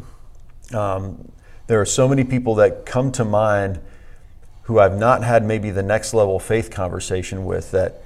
Um, 0.74 1.32
there 1.68 1.82
are 1.82 1.86
so 1.86 2.08
many 2.08 2.24
people 2.24 2.56
that 2.56 2.86
come 2.86 3.12
to 3.14 3.26
mind 3.26 3.80
who 4.64 4.80
I've 4.80 4.98
not 4.98 5.24
had 5.24 5.44
maybe 5.44 5.72
the 5.72 5.84
next 5.84 6.14
level 6.14 6.40
faith 6.40 6.72
conversation 6.72 7.46
with 7.46 7.72
that 7.72 8.02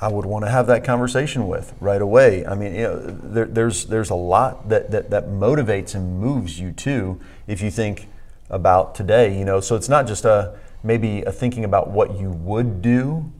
I 0.00 0.08
would 0.08 0.26
want 0.26 0.44
to 0.44 0.50
have 0.50 0.66
that 0.66 0.84
conversation 0.84 1.46
with 1.46 1.72
right 1.80 2.02
away. 2.02 2.44
I 2.44 2.54
mean, 2.54 2.74
you 2.74 2.82
know, 2.82 2.98
there, 2.98 3.46
there's 3.46 3.86
there's 3.86 4.10
a 4.10 4.14
lot 4.14 4.68
that, 4.68 4.90
that 4.90 5.10
that 5.10 5.26
motivates 5.26 5.94
and 5.94 6.20
moves 6.20 6.58
you 6.58 6.72
too 6.72 7.20
if 7.46 7.62
you 7.62 7.70
think 7.70 8.08
about 8.50 8.94
today. 8.94 9.36
You 9.38 9.44
know, 9.44 9.60
so 9.60 9.76
it's 9.76 9.88
not 9.88 10.06
just 10.06 10.24
a 10.24 10.58
maybe 10.82 11.22
a 11.22 11.32
thinking 11.32 11.64
about 11.64 11.90
what 11.90 12.18
you 12.18 12.30
would 12.30 12.82
do. 12.82 13.32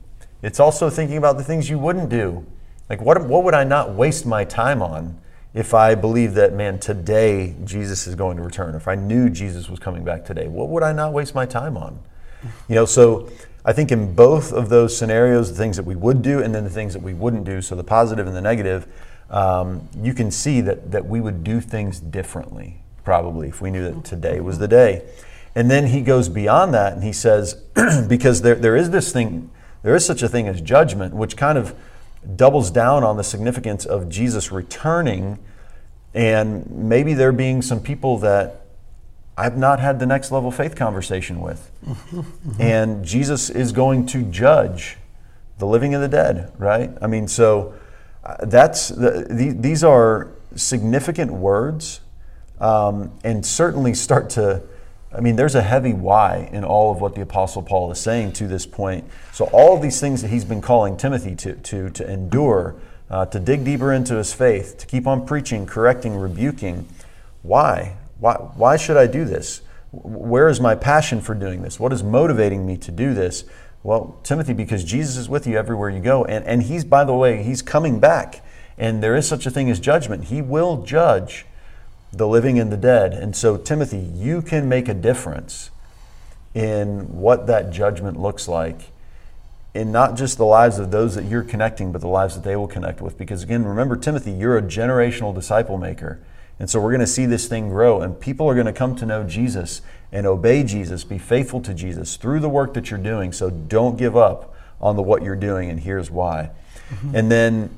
It's 0.42 0.60
also 0.60 0.90
thinking 0.90 1.16
about 1.16 1.38
the 1.38 1.44
things 1.44 1.68
you 1.68 1.78
wouldn't 1.78 2.08
do. 2.08 2.46
Like 2.88 3.00
what 3.00 3.24
what 3.26 3.42
would 3.44 3.54
I 3.54 3.64
not 3.64 3.94
waste 3.94 4.24
my 4.24 4.44
time 4.44 4.80
on 4.80 5.20
if 5.54 5.74
I 5.74 5.94
believe 5.94 6.34
that 6.34 6.52
man 6.52 6.78
today 6.78 7.56
Jesus 7.64 8.06
is 8.06 8.14
going 8.14 8.36
to 8.36 8.42
return? 8.42 8.76
If 8.76 8.86
I 8.86 8.94
knew 8.94 9.28
Jesus 9.28 9.68
was 9.68 9.80
coming 9.80 10.04
back 10.04 10.24
today, 10.24 10.46
what 10.46 10.68
would 10.68 10.84
I 10.84 10.92
not 10.92 11.12
waste 11.12 11.34
my 11.34 11.46
time 11.46 11.76
on? 11.76 11.98
You 12.68 12.74
know, 12.76 12.84
so 12.84 13.28
I 13.64 13.72
think 13.72 13.90
in 13.90 14.14
both 14.14 14.52
of 14.52 14.68
those 14.68 14.96
scenarios, 14.96 15.50
the 15.50 15.56
things 15.56 15.76
that 15.76 15.86
we 15.86 15.94
would 15.94 16.20
do 16.20 16.42
and 16.42 16.54
then 16.54 16.64
the 16.64 16.70
things 16.70 16.92
that 16.92 17.02
we 17.02 17.14
wouldn't 17.14 17.44
do, 17.44 17.62
so 17.62 17.74
the 17.74 17.84
positive 17.84 18.26
and 18.26 18.36
the 18.36 18.42
negative, 18.42 18.86
um, 19.30 19.88
you 20.02 20.12
can 20.12 20.30
see 20.30 20.60
that, 20.60 20.90
that 20.90 21.06
we 21.06 21.20
would 21.20 21.42
do 21.42 21.60
things 21.60 21.98
differently, 21.98 22.82
probably, 23.04 23.48
if 23.48 23.62
we 23.62 23.70
knew 23.70 23.90
that 23.90 24.04
today 24.04 24.40
was 24.40 24.58
the 24.58 24.68
day. 24.68 25.02
And 25.54 25.70
then 25.70 25.86
he 25.86 26.02
goes 26.02 26.28
beyond 26.28 26.74
that 26.74 26.92
and 26.92 27.02
he 27.02 27.12
says, 27.12 27.54
because 28.08 28.42
there, 28.42 28.56
there 28.56 28.76
is 28.76 28.90
this 28.90 29.12
thing, 29.12 29.50
there 29.82 29.94
is 29.94 30.04
such 30.04 30.22
a 30.22 30.28
thing 30.28 30.46
as 30.46 30.60
judgment, 30.60 31.14
which 31.14 31.36
kind 31.36 31.56
of 31.56 31.74
doubles 32.36 32.70
down 32.70 33.02
on 33.02 33.16
the 33.16 33.24
significance 33.24 33.86
of 33.86 34.08
Jesus 34.08 34.52
returning 34.52 35.38
and 36.14 36.70
maybe 36.70 37.12
there 37.12 37.32
being 37.32 37.60
some 37.60 37.80
people 37.80 38.18
that 38.18 38.63
I've 39.36 39.56
not 39.56 39.80
had 39.80 39.98
the 39.98 40.06
next 40.06 40.30
level 40.30 40.50
faith 40.50 40.76
conversation 40.76 41.40
with. 41.40 41.70
And 42.60 43.04
Jesus 43.04 43.50
is 43.50 43.72
going 43.72 44.06
to 44.06 44.22
judge 44.22 44.96
the 45.58 45.66
living 45.66 45.94
and 45.94 46.02
the 46.02 46.08
dead, 46.08 46.52
right? 46.58 46.90
I 47.00 47.06
mean, 47.06 47.28
so 47.28 47.74
uh, 48.24 48.44
that's 48.46 48.88
the, 48.88 49.26
the, 49.28 49.50
these 49.50 49.82
are 49.84 50.30
significant 50.54 51.32
words, 51.32 52.00
um, 52.60 53.12
and 53.24 53.44
certainly 53.44 53.94
start 53.94 54.30
to. 54.30 54.62
I 55.16 55.20
mean, 55.20 55.36
there's 55.36 55.54
a 55.54 55.62
heavy 55.62 55.92
why 55.92 56.48
in 56.52 56.64
all 56.64 56.90
of 56.90 57.00
what 57.00 57.14
the 57.14 57.20
Apostle 57.20 57.62
Paul 57.62 57.92
is 57.92 58.00
saying 58.00 58.32
to 58.32 58.48
this 58.48 58.66
point. 58.66 59.04
So 59.32 59.44
all 59.52 59.76
of 59.76 59.82
these 59.82 60.00
things 60.00 60.22
that 60.22 60.28
he's 60.28 60.44
been 60.44 60.60
calling 60.60 60.96
Timothy 60.96 61.36
to 61.36 61.54
to 61.54 61.90
to 61.90 62.10
endure, 62.10 62.74
uh, 63.10 63.26
to 63.26 63.38
dig 63.38 63.64
deeper 63.64 63.92
into 63.92 64.16
his 64.16 64.32
faith, 64.32 64.78
to 64.78 64.86
keep 64.86 65.06
on 65.06 65.26
preaching, 65.26 65.66
correcting, 65.66 66.16
rebuking. 66.16 66.88
Why? 67.42 67.96
Why? 68.18 68.34
Why 68.34 68.76
should 68.76 68.96
I 68.96 69.06
do 69.06 69.24
this? 69.24 69.62
Where 69.92 70.48
is 70.48 70.60
my 70.60 70.74
passion 70.74 71.20
for 71.20 71.34
doing 71.34 71.62
this? 71.62 71.78
What 71.78 71.92
is 71.92 72.02
motivating 72.02 72.66
me 72.66 72.76
to 72.78 72.90
do 72.90 73.14
this? 73.14 73.44
Well, 73.82 74.18
Timothy, 74.22 74.54
because 74.54 74.82
Jesus 74.82 75.16
is 75.16 75.28
with 75.28 75.46
you 75.46 75.56
everywhere 75.56 75.90
you 75.90 76.00
go. 76.00 76.24
And, 76.24 76.44
and 76.46 76.62
he's, 76.64 76.84
by 76.84 77.04
the 77.04 77.14
way, 77.14 77.42
he's 77.42 77.62
coming 77.62 78.00
back. 78.00 78.44
And 78.78 79.02
there 79.02 79.14
is 79.14 79.28
such 79.28 79.46
a 79.46 79.50
thing 79.50 79.70
as 79.70 79.78
judgment. 79.78 80.24
He 80.24 80.42
will 80.42 80.82
judge 80.82 81.46
the 82.10 82.26
living 82.26 82.58
and 82.58 82.72
the 82.72 82.76
dead. 82.76 83.12
And 83.12 83.36
so, 83.36 83.56
Timothy, 83.56 83.98
you 83.98 84.42
can 84.42 84.68
make 84.68 84.88
a 84.88 84.94
difference 84.94 85.70
in 86.54 87.00
what 87.18 87.46
that 87.46 87.70
judgment 87.70 88.18
looks 88.18 88.48
like 88.48 88.90
in 89.74 89.90
not 89.90 90.16
just 90.16 90.38
the 90.38 90.46
lives 90.46 90.78
of 90.78 90.92
those 90.92 91.16
that 91.16 91.24
you're 91.24 91.42
connecting, 91.42 91.90
but 91.90 92.00
the 92.00 92.08
lives 92.08 92.36
that 92.36 92.44
they 92.44 92.54
will 92.54 92.68
connect 92.68 93.00
with. 93.00 93.18
Because 93.18 93.42
again, 93.42 93.64
remember, 93.64 93.96
Timothy, 93.96 94.30
you're 94.30 94.56
a 94.56 94.62
generational 94.62 95.34
disciple 95.34 95.78
maker. 95.78 96.20
And 96.58 96.70
so 96.70 96.80
we're 96.80 96.90
going 96.90 97.00
to 97.00 97.06
see 97.06 97.26
this 97.26 97.46
thing 97.48 97.68
grow, 97.68 98.00
and 98.00 98.18
people 98.18 98.48
are 98.48 98.54
going 98.54 98.66
to 98.66 98.72
come 98.72 98.94
to 98.96 99.06
know 99.06 99.24
Jesus 99.24 99.82
and 100.12 100.26
obey 100.26 100.62
Jesus, 100.62 101.02
be 101.02 101.18
faithful 101.18 101.60
to 101.62 101.74
Jesus 101.74 102.16
through 102.16 102.38
the 102.38 102.48
work 102.48 102.74
that 102.74 102.90
you're 102.90 103.00
doing. 103.00 103.32
So 103.32 103.50
don't 103.50 103.96
give 103.98 104.16
up 104.16 104.54
on 104.80 104.94
the 104.94 105.02
what 105.02 105.22
you're 105.22 105.34
doing, 105.34 105.70
and 105.70 105.80
here's 105.80 106.10
why. 106.10 106.50
Mm-hmm. 106.90 107.16
And 107.16 107.32
then 107.32 107.76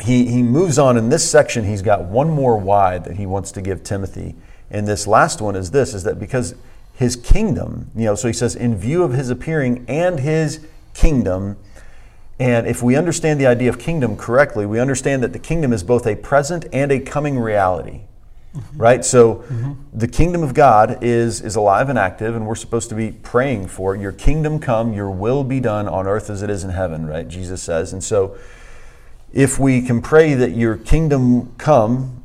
he, 0.00 0.26
he 0.26 0.42
moves 0.42 0.78
on 0.78 0.96
in 0.96 1.08
this 1.08 1.28
section. 1.28 1.64
He's 1.64 1.82
got 1.82 2.04
one 2.04 2.30
more 2.30 2.56
why 2.56 2.98
that 2.98 3.16
he 3.16 3.26
wants 3.26 3.50
to 3.52 3.62
give 3.62 3.82
Timothy. 3.82 4.36
And 4.70 4.86
this 4.86 5.06
last 5.06 5.40
one 5.40 5.56
is 5.56 5.72
this 5.72 5.94
is 5.94 6.04
that 6.04 6.20
because 6.20 6.54
his 6.94 7.16
kingdom, 7.16 7.90
you 7.96 8.04
know, 8.04 8.14
so 8.14 8.28
he 8.28 8.34
says, 8.34 8.54
in 8.54 8.76
view 8.76 9.02
of 9.02 9.12
his 9.12 9.30
appearing 9.30 9.84
and 9.88 10.20
his 10.20 10.64
kingdom, 10.94 11.56
and 12.38 12.66
if 12.66 12.82
we 12.82 12.96
understand 12.96 13.40
the 13.40 13.46
idea 13.46 13.68
of 13.68 13.78
kingdom 13.78 14.16
correctly, 14.16 14.66
we 14.66 14.80
understand 14.80 15.22
that 15.22 15.32
the 15.32 15.38
kingdom 15.38 15.72
is 15.72 15.82
both 15.82 16.06
a 16.06 16.16
present 16.16 16.66
and 16.72 16.90
a 16.90 16.98
coming 16.98 17.38
reality. 17.38 18.02
Mm-hmm. 18.54 18.78
Right? 18.78 19.04
So 19.04 19.36
mm-hmm. 19.36 19.72
the 19.92 20.08
kingdom 20.08 20.42
of 20.42 20.54
God 20.54 21.02
is, 21.02 21.40
is 21.40 21.56
alive 21.56 21.88
and 21.88 21.98
active, 21.98 22.36
and 22.36 22.46
we're 22.46 22.54
supposed 22.54 22.88
to 22.88 22.94
be 22.94 23.10
praying 23.10 23.68
for. 23.68 23.96
Your 23.96 24.12
kingdom 24.12 24.60
come, 24.60 24.92
your 24.92 25.10
will 25.10 25.42
be 25.42 25.60
done 25.60 25.88
on 25.88 26.06
earth 26.06 26.30
as 26.30 26.42
it 26.42 26.50
is 26.50 26.62
in 26.62 26.70
heaven, 26.70 27.06
right? 27.06 27.26
Jesus 27.26 27.62
says. 27.62 27.92
And 27.92 28.02
so 28.02 28.36
if 29.32 29.58
we 29.58 29.82
can 29.82 30.00
pray 30.00 30.34
that 30.34 30.52
your 30.52 30.76
kingdom 30.76 31.54
come 31.56 32.23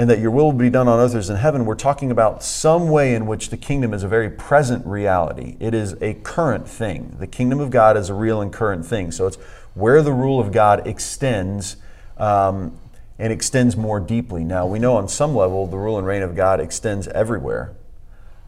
and 0.00 0.08
that 0.08 0.18
your 0.18 0.30
will 0.30 0.50
be 0.50 0.70
done 0.70 0.88
on 0.88 0.98
earth 0.98 1.14
as 1.14 1.28
in 1.28 1.36
heaven, 1.36 1.66
we're 1.66 1.74
talking 1.74 2.10
about 2.10 2.42
some 2.42 2.88
way 2.88 3.14
in 3.14 3.26
which 3.26 3.50
the 3.50 3.56
kingdom 3.58 3.92
is 3.92 4.02
a 4.02 4.08
very 4.08 4.30
present 4.30 4.86
reality. 4.86 5.58
It 5.60 5.74
is 5.74 5.92
a 6.00 6.14
current 6.14 6.66
thing. 6.66 7.16
The 7.18 7.26
kingdom 7.26 7.60
of 7.60 7.68
God 7.68 7.98
is 7.98 8.08
a 8.08 8.14
real 8.14 8.40
and 8.40 8.50
current 8.50 8.86
thing. 8.86 9.12
So 9.12 9.26
it's 9.26 9.36
where 9.74 10.00
the 10.00 10.14
rule 10.14 10.40
of 10.40 10.52
God 10.52 10.86
extends 10.86 11.76
um, 12.16 12.78
and 13.18 13.30
extends 13.30 13.76
more 13.76 14.00
deeply. 14.00 14.42
Now, 14.42 14.66
we 14.66 14.78
know 14.78 14.96
on 14.96 15.06
some 15.06 15.36
level 15.36 15.66
the 15.66 15.76
rule 15.76 15.98
and 15.98 16.06
reign 16.06 16.22
of 16.22 16.34
God 16.34 16.60
extends 16.60 17.06
everywhere. 17.08 17.74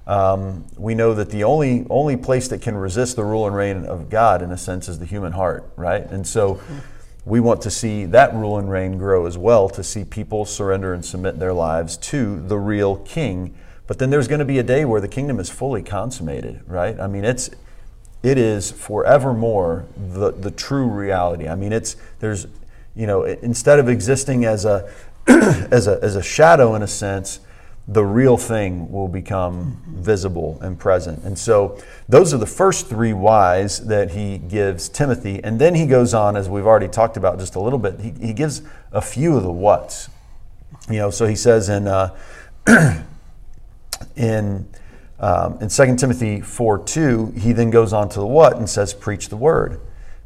Um, 0.07 0.65
we 0.79 0.95
know 0.95 1.13
that 1.13 1.29
the 1.29 1.45
only 1.45 1.87
only 1.91 2.17
place 2.17 2.49
that 2.49 2.63
can 2.63 2.77
resist 2.77 3.15
the 3.15 3.25
rule 3.25 3.47
and 3.47 3.55
reign 3.55 3.85
of 3.85 4.09
God, 4.09 4.41
in 4.41 4.53
a 4.53 4.59
sense, 4.59 4.89
is 4.89 5.01
the 5.01 5.07
human 5.07 5.33
heart, 5.33 5.71
right? 5.77 6.11
And 6.11 6.27
so, 6.27 6.63
we 7.25 7.39
want 7.41 7.63
to 7.63 7.71
see 7.71 8.05
that 8.07 8.35
rule 8.35 8.59
and 8.59 8.71
reign 8.71 8.99
grow 8.99 9.27
as 9.27 9.39
well, 9.39 9.69
to 9.71 9.85
see 9.85 10.05
people 10.05 10.45
surrender 10.45 10.93
and 10.93 11.05
submit 11.05 11.39
their 11.39 11.53
lives 11.53 11.97
to 11.97 12.41
the 12.49 12.59
real 12.59 12.97
king. 12.97 13.55
But 13.87 13.99
then 13.99 14.11
there's 14.11 14.29
going 14.29 14.41
to 14.41 14.45
be 14.45 14.59
a 14.59 14.65
day 14.65 14.85
where 14.85 15.01
the 15.01 15.09
kingdom 15.09 15.39
is 15.39 15.49
fully 15.49 15.83
consummated, 15.83 16.63
right? 16.67 16.99
I 16.99 17.07
mean, 17.07 17.25
it's 17.25 17.51
it 18.23 18.39
is 18.39 18.71
forevermore 18.71 19.87
the, 19.97 20.31
the 20.31 20.51
true 20.51 20.87
reality. 20.87 21.49
I 21.49 21.57
mean, 21.57 21.73
it's 21.73 21.97
there's 22.21 22.47
you 22.95 23.07
know 23.07 23.25
instead 23.25 23.79
of 23.79 23.89
existing 23.89 24.45
as 24.45 24.65
a 24.65 24.91
as 25.27 25.87
a 25.87 25.99
as 26.03 26.17
a 26.17 26.23
shadow 26.23 26.75
in 26.75 26.83
a 26.83 26.89
sense, 26.89 27.41
the 27.93 28.05
real 28.05 28.37
thing 28.37 28.91
will 28.91 29.09
become 29.09 29.83
visible 29.89 30.59
and 30.63 30.79
present. 30.79 31.23
And 31.25 31.39
so 31.39 31.79
those 32.09 32.33
are 32.33 32.39
the 32.39 32.47
first 32.47 32.89
three 32.89 33.13
whys 33.13 33.81
that 33.87 34.13
he 34.13 34.39
gives 34.39 34.89
Timothy. 34.89 35.43
And 35.43 35.61
then 35.61 35.75
he 35.75 35.87
goes 35.87 36.15
on, 36.15 36.37
as 36.37 36.49
we've 36.49 36.67
already 36.67 36.89
talked 36.89 37.17
about 37.17 37.39
just 37.39 37.55
a 37.55 37.61
little 37.61 37.79
bit, 37.79 38.01
he, 38.01 38.11
he 38.27 38.33
gives 38.33 38.63
a 38.93 39.01
few 39.01 39.37
of 39.37 39.43
the 39.43 39.53
whats. 39.53 40.09
You 40.89 40.99
know, 40.99 41.11
so 41.11 41.27
he 41.27 41.37
says 41.37 41.69
in 41.69 41.87
uh, 41.87 42.17
in 44.17 44.67
um, 45.23 45.59
in 45.61 45.69
2 45.69 45.97
Timothy 45.97 46.41
4 46.41 46.79
2, 46.81 47.35
he 47.39 47.53
then 47.53 47.71
goes 47.71 47.93
on 47.93 48.09
to 48.09 48.19
the 48.19 48.27
what 48.27 48.57
and 48.57 48.69
says, 48.69 48.93
Preach 48.93 49.29
the 49.29 49.37
word. 49.37 49.81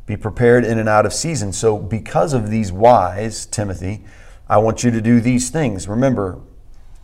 Be 0.06 0.16
prepared 0.16 0.64
in 0.64 0.78
and 0.78 0.88
out 0.88 1.04
of 1.04 1.12
season. 1.12 1.52
So, 1.52 1.76
because 1.76 2.32
of 2.32 2.48
these 2.48 2.72
whys, 2.72 3.44
Timothy, 3.44 4.04
I 4.48 4.56
want 4.58 4.84
you 4.84 4.90
to 4.90 5.02
do 5.02 5.20
these 5.20 5.50
things. 5.50 5.86
Remember, 5.86 6.38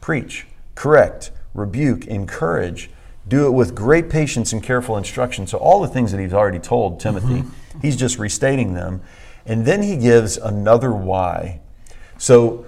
preach, 0.00 0.46
correct, 0.82 1.30
rebuke, 1.54 2.08
encourage. 2.08 2.90
Do 3.28 3.46
it 3.46 3.52
with 3.52 3.72
great 3.72 4.10
patience 4.10 4.52
and 4.52 4.60
careful 4.60 4.96
instruction. 4.96 5.46
So, 5.46 5.58
all 5.58 5.80
the 5.80 5.86
things 5.86 6.10
that 6.10 6.20
he's 6.20 6.34
already 6.34 6.58
told 6.58 6.98
Timothy, 6.98 7.42
mm-hmm. 7.42 7.80
he's 7.80 7.94
just 7.94 8.18
restating 8.18 8.74
them. 8.74 9.00
And 9.46 9.64
then 9.64 9.82
he 9.82 9.96
gives 9.96 10.36
another 10.36 10.90
why. 10.90 11.60
So, 12.18 12.66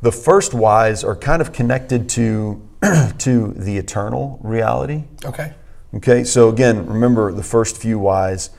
the 0.00 0.10
first 0.10 0.54
whys 0.54 1.04
are 1.04 1.14
kind 1.14 1.42
of 1.42 1.52
connected 1.52 2.08
to 2.10 2.66
to 3.18 3.52
the 3.52 3.76
eternal 3.76 4.40
reality. 4.42 5.04
Okay. 5.22 5.52
Okay, 5.92 6.24
so 6.24 6.48
again, 6.48 6.86
remember 6.86 7.30
the 7.30 7.42
first 7.42 7.76
few 7.76 7.98
whys 7.98 8.50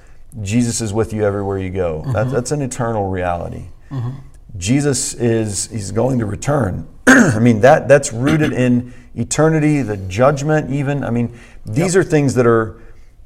Jesus 0.44 0.80
is 0.80 0.94
with 0.94 1.12
you 1.12 1.26
everywhere 1.26 1.58
you 1.58 1.72
go. 1.72 2.02
Mm-hmm. 2.02 2.12
That, 2.12 2.30
that's 2.30 2.52
an 2.52 2.62
eternal 2.62 3.08
reality. 3.08 3.70
Mm-hmm. 3.90 4.12
Jesus 4.58 5.16
is 5.16 5.70
he's 5.70 5.92
going 5.92 6.20
to 6.20 6.28
return. 6.28 6.88
I 7.36 7.40
mean 7.40 7.62
that 7.62 7.88
that's 7.88 8.14
rooted 8.14 8.54
in 8.54 8.94
eternity, 9.16 9.82
the 9.82 9.98
judgment 9.98 10.72
even. 10.72 11.04
I 11.04 11.10
mean, 11.10 11.38
these 11.66 11.96
yep. 11.96 12.06
are 12.06 12.10
things 12.10 12.34
that 12.36 12.48
are 12.48 12.82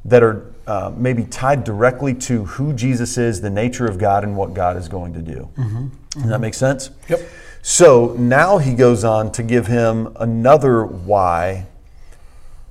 that 0.06 0.24
are 0.24 0.54
uh, 0.68 0.92
maybe 0.96 1.24
tied 1.26 1.64
directly 1.64 2.14
to 2.14 2.46
who 2.46 2.74
Jesus 2.74 3.18
is, 3.18 3.42
the 3.42 3.50
nature 3.50 3.86
of 3.86 3.98
God, 3.98 4.24
and 4.24 4.36
what 4.36 4.54
God 4.54 4.78
is 4.78 4.88
going 4.88 5.14
to 5.14 5.22
do. 5.22 5.50
Mm-hmm. 5.58 5.88
Does 6.22 6.30
that 6.30 6.42
make 6.42 6.54
sense? 6.54 6.90
Yep. 7.10 7.20
So 7.62 8.16
now 8.18 8.58
he 8.58 8.74
goes 8.74 9.04
on 9.04 9.32
to 9.34 9.44
give 9.44 9.68
him 9.68 10.16
another 10.20 10.86
why. 10.86 11.68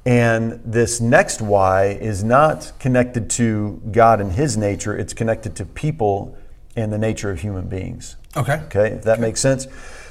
And 0.06 0.60
this 0.64 1.00
next 1.00 1.40
why 1.40 1.86
is 1.86 2.22
not 2.22 2.72
connected 2.78 3.30
to 3.30 3.80
God 3.90 4.20
and 4.20 4.32
his 4.32 4.56
nature, 4.56 4.96
it's 4.96 5.14
connected 5.14 5.56
to 5.56 5.64
people 5.64 6.36
and 6.76 6.92
the 6.92 6.98
nature 6.98 7.30
of 7.30 7.40
human 7.40 7.68
beings. 7.68 8.16
Okay. 8.36 8.60
Okay, 8.66 8.88
if 8.88 9.04
that 9.04 9.14
okay. 9.14 9.20
makes 9.20 9.40
sense. 9.40 9.66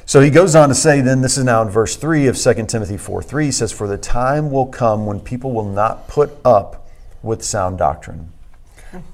So 0.06 0.22
he 0.22 0.30
goes 0.30 0.56
on 0.56 0.70
to 0.70 0.76
say, 0.76 1.02
then 1.02 1.22
this 1.22 1.38
is 1.38 1.44
now 1.44 1.62
in 1.62 1.70
verse 1.70 1.96
3 1.96 2.28
of 2.28 2.38
2 2.38 2.66
Timothy 2.66 2.98
4 2.98 3.24
3 3.24 3.52
says, 3.52 3.72
For 3.72 3.88
the 3.88 3.98
time 3.98 4.52
will 4.52 4.66
come 4.66 5.06
when 5.06 5.20
people 5.20 5.52
will 5.54 5.70
not 5.70 6.08
put 6.08 6.32
up 6.44 6.88
with 7.22 7.44
sound 7.44 7.78
doctrine. 7.78 8.32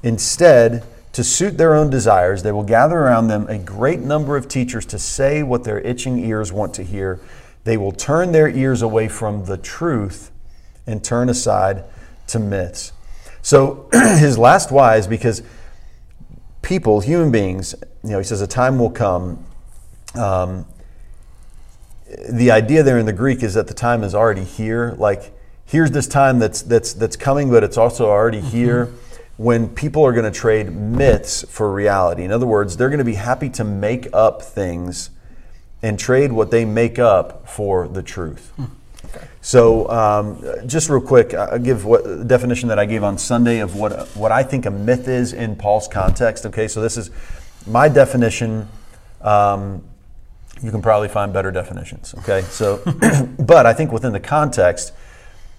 Instead, 0.03 0.83
to 1.13 1.23
suit 1.23 1.57
their 1.57 1.75
own 1.75 1.89
desires, 1.89 2.43
they 2.43 2.51
will 2.51 2.63
gather 2.63 2.97
around 2.97 3.27
them 3.27 3.47
a 3.47 3.57
great 3.57 3.99
number 3.99 4.35
of 4.35 4.47
teachers 4.47 4.85
to 4.87 4.99
say 4.99 5.43
what 5.43 5.63
their 5.63 5.79
itching 5.79 6.19
ears 6.19 6.51
want 6.51 6.73
to 6.75 6.83
hear. 6.83 7.19
They 7.63 7.77
will 7.77 7.91
turn 7.91 8.31
their 8.31 8.49
ears 8.49 8.81
away 8.81 9.07
from 9.07 9.45
the 9.45 9.57
truth 9.57 10.31
and 10.87 11.03
turn 11.03 11.29
aside 11.29 11.83
to 12.27 12.39
myths. 12.39 12.93
So 13.41 13.89
his 13.93 14.37
last 14.37 14.71
why 14.71 14.97
is 14.97 15.07
because 15.07 15.43
people, 16.61 16.99
human 16.99 17.31
beings, 17.31 17.75
you 18.03 18.11
know, 18.11 18.17
he 18.17 18.23
says 18.23 18.41
a 18.41 18.47
time 18.47 18.79
will 18.79 18.91
come. 18.91 19.45
Um, 20.15 20.65
the 22.29 22.51
idea 22.51 22.83
there 22.83 22.97
in 22.97 23.05
the 23.05 23.13
Greek 23.13 23.43
is 23.43 23.53
that 23.53 23.67
the 23.67 23.73
time 23.73 24.03
is 24.03 24.15
already 24.15 24.43
here. 24.43 24.95
Like 24.97 25.31
here's 25.65 25.91
this 25.91 26.07
time 26.07 26.39
that's 26.39 26.61
that's 26.61 26.93
that's 26.93 27.15
coming, 27.15 27.49
but 27.49 27.63
it's 27.63 27.77
also 27.77 28.09
already 28.09 28.41
here. 28.41 28.87
Mm-hmm 28.87 29.05
when 29.39 29.69
people 29.69 30.05
are 30.05 30.11
going 30.11 30.29
to 30.29 30.37
trade 30.37 30.69
myths 30.69 31.45
for 31.47 31.71
reality. 31.71 32.25
In 32.25 32.31
other 32.33 32.45
words, 32.45 32.75
they're 32.75 32.89
going 32.89 32.97
to 32.97 33.05
be 33.05 33.13
happy 33.13 33.49
to 33.51 33.63
make 33.63 34.09
up 34.11 34.41
things 34.41 35.11
and 35.81 35.97
trade 35.97 36.33
what 36.33 36.51
they 36.51 36.65
make 36.65 36.99
up 36.99 37.47
for 37.47 37.87
the 37.87 38.03
truth. 38.03 38.51
Okay. 39.05 39.25
So, 39.39 39.89
um, 39.89 40.43
just 40.67 40.89
real 40.89 40.99
quick, 40.99 41.33
I'll 41.33 41.57
give 41.57 41.85
what 41.85 42.03
the 42.03 42.25
definition 42.25 42.67
that 42.67 42.79
I 42.79 42.85
gave 42.85 43.01
on 43.01 43.17
Sunday 43.17 43.59
of 43.59 43.77
what 43.77 44.09
what 44.09 44.33
I 44.33 44.43
think 44.43 44.65
a 44.65 44.71
myth 44.71 45.07
is 45.07 45.31
in 45.31 45.55
Paul's 45.55 45.87
context. 45.87 46.45
Okay, 46.45 46.67
so 46.67 46.81
this 46.81 46.97
is 46.97 47.09
my 47.65 47.87
definition. 47.87 48.67
Um, 49.21 49.83
you 50.61 50.71
can 50.71 50.81
probably 50.81 51.07
find 51.07 51.31
better 51.31 51.51
definitions. 51.51 52.13
Okay, 52.19 52.41
so, 52.41 52.81
but 53.39 53.65
I 53.65 53.73
think 53.73 53.91
within 53.91 54.13
the 54.13 54.19
context, 54.19 54.93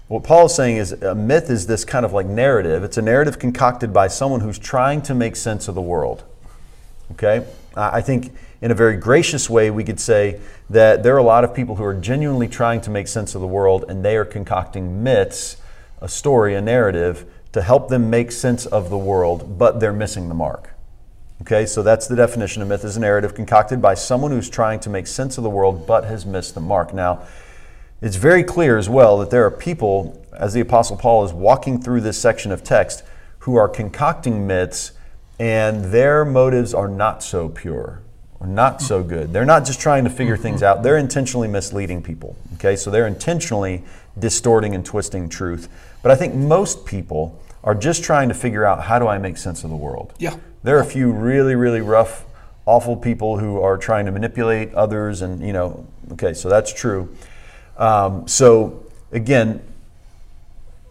what 0.09 0.25
Paul 0.25 0.47
is 0.47 0.55
saying 0.55 0.77
is 0.77 0.93
a 0.93 1.15
myth 1.15 1.51
is 1.51 1.67
this 1.67 1.85
kind 1.85 2.05
of 2.05 2.13
like 2.13 2.27
narrative. 2.27 2.83
It's 2.83 2.97
a 2.97 3.03
narrative 3.03 3.39
concocted 3.39 3.93
by 3.93 4.09
someone 4.09 4.41
who's 4.41 4.59
trying 4.59 5.03
to 5.03 5.15
make 5.15 5.37
sense 5.37 5.69
of 5.69 5.75
the 5.75 5.81
world. 5.81 6.25
Okay? 7.13 7.47
I 7.77 8.01
think 8.01 8.33
in 8.61 8.71
a 8.71 8.75
very 8.75 8.97
gracious 8.97 9.49
way, 9.49 9.71
we 9.71 9.85
could 9.85 10.01
say 10.01 10.41
that 10.69 11.03
there 11.03 11.15
are 11.15 11.19
a 11.19 11.23
lot 11.23 11.45
of 11.45 11.55
people 11.55 11.77
who 11.77 11.85
are 11.85 11.95
genuinely 11.95 12.49
trying 12.49 12.81
to 12.83 12.91
make 12.91 13.07
sense 13.07 13.35
of 13.35 13.41
the 13.41 13.47
world 13.47 13.85
and 13.89 14.05
they 14.05 14.17
are 14.17 14.25
concocting 14.25 15.03
myths, 15.03 15.57
a 16.01 16.09
story, 16.09 16.55
a 16.55 16.61
narrative 16.61 17.25
to 17.53 17.63
help 17.63 17.89
them 17.89 18.11
make 18.11 18.33
sense 18.33 18.67
of 18.67 18.91
the 18.91 18.99
world, 18.99 19.59
but 19.59 19.81
they're 19.81 19.93
missing 19.93 20.29
the 20.29 20.35
mark. 20.35 20.70
Okay, 21.43 21.65
so 21.65 21.83
that's 21.83 22.07
the 22.07 22.17
definition 22.17 22.61
of 22.61 22.69
myth 22.69 22.85
is 22.85 22.99
a 22.99 23.01
narrative 23.01 23.35
concocted 23.35 23.81
by 23.81 23.95
someone 23.95 24.31
who's 24.31 24.51
trying 24.51 24.79
to 24.81 24.91
make 24.91 25.07
sense 25.07 25.39
of 25.39 25.45
the 25.45 25.49
world 25.49 25.87
but 25.87 26.05
has 26.05 26.27
missed 26.27 26.55
the 26.55 26.61
mark. 26.61 26.93
Now, 26.93 27.23
it's 28.03 28.17
very 28.17 28.45
clear 28.45 28.77
as 28.77 28.91
well 28.91 29.17
that 29.19 29.31
there 29.31 29.47
are 29.47 29.51
people, 29.51 30.23
as 30.35 30.53
the 30.53 30.61
Apostle 30.61 30.99
Paul 30.99 31.25
is 31.25 31.33
walking 31.33 31.81
through 31.81 32.03
this 32.03 32.19
section 32.19 32.53
of 32.53 32.63
text, 32.63 33.03
who 33.41 33.57
are 33.57 33.69
concocting 33.69 34.47
myths 34.47 34.93
and 35.39 35.87
their 35.87 36.27
motives 36.27 36.75
are 36.75 36.89
not 36.89 37.23
so 37.23 37.49
pure 37.49 38.03
or 38.39 38.47
not 38.47 38.83
so 38.83 39.03
good. 39.03 39.33
They're 39.33 39.47
not 39.47 39.65
just 39.65 39.81
trying 39.81 40.05
to 40.05 40.11
figure 40.11 40.37
things 40.37 40.63
out, 40.63 40.83
they're 40.83 40.99
intentionally 40.99 41.49
misleading 41.49 42.03
people. 42.03 42.37
Okay, 42.55 42.77
so 42.77 42.91
they're 42.91 43.07
intentionally 43.07 43.83
distorting 44.19 44.75
and 44.75 44.85
twisting 44.85 45.31
truth. 45.31 45.71
But 46.03 46.13
I 46.13 46.17
think 46.17 46.35
most 46.35 46.85
people 46.85 47.41
are 47.63 47.75
just 47.75 48.03
trying 48.03 48.29
to 48.29 48.35
figure 48.35 48.65
out 48.65 48.83
how 48.85 48.99
do 48.99 49.07
I 49.07 49.19
make 49.19 49.37
sense 49.37 49.65
of 49.65 49.71
the 49.71 49.77
world. 49.77 50.15
Yeah. 50.19 50.37
There 50.63 50.77
are 50.79 50.81
a 50.81 50.87
few 50.87 51.13
really, 51.13 51.55
really 51.55 51.81
rough, 51.81 52.25
awful 52.67 52.97
people 52.97 53.39
who 53.39 53.61
are 53.61 53.77
trying 53.77 54.07
to 54.07 54.13
manipulate 54.13 54.73
others, 54.75 55.23
and 55.23 55.47
you 55.47 55.53
know, 55.53 55.87
okay, 56.13 56.35
so 56.35 56.49
that's 56.49 56.73
true. 56.73 57.15
Um, 57.77 58.27
so 58.29 58.85
again, 59.13 59.63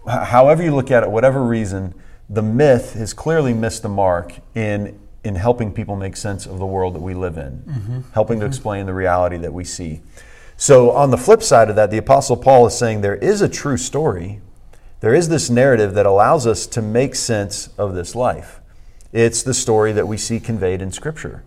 however 0.08 0.64
you 0.64 0.76
look 0.76 0.92
at 0.92 1.04
it, 1.04 1.10
whatever 1.10 1.44
reason, 1.44 1.94
the 2.30 2.42
myth 2.42 2.94
has 2.94 3.14
clearly 3.14 3.54
missed 3.54 3.84
the 3.84 3.90
mark 3.90 4.34
in 4.56 5.00
in 5.24 5.36
helping 5.36 5.74
people 5.74 5.96
make 5.98 6.16
sense 6.16 6.46
of 6.46 6.60
the 6.60 6.66
world 6.66 6.96
that 6.96 7.02
we 7.02 7.14
live 7.14 7.38
in, 7.38 7.58
mm-hmm. 7.68 8.00
helping 8.14 8.36
mm-hmm. 8.36 8.42
to 8.42 8.48
explain 8.48 8.86
the 8.86 8.94
reality 8.94 9.38
that 9.38 9.54
we 9.54 9.66
see. 9.66 10.02
So 10.56 10.92
on 10.92 11.12
the 11.12 11.18
flip 11.18 11.44
side 11.44 11.70
of 11.70 11.76
that, 11.76 11.92
the 11.92 11.98
apostle 11.98 12.38
Paul 12.38 12.68
is 12.68 12.78
saying 12.78 13.02
there 13.02 13.16
is 13.16 13.42
a 13.42 13.50
true 13.50 13.78
story. 13.78 14.42
There 15.02 15.16
is 15.16 15.30
this 15.30 15.50
narrative 15.50 15.94
that 15.94 16.06
allows 16.06 16.46
us 16.46 16.67
to 16.67 16.82
make 16.82 17.15
sense 17.15 17.69
of 17.78 17.96
this 17.96 18.15
life. 18.15 18.60
It's 19.13 19.44
the 19.44 19.54
story 19.54 19.94
that 19.94 20.10
we 20.10 20.17
see 20.17 20.42
conveyed 20.42 20.82
in 20.82 20.92
scripture. 20.92 21.44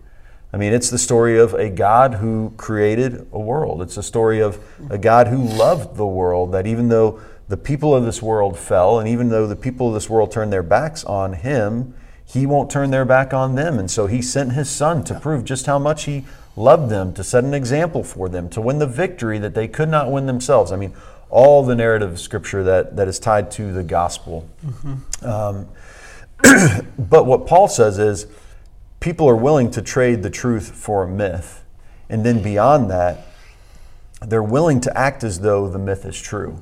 I 0.51 0.57
mean, 0.57 0.73
it's 0.73 0.89
the 0.89 0.97
story 0.97 1.37
of 1.37 1.53
a 1.53 1.69
God 1.69 2.15
who 2.15 2.53
created 2.57 3.27
a 3.31 3.39
world. 3.39 3.83
It's 3.83 3.97
a 3.97 4.03
story 4.03 4.41
of 4.41 4.59
a 4.89 4.97
God 4.97 5.27
who 5.27 5.37
loved 5.37 5.97
the 5.97 6.05
world, 6.05 6.51
that 6.51 6.65
even 6.65 6.89
though 6.89 7.21
the 7.47 7.57
people 7.57 7.93
of 7.95 8.05
this 8.05 8.23
world 8.23 8.57
fell, 8.57 8.99
and 8.99 9.07
even 9.07 9.29
though 9.29 9.45
the 9.45 9.55
people 9.55 9.89
of 9.89 9.93
this 9.93 10.09
world 10.09 10.31
turned 10.31 10.51
their 10.51 10.63
backs 10.63 11.03
on 11.03 11.33
Him, 11.33 11.93
He 12.25 12.47
won't 12.47 12.71
turn 12.71 12.89
their 12.89 13.05
back 13.05 13.35
on 13.35 13.53
them. 13.53 13.77
And 13.77 13.89
so 13.89 14.07
He 14.07 14.21
sent 14.21 14.53
His 14.53 14.69
Son 14.69 15.03
to 15.03 15.19
prove 15.19 15.45
just 15.45 15.67
how 15.67 15.77
much 15.77 16.05
He 16.05 16.25
loved 16.55 16.89
them, 16.89 17.13
to 17.13 17.23
set 17.23 17.43
an 17.43 17.53
example 17.53 18.03
for 18.03 18.29
them, 18.29 18.49
to 18.49 18.61
win 18.61 18.79
the 18.79 18.87
victory 18.87 19.37
that 19.39 19.53
they 19.53 19.67
could 19.67 19.89
not 19.89 20.11
win 20.11 20.25
themselves. 20.25 20.71
I 20.71 20.75
mean, 20.75 20.93
all 21.33 21.65
the 21.65 21.75
narrative 21.75 22.11
of 22.11 22.19
Scripture 22.19 22.63
that, 22.63 22.95
that 22.95 23.07
is 23.07 23.17
tied 23.17 23.49
to 23.51 23.73
the 23.73 23.81
gospel. 23.81 24.47
Mm-hmm. 24.63 25.25
Um, 25.25 25.67
but 26.99 27.25
what 27.25 27.47
Paul 27.47 27.67
says 27.67 27.97
is, 27.97 28.27
people 28.99 29.27
are 29.27 29.35
willing 29.35 29.71
to 29.71 29.81
trade 29.81 30.21
the 30.21 30.29
truth 30.29 30.71
for 30.71 31.03
a 31.03 31.07
myth. 31.07 31.65
And 32.07 32.23
then 32.23 32.43
beyond 32.43 32.91
that, 32.91 33.25
they're 34.21 34.43
willing 34.43 34.79
to 34.81 34.95
act 34.95 35.23
as 35.23 35.39
though 35.39 35.67
the 35.67 35.79
myth 35.79 36.05
is 36.05 36.21
true. 36.21 36.61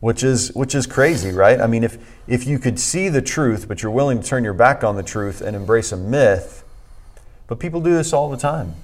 Which 0.00 0.22
is 0.22 0.52
which 0.54 0.74
is 0.74 0.86
crazy, 0.86 1.30
right? 1.30 1.60
I 1.60 1.66
mean, 1.66 1.84
if 1.84 1.98
if 2.26 2.46
you 2.46 2.58
could 2.58 2.78
see 2.78 3.08
the 3.08 3.20
truth, 3.20 3.68
but 3.68 3.82
you're 3.82 3.92
willing 3.92 4.22
to 4.22 4.26
turn 4.26 4.44
your 4.44 4.54
back 4.54 4.82
on 4.82 4.96
the 4.96 5.02
truth 5.02 5.40
and 5.40 5.54
embrace 5.54 5.92
a 5.92 5.96
myth, 5.96 6.64
but 7.48 7.58
people 7.58 7.80
do 7.80 7.92
this 7.92 8.12
all 8.12 8.30
the 8.30 8.36
time. 8.36 8.76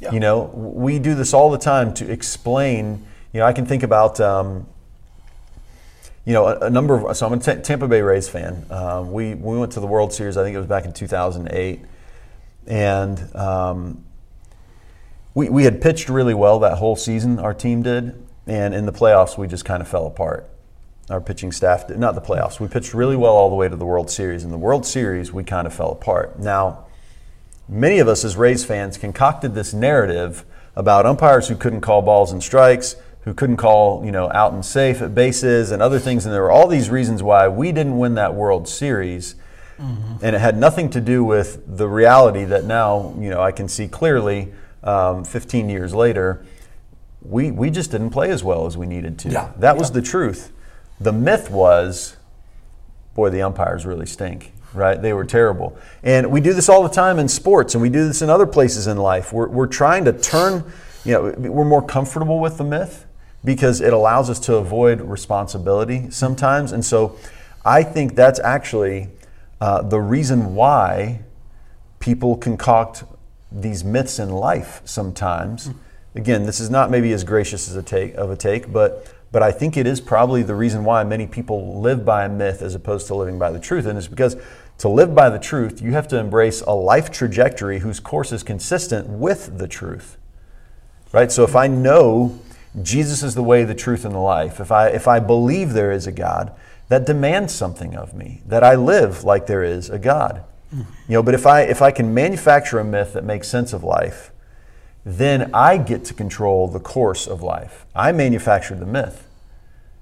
Yeah. 0.00 0.12
You 0.12 0.20
know, 0.20 0.50
we 0.54 0.98
do 0.98 1.14
this 1.14 1.32
all 1.32 1.50
the 1.50 1.58
time 1.58 1.94
to 1.94 2.10
explain. 2.10 3.06
You 3.34 3.40
know, 3.40 3.46
I 3.46 3.52
can 3.52 3.66
think 3.66 3.82
about. 3.82 4.20
Um, 4.20 4.66
you 6.24 6.32
know, 6.32 6.46
a, 6.46 6.58
a, 6.60 6.70
number 6.70 7.06
of 7.06 7.14
so 7.14 7.26
I'm 7.26 7.34
a 7.34 7.38
T- 7.38 7.60
Tampa 7.60 7.86
Bay 7.86 8.00
Rays 8.00 8.30
fan. 8.30 8.64
Um, 8.70 9.12
we 9.12 9.34
we 9.34 9.58
went 9.58 9.72
to 9.72 9.80
the 9.80 9.86
World 9.86 10.10
Series. 10.10 10.38
I 10.38 10.42
think 10.42 10.54
it 10.54 10.58
was 10.58 10.66
back 10.66 10.86
in 10.86 10.94
2008, 10.94 11.80
and 12.66 13.36
um, 13.36 14.04
we 15.34 15.50
we 15.50 15.64
had 15.64 15.82
pitched 15.82 16.08
really 16.08 16.32
well 16.32 16.60
that 16.60 16.78
whole 16.78 16.96
season. 16.96 17.38
Our 17.38 17.52
team 17.52 17.82
did, 17.82 18.14
and 18.46 18.72
in 18.72 18.86
the 18.86 18.92
playoffs 18.92 19.36
we 19.36 19.48
just 19.48 19.66
kind 19.66 19.82
of 19.82 19.88
fell 19.88 20.06
apart. 20.06 20.48
Our 21.10 21.20
pitching 21.20 21.52
staff 21.52 21.88
did 21.88 21.98
not 21.98 22.14
the 22.14 22.22
playoffs. 22.22 22.58
We 22.58 22.68
pitched 22.68 22.94
really 22.94 23.16
well 23.16 23.34
all 23.34 23.50
the 23.50 23.56
way 23.56 23.68
to 23.68 23.76
the 23.76 23.84
World 23.84 24.08
Series. 24.08 24.44
In 24.44 24.50
the 24.50 24.56
World 24.56 24.86
Series, 24.86 25.30
we 25.30 25.44
kind 25.44 25.66
of 25.66 25.74
fell 25.74 25.90
apart. 25.90 26.38
Now, 26.38 26.86
many 27.68 27.98
of 27.98 28.08
us 28.08 28.24
as 28.24 28.36
Rays 28.36 28.64
fans 28.64 28.96
concocted 28.96 29.54
this 29.54 29.74
narrative 29.74 30.46
about 30.74 31.04
umpires 31.04 31.48
who 31.48 31.56
couldn't 31.56 31.82
call 31.82 32.00
balls 32.00 32.32
and 32.32 32.42
strikes 32.42 32.96
who 33.24 33.32
couldn't 33.32 33.56
call, 33.56 34.04
you 34.04 34.12
know, 34.12 34.30
out 34.32 34.52
and 34.52 34.64
safe 34.64 35.00
at 35.00 35.14
bases 35.14 35.70
and 35.70 35.82
other 35.82 35.98
things. 35.98 36.26
And 36.26 36.34
there 36.34 36.42
were 36.42 36.50
all 36.50 36.68
these 36.68 36.90
reasons 36.90 37.22
why 37.22 37.48
we 37.48 37.72
didn't 37.72 37.96
win 37.96 38.14
that 38.16 38.34
World 38.34 38.68
Series. 38.68 39.34
Mm-hmm. 39.78 40.24
And 40.24 40.36
it 40.36 40.40
had 40.40 40.58
nothing 40.58 40.90
to 40.90 41.00
do 41.00 41.24
with 41.24 41.62
the 41.66 41.88
reality 41.88 42.44
that 42.44 42.64
now, 42.64 43.14
you 43.18 43.30
know, 43.30 43.40
I 43.40 43.50
can 43.50 43.66
see 43.66 43.88
clearly 43.88 44.52
um, 44.82 45.24
15 45.24 45.70
years 45.70 45.94
later, 45.94 46.44
we, 47.22 47.50
we 47.50 47.70
just 47.70 47.90
didn't 47.90 48.10
play 48.10 48.30
as 48.30 48.44
well 48.44 48.66
as 48.66 48.76
we 48.76 48.86
needed 48.86 49.18
to. 49.20 49.30
Yeah. 49.30 49.52
That 49.56 49.78
was 49.78 49.92
the 49.92 50.02
truth. 50.02 50.52
The 51.00 51.12
myth 51.12 51.50
was, 51.50 52.16
boy, 53.14 53.30
the 53.30 53.40
umpires 53.40 53.86
really 53.86 54.06
stink 54.06 54.52
right? 54.74 55.00
They 55.00 55.12
were 55.12 55.24
terrible. 55.24 55.78
And 56.02 56.32
we 56.32 56.40
do 56.40 56.52
this 56.52 56.68
all 56.68 56.82
the 56.82 56.88
time 56.88 57.20
in 57.20 57.28
sports, 57.28 57.76
and 57.76 57.80
we 57.80 57.88
do 57.88 58.08
this 58.08 58.22
in 58.22 58.28
other 58.28 58.44
places 58.44 58.88
in 58.88 58.96
life. 58.96 59.32
We're, 59.32 59.46
we're 59.46 59.68
trying 59.68 60.04
to 60.06 60.12
turn, 60.12 60.64
you 61.04 61.12
know, 61.12 61.32
we're 61.38 61.64
more 61.64 61.80
comfortable 61.80 62.40
with 62.40 62.58
the 62.58 62.64
myth 62.64 63.03
because 63.44 63.80
it 63.80 63.92
allows 63.92 64.30
us 64.30 64.40
to 64.40 64.56
avoid 64.56 65.00
responsibility 65.00 66.10
sometimes. 66.10 66.72
And 66.72 66.84
so 66.84 67.18
I 67.64 67.82
think 67.82 68.14
that's 68.14 68.40
actually 68.40 69.08
uh, 69.60 69.82
the 69.82 70.00
reason 70.00 70.54
why 70.54 71.20
people 72.00 72.36
concoct 72.36 73.04
these 73.52 73.84
myths 73.84 74.18
in 74.18 74.30
life 74.30 74.80
sometimes. 74.84 75.70
Again, 76.14 76.46
this 76.46 76.60
is 76.60 76.70
not 76.70 76.90
maybe 76.90 77.12
as 77.12 77.24
gracious 77.24 77.68
as 77.68 77.76
a 77.76 77.82
take 77.82 78.14
of 78.14 78.30
a 78.30 78.36
take, 78.36 78.72
but 78.72 79.10
but 79.34 79.42
I 79.42 79.50
think 79.50 79.76
it 79.76 79.84
is 79.84 80.00
probably 80.00 80.44
the 80.44 80.54
reason 80.54 80.84
why 80.84 81.02
many 81.02 81.26
people 81.26 81.80
live 81.80 82.04
by 82.04 82.24
a 82.24 82.28
myth 82.28 82.62
as 82.62 82.76
opposed 82.76 83.08
to 83.08 83.16
living 83.16 83.36
by 83.36 83.50
the 83.50 83.58
truth. 83.58 83.84
And 83.84 83.98
it's 83.98 84.06
because 84.06 84.36
to 84.78 84.88
live 84.88 85.12
by 85.12 85.28
the 85.28 85.40
truth, 85.40 85.82
you 85.82 85.90
have 85.90 86.06
to 86.08 86.18
embrace 86.20 86.60
a 86.60 86.70
life 86.70 87.10
trajectory 87.10 87.80
whose 87.80 87.98
course 87.98 88.30
is 88.30 88.44
consistent 88.44 89.08
with 89.08 89.58
the 89.58 89.66
truth. 89.66 90.18
Right? 91.10 91.32
So 91.32 91.42
if 91.42 91.56
I 91.56 91.66
know 91.66 92.38
Jesus 92.82 93.22
is 93.22 93.34
the 93.34 93.42
way, 93.42 93.64
the 93.64 93.74
truth, 93.74 94.04
and 94.04 94.14
the 94.14 94.18
life, 94.18 94.60
if 94.60 94.72
I, 94.72 94.88
if 94.88 95.06
I 95.06 95.20
believe 95.20 95.72
there 95.72 95.92
is 95.92 96.06
a 96.06 96.12
God, 96.12 96.52
that 96.88 97.06
demands 97.06 97.54
something 97.54 97.96
of 97.96 98.14
me, 98.14 98.42
that 98.46 98.64
I 98.64 98.74
live 98.74 99.24
like 99.24 99.46
there 99.46 99.62
is 99.62 99.88
a 99.88 99.98
God. 99.98 100.44
You 100.72 100.84
know, 101.08 101.22
but 101.22 101.34
if 101.34 101.46
I, 101.46 101.62
if 101.62 101.82
I 101.82 101.92
can 101.92 102.12
manufacture 102.12 102.80
a 102.80 102.84
myth 102.84 103.12
that 103.12 103.24
makes 103.24 103.46
sense 103.48 103.72
of 103.72 103.84
life, 103.84 104.32
then 105.04 105.50
I 105.54 105.76
get 105.76 106.04
to 106.06 106.14
control 106.14 106.66
the 106.66 106.80
course 106.80 107.26
of 107.26 107.42
life. 107.42 107.86
I 107.94 108.10
manufactured 108.10 108.80
the 108.80 108.86
myth. 108.86 109.28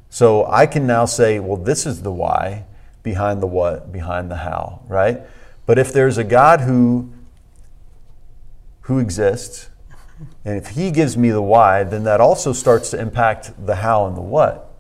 So 0.09 0.47
I 0.47 0.67
can 0.67 0.87
now 0.87 1.05
say, 1.05 1.41
well, 1.41 1.57
this 1.57 1.85
is 1.87 2.03
the 2.03 2.13
why 2.13 2.65
behind 3.03 3.43
the 3.43 3.47
what, 3.47 3.93
behind 3.93 4.31
the 4.31 4.37
how, 4.37 4.83
right? 4.87 5.21
But 5.67 5.79
if 5.79 5.93
there's 5.93 6.19
a 6.19 6.25
God 6.25 6.61
who, 6.61 7.13
who 8.83 8.99
exists, 8.99 9.69
and 10.45 10.57
if 10.57 10.69
he 10.69 10.91
gives 10.91 11.17
me 11.17 11.31
the 11.31 11.43
why, 11.43 11.85
then 11.85 12.05
that 12.05 12.21
also 12.21 12.53
starts 12.53 12.91
to 12.91 13.01
impact 13.01 13.67
the 13.67 13.77
how 13.77 14.07
and 14.07 14.17
the 14.17 14.23
what. 14.23 14.71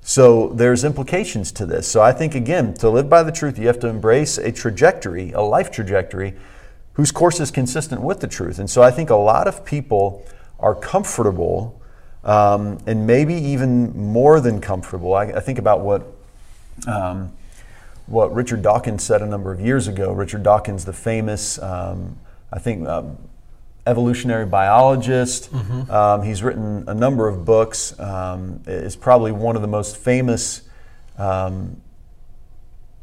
So 0.00 0.48
there's 0.48 0.84
implications 0.84 1.52
to 1.52 1.66
this. 1.66 1.86
So 1.86 2.00
I 2.00 2.12
think, 2.12 2.34
again, 2.34 2.74
to 2.74 2.88
live 2.88 3.08
by 3.08 3.22
the 3.22 3.32
truth, 3.32 3.58
you 3.58 3.66
have 3.66 3.78
to 3.80 3.88
embrace 3.88 4.38
a 4.38 4.50
trajectory, 4.52 5.32
a 5.32 5.40
life 5.40 5.70
trajectory, 5.70 6.34
whose 6.94 7.12
course 7.12 7.40
is 7.40 7.50
consistent 7.50 8.00
with 8.00 8.20
the 8.20 8.26
truth. 8.26 8.58
And 8.58 8.68
so 8.68 8.82
I 8.82 8.90
think 8.90 9.10
a 9.10 9.16
lot 9.16 9.46
of 9.46 9.64
people 9.64 10.26
are 10.58 10.74
comfortable 10.74 11.80
um, 12.24 12.78
and 12.86 13.06
maybe 13.06 13.34
even 13.34 13.96
more 13.96 14.40
than 14.40 14.60
comfortable. 14.60 15.14
I, 15.14 15.24
I 15.24 15.40
think 15.40 15.58
about 15.58 15.80
what. 15.80 16.06
Um, 16.86 17.32
what 18.08 18.34
Richard 18.34 18.62
Dawkins 18.62 19.04
said 19.04 19.20
a 19.22 19.26
number 19.26 19.52
of 19.52 19.60
years 19.60 19.86
ago. 19.86 20.12
Richard 20.12 20.42
Dawkins, 20.42 20.84
the 20.84 20.92
famous, 20.92 21.58
um, 21.60 22.18
I 22.50 22.58
think, 22.58 22.88
um, 22.88 23.18
evolutionary 23.88 24.46
biologist. 24.46 25.52
Mm-hmm. 25.52 25.90
Um, 25.90 26.22
he's 26.22 26.42
written 26.42 26.84
a 26.86 26.94
number 26.94 27.26
of 27.26 27.44
books. 27.44 27.98
Um, 27.98 28.60
is 28.66 28.94
probably 28.96 29.32
one 29.32 29.56
of 29.56 29.62
the 29.62 29.68
most 29.68 29.96
famous. 29.96 30.62
Um, 31.16 31.80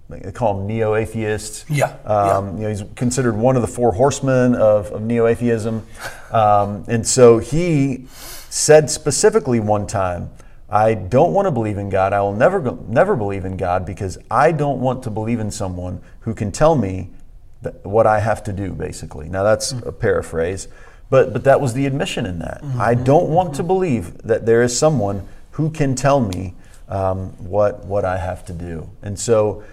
they 0.10 0.32
call 0.32 0.60
him 0.60 0.68
neo-atheist. 0.68 1.66
Yeah, 1.68 1.96
um, 2.06 2.06
yeah. 2.06 2.54
You 2.54 2.60
know, 2.60 2.70
he's 2.70 2.84
considered 2.96 3.36
one 3.36 3.56
of 3.56 3.64
the 3.64 3.68
four 3.68 3.92
horsemen 3.92 4.54
of, 4.54 4.92
of 4.92 5.02
neo-atheism, 5.02 5.86
um, 6.32 6.86
and 6.88 7.08
so 7.08 7.40
he 7.40 8.06
said 8.50 8.92
specifically 8.92 9.60
one 9.60 9.88
time, 9.88 10.30
"I 10.70 10.94
don't 10.94 11.34
want 11.34 11.48
to 11.48 11.52
believe 11.52 11.80
in 11.80 11.90
God. 11.90 12.14
I 12.14 12.22
will 12.22 12.36
never 12.36 12.78
never 12.88 13.16
believe 13.16 13.46
in 13.46 13.58
God 13.58 13.84
because 13.84 14.20
I 14.30 14.52
don't 14.52 14.80
want 14.80 15.02
to 15.04 15.10
believe 15.10 15.40
in 15.40 15.50
someone 15.50 16.02
who 16.20 16.36
can 16.36 16.52
tell 16.52 16.76
me 16.76 17.10
what 17.84 18.08
I 18.08 18.20
have 18.20 18.44
to 18.46 18.54
do, 18.54 18.72
basically. 18.72 19.30
Now, 19.30 19.44
that's 19.44 19.74
mm-hmm. 19.74 19.88
a 19.88 19.92
paraphrase, 19.92 20.68
but, 21.10 21.34
but 21.34 21.44
that 21.44 21.62
was 21.62 21.74
the 21.74 21.86
admission 21.86 22.26
in 22.26 22.40
that. 22.40 22.62
Mm-hmm. 22.62 22.82
I 22.82 22.96
don't 22.96 23.30
want 23.30 23.50
mm-hmm. 23.50 23.58
to 23.58 23.64
believe 23.64 24.18
that 24.24 24.46
there 24.46 24.64
is 24.64 24.78
someone 24.78 25.28
who 25.52 25.70
can 25.70 25.96
tell 25.96 26.20
me 26.20 26.54
um, 26.88 27.30
what, 27.48 27.86
what 27.86 28.06
I 28.06 28.18
have 28.18 28.46
to 28.46 28.54
do. 28.54 28.90
And 29.02 29.18
so 29.18 29.64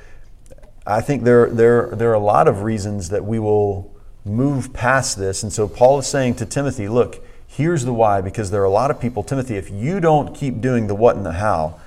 I 0.86 1.00
think 1.00 1.24
there, 1.24 1.48
there, 1.48 1.90
there 1.90 2.10
are 2.10 2.14
a 2.14 2.18
lot 2.18 2.48
of 2.48 2.62
reasons 2.62 3.08
that 3.10 3.24
we 3.24 3.38
will 3.38 3.94
move 4.24 4.72
past 4.72 5.18
this. 5.18 5.42
And 5.42 5.52
so 5.52 5.68
Paul 5.68 5.98
is 5.98 6.06
saying 6.06 6.36
to 6.36 6.46
Timothy, 6.46 6.88
look, 6.88 7.24
here's 7.46 7.84
the 7.84 7.92
why, 7.92 8.20
because 8.20 8.50
there 8.50 8.62
are 8.62 8.66
a 8.66 8.70
lot 8.70 8.90
of 8.90 9.00
people, 9.00 9.22
Timothy, 9.22 9.56
if 9.56 9.70
you 9.70 10.00
don't 10.00 10.34
keep 10.34 10.60
doing 10.60 10.86
the 10.86 10.94
what 10.94 11.16
and 11.16 11.26
the 11.26 11.32
how, 11.32 11.80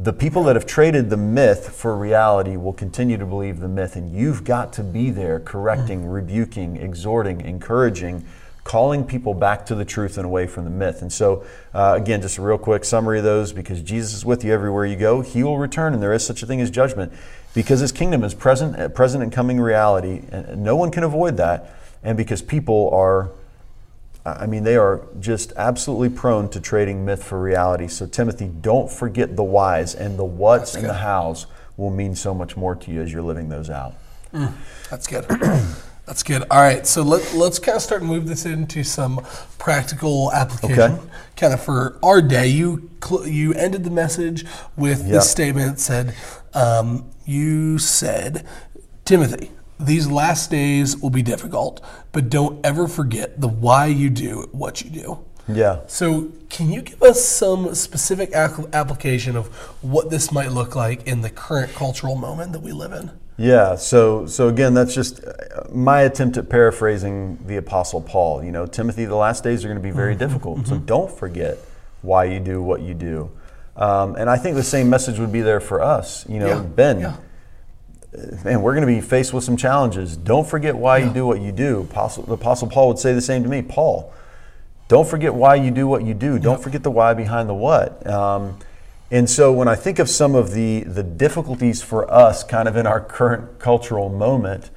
the 0.00 0.12
people 0.12 0.44
that 0.44 0.54
have 0.54 0.64
traded 0.64 1.10
the 1.10 1.16
myth 1.16 1.74
for 1.74 1.96
reality 1.96 2.56
will 2.56 2.72
continue 2.72 3.16
to 3.16 3.26
believe 3.26 3.58
the 3.58 3.68
myth, 3.68 3.96
and 3.96 4.12
you've 4.12 4.44
got 4.44 4.72
to 4.74 4.84
be 4.84 5.10
there 5.10 5.40
correcting, 5.40 6.04
mm. 6.04 6.12
rebuking, 6.12 6.76
exhorting, 6.76 7.40
encouraging, 7.40 8.24
calling 8.62 9.02
people 9.02 9.34
back 9.34 9.66
to 9.66 9.74
the 9.74 9.84
truth 9.84 10.16
and 10.16 10.24
away 10.24 10.46
from 10.46 10.62
the 10.62 10.70
myth. 10.70 11.02
And 11.02 11.12
so, 11.12 11.44
uh, 11.74 11.94
again, 11.96 12.22
just 12.22 12.38
a 12.38 12.42
real 12.42 12.58
quick 12.58 12.84
summary 12.84 13.18
of 13.18 13.24
those 13.24 13.52
because 13.52 13.82
Jesus 13.82 14.14
is 14.14 14.24
with 14.24 14.44
you 14.44 14.52
everywhere 14.52 14.86
you 14.86 14.94
go. 14.94 15.20
He 15.20 15.42
will 15.42 15.58
return, 15.58 15.94
and 15.94 16.00
there 16.00 16.12
is 16.12 16.24
such 16.24 16.44
a 16.44 16.46
thing 16.46 16.60
as 16.60 16.70
judgment 16.70 17.12
because 17.52 17.80
his 17.80 17.90
kingdom 17.90 18.22
is 18.22 18.34
present, 18.34 18.78
uh, 18.78 18.88
present 18.90 19.24
and 19.24 19.32
coming 19.32 19.60
reality, 19.60 20.22
and 20.30 20.62
no 20.62 20.76
one 20.76 20.92
can 20.92 21.02
avoid 21.02 21.38
that. 21.38 21.74
And 22.04 22.16
because 22.16 22.40
people 22.40 22.88
are 22.90 23.30
I 24.38 24.46
mean, 24.46 24.64
they 24.64 24.76
are 24.76 25.06
just 25.20 25.52
absolutely 25.56 26.08
prone 26.08 26.48
to 26.50 26.60
trading 26.60 27.04
myth 27.04 27.22
for 27.22 27.40
reality. 27.40 27.88
So, 27.88 28.06
Timothy, 28.06 28.48
don't 28.48 28.90
forget 28.90 29.36
the 29.36 29.44
whys 29.44 29.94
and 29.94 30.18
the 30.18 30.24
whats 30.24 30.74
and 30.74 30.84
the 30.84 30.94
hows 30.94 31.46
will 31.76 31.90
mean 31.90 32.14
so 32.14 32.34
much 32.34 32.56
more 32.56 32.74
to 32.74 32.90
you 32.90 33.00
as 33.00 33.12
you're 33.12 33.22
living 33.22 33.48
those 33.48 33.70
out. 33.70 33.94
Mm, 34.34 34.52
that's 34.90 35.06
good. 35.06 35.24
that's 36.06 36.22
good. 36.22 36.42
All 36.50 36.60
right, 36.60 36.86
so 36.86 37.02
let, 37.02 37.34
let's 37.34 37.58
kind 37.58 37.76
of 37.76 37.82
start 37.82 38.02
and 38.02 38.10
move 38.10 38.26
this 38.26 38.44
into 38.44 38.84
some 38.84 39.24
practical 39.58 40.32
application, 40.32 40.80
okay. 40.80 41.02
kind 41.36 41.54
of 41.54 41.62
for 41.62 41.98
our 42.02 42.20
day. 42.20 42.48
You 42.48 42.90
cl- 43.02 43.26
you 43.26 43.54
ended 43.54 43.84
the 43.84 43.90
message 43.90 44.44
with 44.76 45.02
yep. 45.02 45.08
this 45.08 45.30
statement 45.30 45.76
that 45.76 45.80
said, 45.80 46.14
um, 46.52 47.10
"You 47.24 47.78
said, 47.78 48.46
Timothy." 49.04 49.52
These 49.80 50.08
last 50.08 50.50
days 50.50 50.96
will 50.96 51.10
be 51.10 51.22
difficult, 51.22 51.84
but 52.10 52.28
don't 52.28 52.64
ever 52.66 52.88
forget 52.88 53.40
the 53.40 53.48
why 53.48 53.86
you 53.86 54.10
do 54.10 54.48
what 54.50 54.82
you 54.82 54.90
do. 54.90 55.24
Yeah. 55.48 55.80
So, 55.86 56.32
can 56.50 56.70
you 56.70 56.82
give 56.82 57.02
us 57.02 57.24
some 57.24 57.74
specific 57.74 58.32
application 58.32 59.36
of 59.36 59.46
what 59.82 60.10
this 60.10 60.30
might 60.30 60.52
look 60.52 60.76
like 60.76 61.06
in 61.06 61.22
the 61.22 61.30
current 61.30 61.72
cultural 61.74 62.16
moment 62.16 62.52
that 62.52 62.60
we 62.60 62.72
live 62.72 62.92
in? 62.92 63.10
Yeah. 63.38 63.76
So, 63.76 64.26
so 64.26 64.48
again, 64.48 64.74
that's 64.74 64.94
just 64.94 65.24
uh, 65.24 65.64
my 65.72 66.02
attempt 66.02 66.36
at 66.36 66.50
paraphrasing 66.50 67.38
the 67.46 67.56
Apostle 67.56 68.02
Paul. 68.02 68.44
You 68.44 68.52
know, 68.52 68.66
Timothy, 68.66 69.04
the 69.04 69.16
last 69.16 69.42
days 69.42 69.64
are 69.64 69.68
going 69.68 69.80
to 69.80 69.82
be 69.82 69.90
very 69.90 70.14
mm-hmm. 70.14 70.18
difficult. 70.18 70.58
Mm-hmm. 70.58 70.68
So, 70.68 70.78
don't 70.78 71.10
forget 71.10 71.56
why 72.02 72.24
you 72.24 72.40
do 72.40 72.60
what 72.60 72.82
you 72.82 72.94
do. 72.94 73.30
Um, 73.76 74.16
and 74.16 74.28
I 74.28 74.36
think 74.36 74.56
the 74.56 74.62
same 74.64 74.90
message 74.90 75.18
would 75.18 75.32
be 75.32 75.40
there 75.40 75.60
for 75.60 75.80
us. 75.80 76.28
You 76.28 76.40
know, 76.40 76.48
yeah. 76.48 76.62
Ben. 76.62 77.00
Yeah 77.00 77.16
man, 78.44 78.62
we're 78.62 78.74
going 78.74 78.86
to 78.86 78.92
be 78.92 79.00
faced 79.00 79.32
with 79.32 79.44
some 79.44 79.56
challenges. 79.56 80.16
Don't 80.16 80.46
forget 80.46 80.76
why 80.76 80.98
yeah. 80.98 81.06
you 81.06 81.12
do 81.12 81.26
what 81.26 81.40
you 81.40 81.52
do. 81.52 81.80
Apostle, 81.80 82.24
the 82.24 82.34
Apostle 82.34 82.68
Paul 82.68 82.88
would 82.88 82.98
say 82.98 83.12
the 83.12 83.20
same 83.20 83.42
to 83.42 83.48
me. 83.48 83.62
Paul, 83.62 84.12
don't 84.88 85.06
forget 85.06 85.34
why 85.34 85.54
you 85.54 85.70
do 85.70 85.86
what 85.86 86.04
you 86.04 86.14
do. 86.14 86.38
Don't 86.38 86.62
forget 86.62 86.82
the 86.82 86.90
why 86.90 87.14
behind 87.14 87.48
the 87.48 87.54
what. 87.54 88.06
Um, 88.06 88.58
and 89.10 89.28
so 89.28 89.52
when 89.52 89.68
I 89.68 89.74
think 89.74 89.98
of 89.98 90.08
some 90.08 90.34
of 90.34 90.52
the, 90.52 90.84
the 90.84 91.02
difficulties 91.02 91.82
for 91.82 92.10
us 92.12 92.44
kind 92.44 92.68
of 92.68 92.76
in 92.76 92.86
our 92.86 93.00
current 93.00 93.58
cultural 93.58 94.08
moment, 94.08 94.70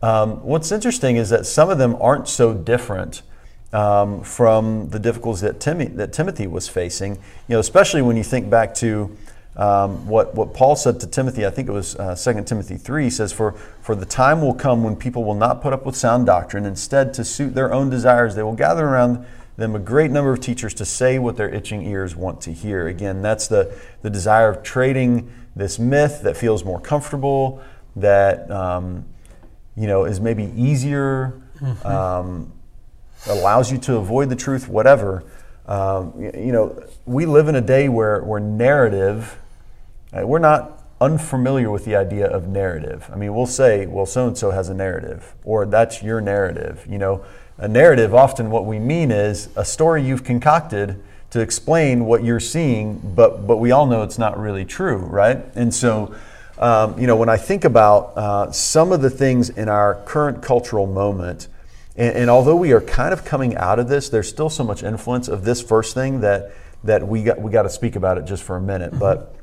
Um, 0.00 0.40
what's 0.46 0.70
interesting 0.70 1.16
is 1.18 1.28
that 1.30 1.44
some 1.44 1.72
of 1.72 1.78
them 1.78 1.96
aren't 2.00 2.28
so 2.28 2.54
different 2.54 3.22
um, 3.72 4.22
from 4.22 4.90
the 4.90 4.98
difficulties 5.00 5.40
that, 5.42 5.58
Tim- 5.58 5.96
that 5.96 6.12
Timothy 6.12 6.46
was 6.46 6.68
facing. 6.68 7.18
You 7.48 7.56
know, 7.56 7.58
especially 7.58 8.02
when 8.02 8.16
you 8.16 8.22
think 8.22 8.48
back 8.48 8.74
to 8.76 9.10
um, 9.58 10.06
what, 10.06 10.36
what 10.36 10.54
Paul 10.54 10.76
said 10.76 11.00
to 11.00 11.06
Timothy, 11.08 11.44
I 11.44 11.50
think 11.50 11.68
it 11.68 11.72
was 11.72 11.96
uh, 11.96 12.14
2 12.14 12.44
Timothy 12.44 12.76
3, 12.76 13.04
he 13.04 13.10
says, 13.10 13.32
for, 13.32 13.52
for 13.82 13.96
the 13.96 14.06
time 14.06 14.40
will 14.40 14.54
come 14.54 14.84
when 14.84 14.94
people 14.94 15.24
will 15.24 15.34
not 15.34 15.60
put 15.60 15.72
up 15.72 15.84
with 15.84 15.96
sound 15.96 16.26
doctrine. 16.26 16.64
Instead, 16.64 17.12
to 17.14 17.24
suit 17.24 17.54
their 17.54 17.72
own 17.72 17.90
desires, 17.90 18.36
they 18.36 18.44
will 18.44 18.54
gather 18.54 18.86
around 18.86 19.26
them 19.56 19.74
a 19.74 19.80
great 19.80 20.12
number 20.12 20.32
of 20.32 20.38
teachers 20.38 20.72
to 20.74 20.84
say 20.84 21.18
what 21.18 21.36
their 21.36 21.52
itching 21.52 21.82
ears 21.82 22.14
want 22.14 22.40
to 22.42 22.52
hear. 22.52 22.86
Again, 22.86 23.20
that's 23.20 23.48
the, 23.48 23.76
the 24.02 24.10
desire 24.10 24.50
of 24.50 24.62
trading 24.62 25.32
this 25.56 25.80
myth 25.80 26.22
that 26.22 26.36
feels 26.36 26.64
more 26.64 26.80
comfortable, 26.80 27.60
that 27.96 28.48
um, 28.52 29.04
you 29.76 29.88
know 29.88 30.04
is 30.04 30.20
maybe 30.20 30.52
easier, 30.56 31.42
mm-hmm. 31.60 31.84
um, 31.84 32.52
allows 33.26 33.72
you 33.72 33.78
to 33.78 33.96
avoid 33.96 34.28
the 34.28 34.36
truth, 34.36 34.68
whatever. 34.68 35.24
Um, 35.66 36.12
you 36.22 36.52
know, 36.52 36.80
we 37.04 37.26
live 37.26 37.48
in 37.48 37.56
a 37.56 37.60
day 37.60 37.88
where, 37.88 38.22
where 38.22 38.40
narrative 38.40 39.36
uh, 40.12 40.26
we're 40.26 40.38
not 40.38 40.84
unfamiliar 41.00 41.70
with 41.70 41.84
the 41.84 41.94
idea 41.94 42.26
of 42.26 42.48
narrative. 42.48 43.08
I 43.12 43.16
mean, 43.16 43.34
we'll 43.34 43.46
say, 43.46 43.86
well, 43.86 44.06
so 44.06 44.26
and 44.26 44.36
so 44.36 44.50
has 44.50 44.68
a 44.68 44.74
narrative, 44.74 45.34
or 45.44 45.66
that's 45.66 46.02
your 46.02 46.20
narrative. 46.20 46.86
You 46.88 46.98
know, 46.98 47.24
a 47.56 47.68
narrative, 47.68 48.14
often 48.14 48.50
what 48.50 48.66
we 48.66 48.78
mean 48.78 49.10
is 49.10 49.48
a 49.56 49.64
story 49.64 50.02
you've 50.02 50.24
concocted 50.24 51.02
to 51.30 51.40
explain 51.40 52.06
what 52.06 52.24
you're 52.24 52.40
seeing, 52.40 52.98
but, 53.14 53.46
but 53.46 53.58
we 53.58 53.70
all 53.70 53.86
know 53.86 54.02
it's 54.02 54.18
not 54.18 54.38
really 54.38 54.64
true, 54.64 54.96
right? 54.96 55.44
And 55.54 55.74
so, 55.74 56.14
um, 56.58 56.98
you 56.98 57.06
know, 57.06 57.16
when 57.16 57.28
I 57.28 57.36
think 57.36 57.64
about 57.64 58.16
uh, 58.16 58.50
some 58.50 58.92
of 58.92 59.02
the 59.02 59.10
things 59.10 59.50
in 59.50 59.68
our 59.68 59.96
current 60.06 60.42
cultural 60.42 60.86
moment, 60.86 61.48
and, 61.96 62.16
and, 62.16 62.30
although 62.30 62.56
we 62.56 62.72
are 62.72 62.80
kind 62.80 63.12
of 63.12 63.24
coming 63.24 63.56
out 63.56 63.78
of 63.78 63.88
this, 63.88 64.08
there's 64.08 64.28
still 64.28 64.48
so 64.48 64.64
much 64.64 64.82
influence 64.82 65.28
of 65.28 65.44
this 65.44 65.60
first 65.60 65.94
thing 65.94 66.20
that 66.20 66.52
that 66.84 67.06
we 67.06 67.24
got 67.24 67.40
we 67.40 67.50
got 67.50 67.62
to 67.62 67.70
speak 67.70 67.96
about 67.96 68.18
it 68.18 68.24
just 68.24 68.44
for 68.44 68.56
a 68.56 68.60
minute. 68.60 68.90
Mm-hmm. 68.90 69.00
But 69.00 69.34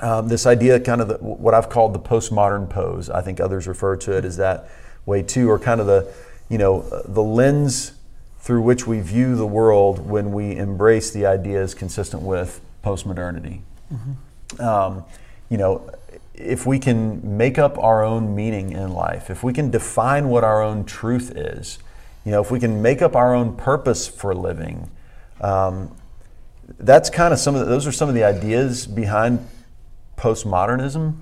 um, 0.00 0.28
this 0.28 0.46
idea, 0.46 0.78
kind 0.80 1.00
of 1.00 1.08
the, 1.08 1.14
what 1.16 1.54
I've 1.54 1.68
called 1.68 1.94
the 1.94 1.98
postmodern 1.98 2.68
pose. 2.68 3.08
I 3.08 3.22
think 3.22 3.40
others 3.40 3.66
refer 3.66 3.96
to 3.96 4.16
it 4.16 4.24
as 4.24 4.36
that 4.36 4.68
way 5.06 5.22
too, 5.22 5.50
or 5.50 5.58
kind 5.58 5.80
of 5.80 5.86
the, 5.86 6.12
you 6.48 6.58
know, 6.58 6.82
the 7.06 7.22
lens 7.22 7.92
through 8.40 8.62
which 8.62 8.86
we 8.86 9.00
view 9.00 9.34
the 9.34 9.46
world 9.46 10.08
when 10.08 10.32
we 10.32 10.56
embrace 10.56 11.10
the 11.10 11.26
ideas 11.26 11.74
consistent 11.74 12.22
with 12.22 12.60
postmodernity. 12.84 13.60
Mm-hmm. 13.92 14.60
Um, 14.60 15.04
you 15.48 15.56
know, 15.56 15.90
if 16.34 16.66
we 16.66 16.78
can 16.78 17.36
make 17.36 17.58
up 17.58 17.78
our 17.78 18.04
own 18.04 18.36
meaning 18.36 18.72
in 18.72 18.92
life, 18.92 19.30
if 19.30 19.42
we 19.42 19.52
can 19.52 19.70
define 19.70 20.28
what 20.28 20.44
our 20.44 20.62
own 20.62 20.84
truth 20.84 21.32
is, 21.34 21.78
you 22.24 22.30
know, 22.30 22.40
if 22.40 22.50
we 22.50 22.60
can 22.60 22.82
make 22.82 23.00
up 23.00 23.16
our 23.16 23.34
own 23.34 23.56
purpose 23.56 24.06
for 24.06 24.34
living, 24.34 24.90
um, 25.40 25.94
that's 26.78 27.08
kind 27.08 27.32
of 27.32 27.38
some 27.38 27.54
of 27.54 27.60
the, 27.60 27.66
those 27.66 27.86
are 27.86 27.92
some 27.92 28.08
of 28.08 28.14
the 28.14 28.24
ideas 28.24 28.86
behind 28.86 29.46
postmodernism. 30.16 31.16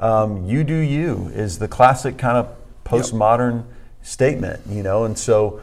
Um, 0.00 0.44
you 0.44 0.64
do 0.64 0.76
you 0.76 1.30
is 1.34 1.58
the 1.58 1.68
classic 1.68 2.18
kind 2.18 2.36
of 2.36 2.54
postmodern 2.84 3.56
yep. 3.56 3.66
statement, 4.02 4.60
you 4.68 4.82
know, 4.82 5.04
and 5.04 5.18
so 5.18 5.60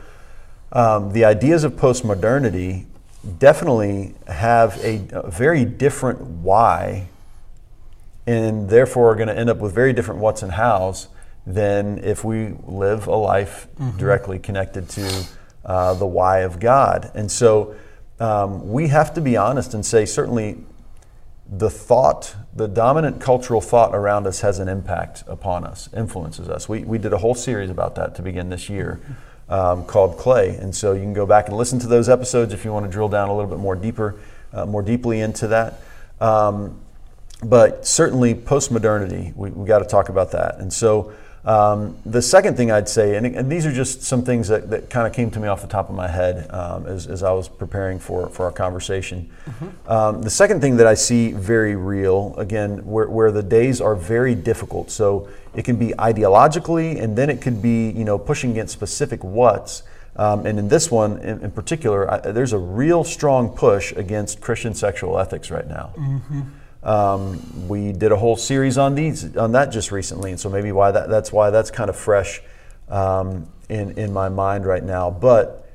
um, 0.72 1.14
the 1.14 1.24
ideas 1.26 1.64
of 1.64 1.74
postmodernity 1.74 2.86
definitely 3.40 4.14
have 4.28 4.78
a, 4.84 5.08
a 5.12 5.32
very 5.32 5.66
different 5.66 6.22
why, 6.22 7.08
and 8.28 8.70
therefore 8.70 9.12
are 9.12 9.16
going 9.16 9.28
to 9.28 9.38
end 9.38 9.50
up 9.50 9.58
with 9.58 9.74
very 9.74 9.94
different 9.94 10.20
what's 10.20 10.44
and 10.44 10.52
hows 10.52 11.08
than 11.48 12.00
if 12.04 12.24
we 12.24 12.54
live 12.66 13.08
a 13.08 13.16
life 13.16 13.68
mm-hmm. 13.80 13.98
directly 13.98 14.40
connected 14.40 14.90
to 14.90 15.26
uh, 15.64 15.94
the 15.94 16.06
why 16.06 16.40
of 16.40 16.60
God. 16.60 17.12
And 17.16 17.32
so 17.32 17.76
um, 18.20 18.72
we 18.72 18.88
have 18.88 19.14
to 19.14 19.22
be 19.22 19.38
honest 19.38 19.74
and 19.74 19.86
say, 19.86 20.06
certainly 20.06 20.58
the 21.48 21.70
thought, 21.70 22.36
the 22.56 22.68
dominant 22.68 23.22
cultural 23.22 23.62
thought 23.62 23.94
around 23.94 24.26
us 24.26 24.42
has 24.42 24.60
an 24.60 24.68
impact 24.68 25.24
upon 25.28 25.64
us, 25.64 25.90
influences 25.96 26.50
us. 26.50 26.68
We, 26.68 26.84
we 26.84 26.98
did 26.98 27.14
a 27.14 27.18
whole 27.18 27.36
series 27.36 27.70
about 27.70 27.96
that 27.96 28.16
to 28.16 28.22
begin 28.22 28.50
this 28.50 28.70
year 28.70 29.00
um, 29.48 29.86
called 29.86 30.18
Clay. 30.18 30.56
And 30.56 30.76
so 30.76 30.94
you 30.94 31.02
can 31.02 31.14
go 31.14 31.26
back 31.26 31.48
and 31.48 31.56
listen 31.56 31.78
to 31.80 31.88
those 31.88 32.10
episodes 32.10 32.54
if 32.54 32.66
you 32.66 32.74
want 32.74 32.86
to 32.86 32.92
drill 32.92 33.10
down 33.10 33.30
a 33.30 33.36
little 33.36 33.50
bit 33.50 33.60
more 33.60 33.76
deeper, 33.76 34.20
uh, 34.54 34.66
more 34.66 34.82
deeply 34.82 35.20
into 35.20 35.48
that. 35.48 35.82
Um, 36.20 36.82
but 37.44 37.86
certainly 37.86 38.34
postmodernity, 38.34 39.36
we, 39.36 39.52
we 39.52 39.68
got 39.68 39.80
to 39.80 39.86
talk 39.86 40.10
about 40.10 40.32
that. 40.32 40.58
And 40.58 40.74
so 40.74 41.14
um, 41.46 41.96
the 42.08 42.24
second 42.24 42.58
thing 42.58 42.72
I'd 42.72 42.90
say, 42.90 43.16
and, 43.16 43.28
and, 43.28 43.52
these 43.52 43.68
are 43.68 43.72
just 43.72 44.02
some 44.02 44.24
things 44.24 44.48
that, 44.48 44.72
that 44.72 44.90
kind 44.90 45.06
of 45.06 45.14
came 45.14 45.30
to 45.30 45.40
me 45.40 45.48
off 45.48 45.62
the 45.62 45.68
top 45.68 45.90
of 45.90 45.96
my 45.96 46.08
head 46.08 46.50
um, 46.50 46.88
as, 46.88 47.06
as, 47.06 47.22
I 47.22 47.34
was 47.34 47.48
preparing 47.48 48.00
for, 48.00 48.30
for 48.30 48.46
our 48.46 48.52
conversation. 48.52 49.30
Mm-hmm. 49.46 49.92
Um, 49.92 50.22
the 50.24 50.30
second 50.32 50.60
thing 50.60 50.78
that 50.78 50.88
I 50.88 50.96
see 50.96 51.34
very 51.34 51.76
real, 51.76 52.34
again, 52.38 52.84
where, 52.84 53.08
where 53.08 53.32
the 53.32 53.44
days 53.44 53.80
are 53.80 53.96
very 53.96 54.34
difficult. 54.34 54.90
So 54.90 55.30
it 55.54 55.66
can 55.66 55.76
be 55.76 55.90
ideologically, 55.90 57.00
and 57.00 57.16
then 57.16 57.30
it 57.30 57.42
could 57.42 57.62
be, 57.62 57.92
you 57.92 58.06
know, 58.06 58.18
pushing 58.18 58.50
against 58.50 58.74
specific 58.74 59.24
what's. 59.24 59.84
Um, 60.16 60.48
and 60.48 60.58
in 60.58 60.68
this 60.68 60.90
one 60.90 61.20
in, 61.20 61.44
in 61.44 61.52
particular, 61.52 62.12
I, 62.12 62.32
there's 62.32 62.54
a 62.54 62.58
real 62.58 63.04
strong 63.04 63.50
push 63.50 63.92
against 63.92 64.42
Christian 64.42 64.74
sexual 64.74 65.20
ethics 65.20 65.52
right 65.52 65.68
now. 65.68 65.94
Mm-hmm. 65.96 66.42
Um, 66.86 67.68
we 67.68 67.92
did 67.92 68.12
a 68.12 68.16
whole 68.16 68.38
series 68.38 68.78
on 68.78 68.94
these 68.94 69.36
on 69.36 69.54
that 69.54 69.72
just 69.72 69.92
recently, 69.92 70.30
and 70.32 70.40
so 70.40 70.50
maybe 70.50 70.72
why 70.72 70.92
that, 70.92 71.10
that's 71.10 71.32
why 71.32 71.50
that's 71.50 71.72
kind 71.72 71.90
of 71.90 71.96
fresh 71.96 72.42
um, 72.90 73.48
in 73.70 73.98
in 73.98 74.14
my 74.14 74.30
mind 74.30 74.68
right 74.68 74.84
now. 74.84 75.10
But 75.10 75.68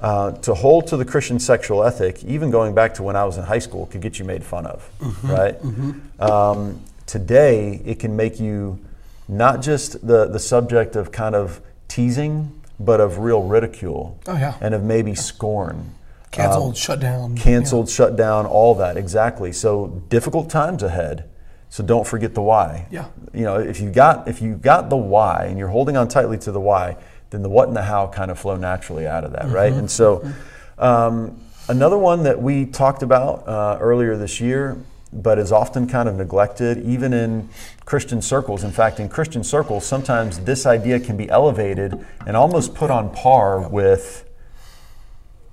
uh, 0.00 0.32
to 0.32 0.54
hold 0.54 0.86
to 0.88 0.96
the 0.96 1.04
Christian 1.04 1.40
sexual 1.40 1.82
ethic, 1.82 2.22
even 2.24 2.50
going 2.50 2.74
back 2.74 2.94
to 2.94 3.02
when 3.02 3.16
I 3.16 3.24
was 3.24 3.38
in 3.38 3.44
high 3.44 3.58
school, 3.58 3.86
could 3.86 4.00
get 4.00 4.20
you 4.20 4.24
made 4.24 4.44
fun 4.44 4.66
of, 4.66 4.88
mm-hmm, 5.00 5.30
right? 5.30 5.60
Mm-hmm. 5.60 6.22
Um, 6.22 6.80
today, 7.06 7.82
it 7.84 7.98
can 7.98 8.14
make 8.14 8.38
you 8.38 8.78
not 9.26 9.62
just 9.62 10.06
the 10.06 10.26
the 10.26 10.38
subject 10.38 10.94
of 10.94 11.10
kind 11.10 11.34
of 11.34 11.60
teasing, 11.88 12.62
but 12.78 13.00
of 13.00 13.18
real 13.18 13.42
ridicule, 13.42 14.18
oh, 14.28 14.36
yeah. 14.36 14.56
and 14.60 14.74
of 14.74 14.84
maybe 14.84 15.14
scorn. 15.16 15.94
Canceled, 16.32 16.70
um, 16.70 16.74
shut 16.74 16.98
down. 16.98 17.36
Canceled, 17.36 17.88
yeah. 17.88 17.94
shut 17.94 18.16
down, 18.16 18.46
all 18.46 18.74
that, 18.76 18.96
exactly. 18.96 19.52
So 19.52 20.02
difficult 20.08 20.50
times 20.50 20.82
ahead. 20.82 21.28
So 21.68 21.84
don't 21.84 22.06
forget 22.06 22.34
the 22.34 22.42
why. 22.42 22.86
Yeah. 22.90 23.06
You 23.32 23.44
know, 23.44 23.56
if 23.58 23.80
you 23.80 23.90
got 23.90 24.28
if 24.28 24.42
you 24.42 24.56
got 24.56 24.90
the 24.90 24.96
why 24.96 25.46
and 25.46 25.58
you're 25.58 25.68
holding 25.68 25.96
on 25.96 26.08
tightly 26.08 26.38
to 26.38 26.52
the 26.52 26.60
why, 26.60 26.96
then 27.30 27.42
the 27.42 27.48
what 27.48 27.68
and 27.68 27.76
the 27.76 27.82
how 27.82 28.08
kind 28.08 28.30
of 28.30 28.38
flow 28.38 28.56
naturally 28.56 29.06
out 29.06 29.24
of 29.24 29.32
that, 29.32 29.44
mm-hmm. 29.44 29.54
right? 29.54 29.72
And 29.72 29.90
so 29.90 30.18
mm-hmm. 30.18 30.82
um, 30.82 31.40
another 31.68 31.98
one 31.98 32.22
that 32.24 32.40
we 32.40 32.66
talked 32.66 33.02
about 33.02 33.46
uh, 33.46 33.78
earlier 33.80 34.16
this 34.16 34.40
year, 34.40 34.76
but 35.12 35.38
is 35.38 35.52
often 35.52 35.86
kind 35.86 36.08
of 36.08 36.16
neglected, 36.16 36.78
even 36.84 37.12
in 37.12 37.48
Christian 37.84 38.22
circles. 38.22 38.64
In 38.64 38.70
fact, 38.70 39.00
in 39.00 39.08
Christian 39.08 39.44
circles, 39.44 39.86
sometimes 39.86 40.40
this 40.40 40.64
idea 40.66 40.98
can 41.00 41.16
be 41.16 41.28
elevated 41.28 42.04
and 42.26 42.36
almost 42.36 42.74
put 42.74 42.90
on 42.90 43.14
par 43.14 43.68
with 43.68 44.28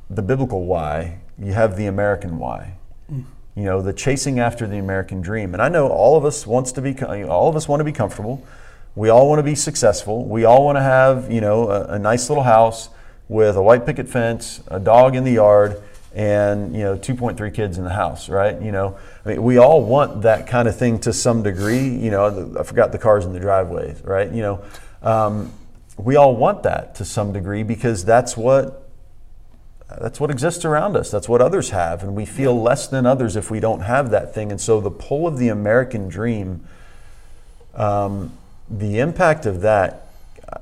the 0.09 0.21
biblical 0.21 0.65
why, 0.65 1.19
you 1.37 1.53
have 1.53 1.77
the 1.77 1.85
American 1.85 2.37
why. 2.37 2.73
Mm. 3.11 3.25
You 3.55 3.63
know, 3.63 3.81
the 3.81 3.93
chasing 3.93 4.39
after 4.39 4.67
the 4.67 4.77
American 4.77 5.21
dream. 5.21 5.53
And 5.53 5.61
I 5.61 5.69
know 5.69 5.89
all 5.89 6.17
of 6.17 6.25
us 6.25 6.47
wants 6.47 6.71
to 6.73 6.81
be 6.81 7.01
all 7.03 7.49
of 7.49 7.55
us 7.55 7.67
want 7.67 7.79
to 7.79 7.83
be 7.83 7.91
comfortable. 7.91 8.45
We 8.95 9.09
all 9.09 9.29
want 9.29 9.39
to 9.39 9.43
be 9.43 9.55
successful. 9.55 10.25
We 10.25 10.45
all 10.45 10.65
want 10.65 10.77
to 10.77 10.81
have, 10.81 11.31
you 11.31 11.41
know, 11.41 11.69
a, 11.69 11.83
a 11.93 11.99
nice 11.99 12.29
little 12.29 12.43
house 12.43 12.89
with 13.27 13.55
a 13.55 13.61
white 13.61 13.85
picket 13.85 14.09
fence, 14.09 14.61
a 14.67 14.79
dog 14.79 15.15
in 15.15 15.23
the 15.23 15.33
yard, 15.33 15.81
and 16.13 16.73
you 16.73 16.81
know 16.81 16.97
2.3 16.97 17.53
kids 17.53 17.77
in 17.77 17.83
the 17.83 17.93
house 17.93 18.29
right 18.29 18.59
you 18.61 18.71
know 18.71 18.97
i 19.25 19.29
mean 19.29 19.43
we 19.43 19.57
all 19.57 19.83
want 19.83 20.23
that 20.23 20.47
kind 20.47 20.67
of 20.67 20.75
thing 20.75 20.97
to 20.97 21.13
some 21.13 21.43
degree 21.43 21.87
you 21.87 22.09
know 22.09 22.55
i 22.59 22.63
forgot 22.63 22.91
the 22.91 22.97
cars 22.97 23.25
in 23.25 23.33
the 23.33 23.39
driveways 23.39 24.01
right 24.03 24.31
you 24.31 24.41
know 24.41 24.63
um, 25.03 25.53
we 25.97 26.15
all 26.15 26.35
want 26.35 26.63
that 26.63 26.95
to 26.95 27.05
some 27.05 27.31
degree 27.31 27.61
because 27.61 28.03
that's 28.03 28.35
what 28.35 28.88
that's 29.97 30.19
what 30.19 30.29
exists 30.29 30.65
around 30.65 30.95
us. 30.95 31.09
That's 31.09 31.27
what 31.27 31.41
others 31.41 31.71
have. 31.71 32.03
And 32.03 32.15
we 32.15 32.25
feel 32.25 32.59
less 32.61 32.87
than 32.87 33.05
others 33.05 33.35
if 33.35 33.49
we 33.49 33.59
don't 33.59 33.81
have 33.81 34.11
that 34.11 34.33
thing. 34.33 34.51
And 34.51 34.61
so 34.61 34.79
the 34.79 34.91
pull 34.91 35.25
of 35.25 35.37
the 35.37 35.49
American 35.49 36.07
dream, 36.09 36.65
um, 37.73 38.31
the 38.69 38.99
impact 38.99 39.45
of 39.45 39.61
that, 39.61 40.05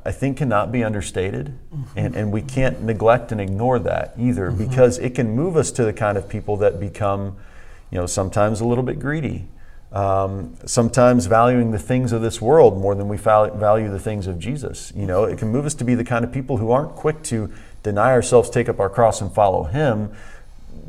I 0.06 0.12
think 0.12 0.38
cannot 0.38 0.72
be 0.72 0.84
understated. 0.84 1.58
Mm-hmm. 1.74 2.00
And, 2.00 2.16
and 2.16 2.32
we 2.32 2.42
can't 2.42 2.82
neglect 2.82 3.32
and 3.32 3.42
ignore 3.42 3.80
that 3.80 4.14
either 4.18 4.50
mm-hmm. 4.50 4.66
because 4.70 4.98
it 5.00 5.14
can 5.16 5.36
move 5.36 5.58
us 5.58 5.72
to 5.72 5.84
the 5.84 5.94
kind 5.94 6.18
of 6.18 6.30
people 6.30 6.58
that 6.58 6.80
become, 6.80 7.38
you 7.92 7.98
know, 7.98 8.06
sometimes 8.06 8.62
a 8.62 8.66
little 8.66 8.84
bit 8.84 9.00
greedy. 9.00 9.48
Um, 9.90 10.58
sometimes 10.66 11.28
valuing 11.28 11.72
the 11.72 11.80
things 11.80 12.12
of 12.12 12.22
this 12.22 12.42
world 12.42 12.78
more 12.78 12.94
than 12.94 13.08
we 13.08 13.16
value 13.16 13.90
the 13.90 14.00
things 14.00 14.28
of 14.28 14.38
Jesus. 14.38 14.92
You 14.94 15.06
know, 15.06 15.24
it 15.24 15.40
can 15.40 15.48
move 15.48 15.66
us 15.66 15.74
to 15.76 15.86
be 15.86 15.96
the 15.96 16.04
kind 16.04 16.26
of 16.26 16.32
people 16.32 16.58
who 16.58 16.72
aren't 16.72 16.92
quick 16.92 17.24
to 17.24 17.50
deny 17.88 18.12
ourselves, 18.12 18.50
take 18.50 18.68
up 18.70 18.80
our 18.80 18.90
cross, 18.90 19.22
and 19.22 19.32
follow 19.34 19.64
Him. 19.64 20.12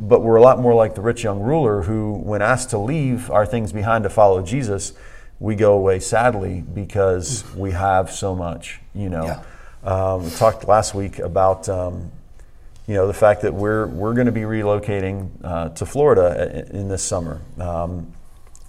But 0.00 0.20
we're 0.22 0.36
a 0.36 0.42
lot 0.42 0.58
more 0.58 0.74
like 0.74 0.94
the 0.94 1.00
rich 1.00 1.22
young 1.24 1.40
ruler 1.40 1.82
who, 1.82 2.14
when 2.14 2.42
asked 2.42 2.70
to 2.70 2.78
leave 2.78 3.30
our 3.30 3.46
things 3.46 3.72
behind 3.72 4.04
to 4.04 4.10
follow 4.10 4.42
Jesus, 4.42 4.92
we 5.40 5.54
go 5.54 5.72
away 5.74 6.00
sadly 6.00 6.60
because 6.74 7.44
we 7.54 7.70
have 7.72 8.10
so 8.10 8.34
much. 8.34 8.80
You 8.94 9.08
know, 9.10 9.24
Yeah. 9.26 9.40
um, 9.92 10.24
we 10.24 10.30
talked 10.30 10.66
last 10.66 10.94
week 10.94 11.18
about 11.20 11.68
um, 11.68 12.10
you 12.88 12.94
know 12.94 13.06
the 13.06 13.14
fact 13.14 13.42
that 13.42 13.54
we're 13.54 13.86
we're 13.86 14.14
going 14.14 14.26
to 14.26 14.32
be 14.32 14.42
relocating 14.42 15.30
uh, 15.44 15.68
to 15.70 15.86
Florida 15.86 16.66
in, 16.70 16.76
in 16.80 16.88
this 16.88 17.02
summer, 17.02 17.40
um, 17.60 18.12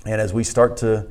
and 0.05 0.21
as 0.21 0.33
we 0.33 0.43
start 0.43 0.77
to 0.77 1.07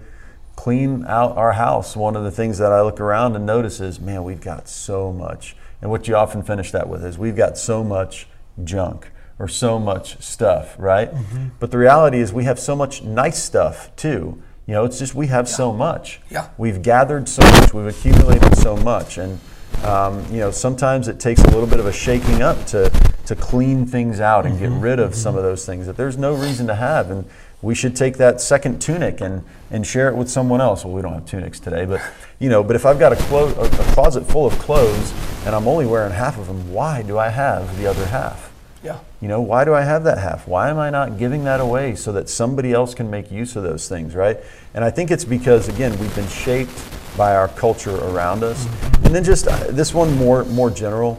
clean 0.56 1.04
out 1.06 1.36
our 1.36 1.52
house, 1.52 1.96
one 1.96 2.16
of 2.16 2.24
the 2.24 2.30
things 2.32 2.58
that 2.58 2.72
I 2.72 2.82
look 2.82 3.00
around 3.00 3.36
and 3.36 3.46
notice 3.46 3.78
is, 3.80 4.00
man, 4.00 4.24
we've 4.24 4.40
got 4.40 4.68
so 4.68 5.12
much. 5.12 5.54
And 5.80 5.90
what 5.90 6.08
you 6.08 6.16
often 6.16 6.42
finish 6.42 6.70
that 6.72 6.88
with 6.88 7.04
is, 7.04 7.18
we've 7.18 7.36
got 7.36 7.56
so 7.56 7.84
much 7.84 8.26
junk 8.64 9.10
or 9.38 9.46
so 9.48 9.78
much 9.78 10.20
stuff, 10.22 10.74
right? 10.78 11.12
Mm-hmm. 11.12 11.48
But 11.60 11.70
the 11.70 11.78
reality 11.78 12.18
is, 12.18 12.32
we 12.32 12.44
have 12.44 12.58
so 12.58 12.74
much 12.74 13.02
nice 13.02 13.42
stuff 13.42 13.94
too. 13.96 14.42
You 14.66 14.74
know, 14.74 14.84
it's 14.84 14.98
just 14.98 15.14
we 15.14 15.28
have 15.28 15.48
so 15.48 15.72
much. 15.72 16.20
Yeah. 16.28 16.48
We've 16.58 16.82
gathered 16.82 17.28
so 17.28 17.42
much. 17.42 17.72
We've 17.72 17.86
accumulated 17.86 18.56
so 18.58 18.76
much, 18.76 19.16
and 19.16 19.38
um, 19.84 20.24
you 20.30 20.40
know, 20.40 20.50
sometimes 20.50 21.08
it 21.08 21.20
takes 21.20 21.42
a 21.42 21.50
little 21.50 21.66
bit 21.66 21.80
of 21.80 21.86
a 21.86 21.92
shaking 21.92 22.42
up 22.42 22.66
to 22.66 22.90
to 23.26 23.36
clean 23.36 23.86
things 23.86 24.20
out 24.20 24.46
and 24.46 24.58
get 24.58 24.70
mm-hmm. 24.70 24.80
rid 24.80 24.98
of 24.98 25.14
some 25.14 25.30
mm-hmm. 25.30 25.38
of 25.38 25.44
those 25.44 25.64
things 25.64 25.86
that 25.86 25.96
there's 25.96 26.18
no 26.18 26.34
reason 26.34 26.66
to 26.66 26.74
have. 26.74 27.10
And 27.10 27.24
we 27.62 27.74
should 27.74 27.94
take 27.96 28.16
that 28.18 28.40
second 28.40 28.80
tunic 28.80 29.20
and 29.20 29.44
and 29.70 29.86
share 29.86 30.08
it 30.08 30.16
with 30.16 30.30
someone 30.30 30.60
else. 30.60 30.84
Well, 30.84 30.92
we 30.94 31.02
don't 31.02 31.14
have 31.14 31.26
tunics 31.26 31.60
today, 31.60 31.86
but 31.86 32.02
you 32.38 32.48
know, 32.48 32.62
but 32.62 32.76
if 32.76 32.84
I've 32.84 32.98
got 32.98 33.12
a, 33.12 33.16
clo- 33.16 33.54
a 33.54 33.64
a 33.64 33.92
closet 33.94 34.24
full 34.26 34.46
of 34.46 34.52
clothes 34.58 35.12
and 35.48 35.56
I'm 35.56 35.66
only 35.66 35.86
wearing 35.86 36.12
half 36.12 36.36
of 36.36 36.46
them, 36.46 36.74
why 36.74 37.00
do 37.00 37.16
I 37.16 37.30
have 37.30 37.78
the 37.78 37.86
other 37.86 38.04
half? 38.04 38.52
Yeah. 38.84 38.98
You 39.22 39.28
know, 39.28 39.40
why 39.40 39.64
do 39.64 39.72
I 39.72 39.80
have 39.80 40.04
that 40.04 40.18
half? 40.18 40.46
Why 40.46 40.68
am 40.68 40.78
I 40.78 40.90
not 40.90 41.16
giving 41.16 41.44
that 41.44 41.58
away 41.58 41.94
so 41.94 42.12
that 42.12 42.28
somebody 42.28 42.74
else 42.74 42.94
can 42.94 43.08
make 43.08 43.32
use 43.32 43.56
of 43.56 43.62
those 43.62 43.88
things, 43.88 44.14
right? 44.14 44.36
And 44.74 44.84
I 44.84 44.90
think 44.90 45.10
it's 45.10 45.24
because 45.24 45.66
again, 45.66 45.98
we've 46.00 46.14
been 46.14 46.28
shaped 46.28 46.78
by 47.16 47.34
our 47.34 47.48
culture 47.48 47.96
around 47.96 48.44
us. 48.44 48.66
And 49.04 49.14
then 49.14 49.24
just 49.24 49.48
uh, 49.48 49.70
this 49.70 49.94
one 49.94 50.14
more 50.18 50.44
more 50.44 50.68
general. 50.70 51.18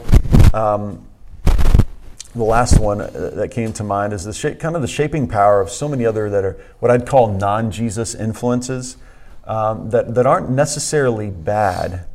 Um, 0.54 1.04
the 2.32 2.44
last 2.44 2.78
one 2.78 3.00
uh, 3.00 3.32
that 3.34 3.50
came 3.50 3.72
to 3.72 3.82
mind 3.82 4.12
is 4.12 4.22
the 4.22 4.32
shape, 4.32 4.60
kind 4.60 4.76
of 4.76 4.82
the 4.82 4.86
shaping 4.86 5.26
power 5.26 5.60
of 5.60 5.70
so 5.70 5.88
many 5.88 6.06
other 6.06 6.30
that 6.30 6.44
are 6.44 6.56
what 6.78 6.92
I'd 6.92 7.04
call 7.04 7.32
non-Jesus 7.32 8.14
influences 8.14 8.96
um, 9.42 9.90
that 9.90 10.14
that 10.14 10.24
aren't 10.24 10.50
necessarily 10.50 11.30
bad, 11.30 12.06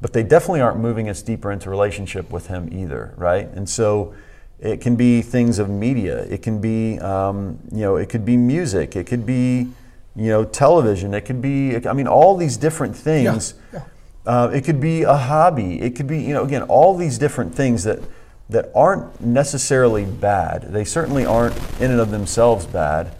but 0.00 0.12
they 0.12 0.22
definitely 0.22 0.60
aren't 0.60 0.78
moving 0.78 1.08
us 1.08 1.22
deeper 1.22 1.50
into 1.50 1.70
relationship 1.70 2.30
with 2.30 2.48
Him 2.48 2.68
either, 2.72 3.14
right? 3.16 3.48
And 3.48 3.68
so 3.68 4.14
it 4.60 4.80
can 4.80 4.96
be 4.96 5.22
things 5.22 5.58
of 5.58 5.68
media, 5.68 6.22
it 6.24 6.42
can 6.42 6.60
be 6.60 6.98
um, 7.00 7.58
you 7.72 7.80
know, 7.80 7.96
it 7.96 8.08
could 8.08 8.24
be 8.24 8.36
music, 8.36 8.96
it 8.96 9.06
could 9.06 9.26
be 9.26 9.68
you 10.14 10.30
know, 10.30 10.44
television, 10.44 11.12
it 11.12 11.22
could 11.22 11.42
be 11.42 11.76
I 11.86 11.92
mean, 11.92 12.08
all 12.08 12.36
these 12.36 12.56
different 12.56 12.96
things. 12.96 13.54
yeah. 13.72 13.82
Uh, 14.24 14.50
it 14.52 14.64
could 14.64 14.80
be 14.80 15.02
a 15.02 15.14
hobby. 15.14 15.80
It 15.80 15.94
could 15.94 16.08
be, 16.08 16.18
you 16.20 16.34
know, 16.34 16.42
again, 16.42 16.62
all 16.62 16.96
these 16.96 17.16
different 17.16 17.54
things 17.54 17.84
that 17.84 18.00
that 18.48 18.70
aren't 18.74 19.20
necessarily 19.20 20.04
bad. 20.04 20.72
They 20.72 20.84
certainly 20.84 21.24
aren't 21.24 21.56
in 21.80 21.90
and 21.90 22.00
of 22.00 22.10
themselves 22.10 22.66
bad, 22.66 23.14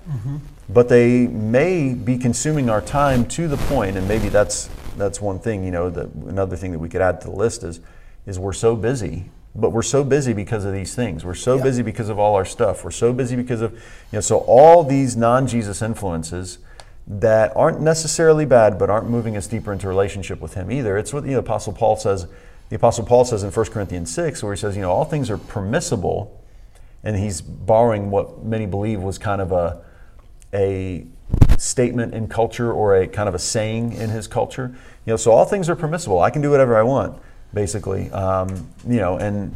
but 0.68 0.88
they 0.88 1.26
may 1.26 1.94
be 1.94 2.16
consuming 2.16 2.68
our 2.70 2.80
time 2.80 3.26
to 3.28 3.48
the 3.48 3.56
point, 3.56 3.96
and 3.96 4.06
maybe 4.06 4.28
that's 4.28 4.68
that's 4.96 5.20
one 5.20 5.38
thing. 5.38 5.64
You 5.64 5.70
know, 5.70 5.90
that 5.90 6.12
another 6.14 6.56
thing 6.56 6.72
that 6.72 6.78
we 6.78 6.88
could 6.88 7.00
add 7.00 7.20
to 7.22 7.28
the 7.28 7.36
list 7.36 7.62
is 7.62 7.80
is 8.26 8.38
we're 8.38 8.52
so 8.52 8.74
busy. 8.76 9.30
But 9.54 9.70
we're 9.70 9.82
so 9.82 10.04
busy 10.04 10.34
because 10.34 10.66
of 10.66 10.74
these 10.74 10.94
things. 10.94 11.24
We're 11.24 11.32
so 11.34 11.56
Yeah. 11.56 11.62
busy 11.62 11.82
because 11.82 12.10
of 12.10 12.18
all 12.18 12.34
our 12.34 12.44
stuff. 12.44 12.84
We're 12.84 12.90
so 12.90 13.12
busy 13.14 13.36
because 13.36 13.62
of, 13.62 13.72
you 13.72 13.78
know, 14.12 14.20
so 14.20 14.38
all 14.40 14.84
these 14.84 15.16
non-Jesus 15.16 15.80
influences 15.80 16.58
that 17.06 17.56
aren't 17.56 17.80
necessarily 17.80 18.44
bad, 18.44 18.78
but 18.78 18.90
aren't 18.90 19.08
moving 19.08 19.34
us 19.36 19.46
deeper 19.46 19.72
into 19.72 19.88
relationship 19.88 20.40
with 20.42 20.54
Him 20.54 20.70
either. 20.70 20.98
It's 20.98 21.12
what 21.12 21.24
the 21.24 21.32
Apostle 21.34 21.72
Paul 21.72 21.96
says. 21.96 22.26
The 22.68 22.76
Apostle 22.76 23.06
Paul 23.06 23.24
says 23.24 23.44
in 23.44 23.50
1 23.50 23.66
Corinthians 23.66 24.12
6, 24.12 24.42
where 24.42 24.52
he 24.52 24.58
says, 24.58 24.74
you 24.76 24.82
know, 24.82 24.90
all 24.90 25.04
things 25.04 25.30
are 25.30 25.38
permissible, 25.38 26.38
and 27.04 27.16
he's 27.16 27.40
borrowing 27.40 28.10
what 28.10 28.44
many 28.44 28.66
believe 28.66 29.00
was 29.00 29.18
kind 29.18 29.40
of 29.40 29.52
a, 29.52 29.80
a 30.52 31.06
statement 31.58 32.14
in 32.14 32.28
culture 32.28 32.72
or 32.72 32.96
a 32.96 33.06
kind 33.06 33.28
of 33.28 33.34
a 33.34 33.38
saying 33.38 33.92
in 33.92 34.10
his 34.10 34.26
culture. 34.26 34.74
You 35.04 35.12
know, 35.12 35.16
so 35.16 35.32
all 35.32 35.44
things 35.44 35.68
are 35.68 35.76
permissible. 35.76 36.20
I 36.20 36.30
can 36.30 36.42
do 36.42 36.50
whatever 36.50 36.76
I 36.76 36.82
want, 36.82 37.20
basically. 37.54 38.10
Um, 38.10 38.68
you 38.86 38.96
know, 38.96 39.16
and 39.18 39.54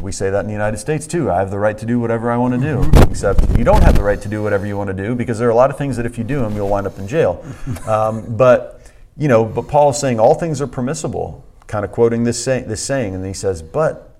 we 0.00 0.12
say 0.12 0.30
that 0.30 0.40
in 0.40 0.46
the 0.46 0.52
United 0.52 0.78
States 0.78 1.06
too. 1.06 1.30
I 1.30 1.38
have 1.38 1.50
the 1.50 1.58
right 1.58 1.76
to 1.78 1.86
do 1.86 1.98
whatever 1.98 2.30
I 2.30 2.36
want 2.36 2.54
to 2.54 2.60
do, 2.60 2.88
except 3.10 3.58
you 3.58 3.64
don't 3.64 3.82
have 3.82 3.96
the 3.96 4.02
right 4.02 4.20
to 4.20 4.28
do 4.28 4.42
whatever 4.42 4.66
you 4.66 4.76
want 4.76 4.88
to 4.88 4.94
do 4.94 5.14
because 5.14 5.38
there 5.38 5.48
are 5.48 5.52
a 5.52 5.56
lot 5.56 5.70
of 5.70 5.78
things 5.78 5.96
that 5.96 6.06
if 6.06 6.18
you 6.18 6.24
do 6.24 6.40
them, 6.40 6.54
you'll 6.54 6.68
wind 6.68 6.86
up 6.86 6.98
in 6.98 7.08
jail. 7.08 7.44
Um, 7.86 8.36
but 8.36 8.82
you 9.16 9.28
know, 9.28 9.44
but 9.44 9.62
Paul 9.62 9.90
is 9.90 9.98
saying 9.98 10.20
all 10.20 10.34
things 10.34 10.60
are 10.60 10.66
permissible, 10.66 11.44
kind 11.66 11.84
of 11.84 11.92
quoting 11.92 12.24
this 12.24 12.42
say, 12.42 12.62
this 12.62 12.82
saying, 12.82 13.14
and 13.14 13.24
he 13.24 13.32
says, 13.32 13.62
but 13.62 14.14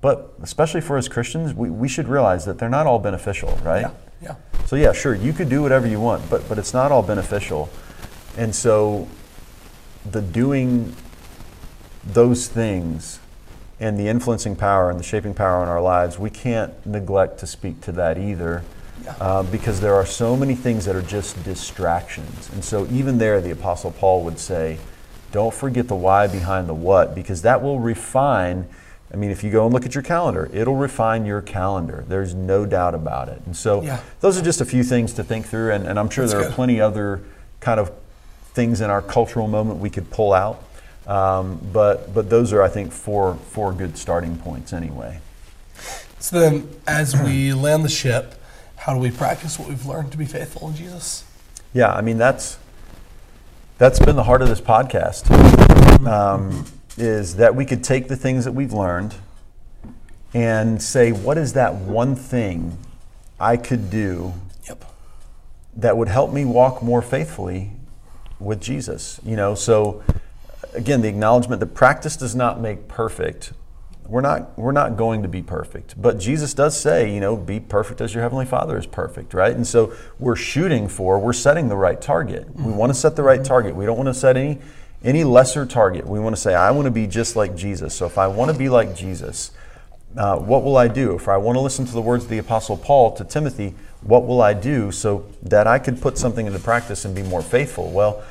but 0.00 0.34
especially 0.42 0.80
for 0.80 0.96
us 0.96 1.08
Christians, 1.08 1.54
we, 1.54 1.70
we 1.70 1.88
should 1.88 2.08
realize 2.08 2.44
that 2.44 2.58
they're 2.58 2.68
not 2.68 2.86
all 2.86 2.98
beneficial, 2.98 3.58
right? 3.62 3.82
Yeah. 3.82 3.90
Yeah. 4.22 4.36
So 4.66 4.76
yeah, 4.76 4.92
sure, 4.92 5.14
you 5.14 5.32
could 5.32 5.48
do 5.48 5.62
whatever 5.62 5.86
you 5.86 6.00
want, 6.00 6.28
but 6.30 6.48
but 6.48 6.58
it's 6.58 6.72
not 6.72 6.92
all 6.92 7.02
beneficial. 7.02 7.70
And 8.36 8.54
so 8.54 9.08
the 10.08 10.22
doing 10.22 10.94
those 12.04 12.48
things 12.48 13.20
and 13.78 13.98
the 13.98 14.08
influencing 14.08 14.56
power 14.56 14.90
and 14.90 14.98
the 14.98 15.04
shaping 15.04 15.34
power 15.34 15.62
in 15.62 15.68
our 15.68 15.80
lives, 15.80 16.18
we 16.18 16.30
can't 16.30 16.86
neglect 16.86 17.38
to 17.40 17.46
speak 17.46 17.80
to 17.82 17.92
that 17.92 18.18
either. 18.18 18.62
Yeah. 19.02 19.16
Uh, 19.18 19.42
because 19.44 19.80
there 19.80 19.94
are 19.94 20.04
so 20.04 20.36
many 20.36 20.54
things 20.54 20.84
that 20.84 20.94
are 20.94 21.00
just 21.00 21.42
distractions. 21.42 22.50
And 22.52 22.62
so, 22.62 22.86
even 22.90 23.16
there, 23.16 23.40
the 23.40 23.50
Apostle 23.50 23.92
Paul 23.92 24.24
would 24.24 24.38
say, 24.38 24.78
don't 25.32 25.54
forget 25.54 25.88
the 25.88 25.94
why 25.94 26.26
behind 26.26 26.68
the 26.68 26.74
what, 26.74 27.14
because 27.14 27.40
that 27.42 27.62
will 27.62 27.80
refine. 27.80 28.68
I 29.12 29.16
mean, 29.16 29.30
if 29.30 29.42
you 29.42 29.50
go 29.50 29.64
and 29.64 29.74
look 29.74 29.84
at 29.84 29.94
your 29.94 30.02
calendar, 30.02 30.48
it'll 30.52 30.76
refine 30.76 31.26
your 31.26 31.42
calendar. 31.42 32.04
There's 32.06 32.34
no 32.34 32.64
doubt 32.64 32.94
about 32.94 33.28
it. 33.28 33.42
And 33.44 33.56
so, 33.56 33.82
Yeah. 33.82 34.00
those 34.20 34.38
are 34.38 34.42
just 34.42 34.60
a 34.60 34.64
few 34.64 34.84
things 34.84 35.12
to 35.14 35.24
think 35.24 35.46
through, 35.46 35.72
and, 35.72 35.86
and 35.86 35.98
I'm 35.98 36.08
sure 36.10 36.24
That's 36.26 36.38
there 36.40 36.48
are 36.48 36.54
plenty 36.54 36.80
other 36.80 37.20
kind 37.60 37.80
of 37.80 37.90
things 38.54 38.80
in 38.80 38.88
our 38.90 39.02
cultural 39.02 39.48
moment 39.48 39.80
we 39.80 39.90
could 39.90 40.10
pull 40.10 40.32
out. 40.32 40.62
Um, 41.06 41.58
but 41.72 42.14
but 42.14 42.30
those 42.30 42.52
are, 42.52 42.62
I 42.62 42.68
think, 42.68 42.92
four 42.92 43.34
four 43.50 43.72
good 43.72 43.96
starting 43.98 44.36
points 44.36 44.72
anyway. 44.72 45.20
So 46.20 46.38
then, 46.38 46.68
as 46.86 47.20
we 47.20 47.52
land 47.66 47.84
the 47.84 47.88
ship, 47.88 48.34
how 48.76 48.94
do 48.94 49.00
we 49.00 49.10
practice 49.10 49.58
what 49.58 49.68
we've 49.68 49.86
learned 49.86 50.12
to 50.12 50.18
be 50.18 50.24
faithful 50.26 50.68
in 50.68 50.76
Jesus? 50.76 51.24
Yeah, 51.72 51.92
I 51.92 52.00
mean 52.00 52.18
that's 52.18 52.58
that's 53.78 53.98
been 53.98 54.14
the 54.14 54.24
heart 54.24 54.42
of 54.42 54.48
this 54.48 54.60
podcast. 54.60 55.30
Um, 56.06 56.64
is 57.00 57.36
that 57.36 57.54
we 57.54 57.64
could 57.64 57.82
take 57.82 58.08
the 58.08 58.16
things 58.16 58.44
that 58.44 58.52
we've 58.52 58.72
learned 58.72 59.14
and 60.34 60.82
say, 60.82 61.12
what 61.12 61.38
is 61.38 61.54
that 61.54 61.74
one 61.74 62.14
thing 62.14 62.78
I 63.38 63.56
could 63.56 63.90
do 63.90 64.34
Yep. 64.68 64.84
that 65.76 65.96
would 65.96 66.08
help 66.08 66.32
me 66.32 66.44
walk 66.44 66.82
more 66.82 67.02
faithfully 67.02 67.72
with 68.38 68.60
Jesus. 68.60 69.20
You 69.24 69.36
know, 69.36 69.54
so 69.54 70.02
again, 70.74 71.02
the 71.02 71.08
acknowledgement 71.08 71.60
that 71.60 71.74
practice 71.74 72.16
does 72.16 72.34
not 72.34 72.60
make 72.60 72.86
perfect. 72.88 73.52
We're 74.06 74.20
not 74.20 74.58
we're 74.58 74.72
not 74.72 74.96
going 74.96 75.22
to 75.22 75.28
be 75.28 75.40
perfect, 75.40 76.00
but 76.00 76.18
Jesus 76.18 76.52
does 76.52 76.78
say, 76.78 77.12
you 77.12 77.20
know, 77.20 77.36
be 77.36 77.60
perfect 77.60 78.00
as 78.00 78.12
your 78.12 78.22
heavenly 78.24 78.44
Father 78.44 78.76
is 78.76 78.86
perfect, 78.86 79.34
right? 79.34 79.54
And 79.54 79.64
so 79.64 79.92
we're 80.18 80.36
shooting 80.36 80.88
for, 80.88 81.18
we're 81.20 81.32
setting 81.32 81.68
the 81.68 81.76
right 81.76 82.00
target. 82.00 82.48
We 82.54 82.64
mm-hmm. 82.64 82.76
want 82.76 82.90
to 82.90 82.98
set 82.98 83.14
the 83.14 83.22
right 83.22 83.38
mm-hmm. 83.38 83.46
target. 83.46 83.76
We 83.76 83.86
don't 83.86 83.96
want 83.96 84.08
to 84.08 84.14
set 84.14 84.36
any 84.36 84.58
any 85.02 85.24
lesser 85.24 85.64
target. 85.64 86.06
We 86.06 86.20
want 86.20 86.36
to 86.36 86.40
say, 86.40 86.54
I 86.54 86.70
want 86.70 86.86
to 86.86 86.90
be 86.90 87.06
just 87.06 87.36
like 87.36 87.56
Jesus. 87.56 87.94
So 87.94 88.06
if 88.06 88.18
I 88.18 88.26
want 88.26 88.50
to 88.50 88.56
be 88.56 88.68
like 88.68 88.94
Jesus, 88.94 89.50
uh, 90.16 90.38
what 90.38 90.62
will 90.62 90.76
I 90.76 90.88
do? 90.88 91.14
If 91.14 91.28
I 91.28 91.36
want 91.36 91.56
to 91.56 91.60
listen 91.60 91.86
to 91.86 91.92
the 91.92 92.02
words 92.02 92.24
of 92.24 92.30
the 92.30 92.38
Apostle 92.38 92.76
Paul 92.76 93.14
to 93.16 93.24
Timothy, 93.24 93.74
what 94.02 94.26
will 94.26 94.42
I 94.42 94.54
do 94.54 94.90
so 94.92 95.26
that 95.42 95.66
I 95.66 95.78
could 95.78 96.00
put 96.00 96.18
something 96.18 96.46
into 96.46 96.58
practice 96.58 97.04
and 97.04 97.14
be 97.14 97.22
more 97.22 97.42
faithful? 97.42 97.90
Well, 97.90 98.22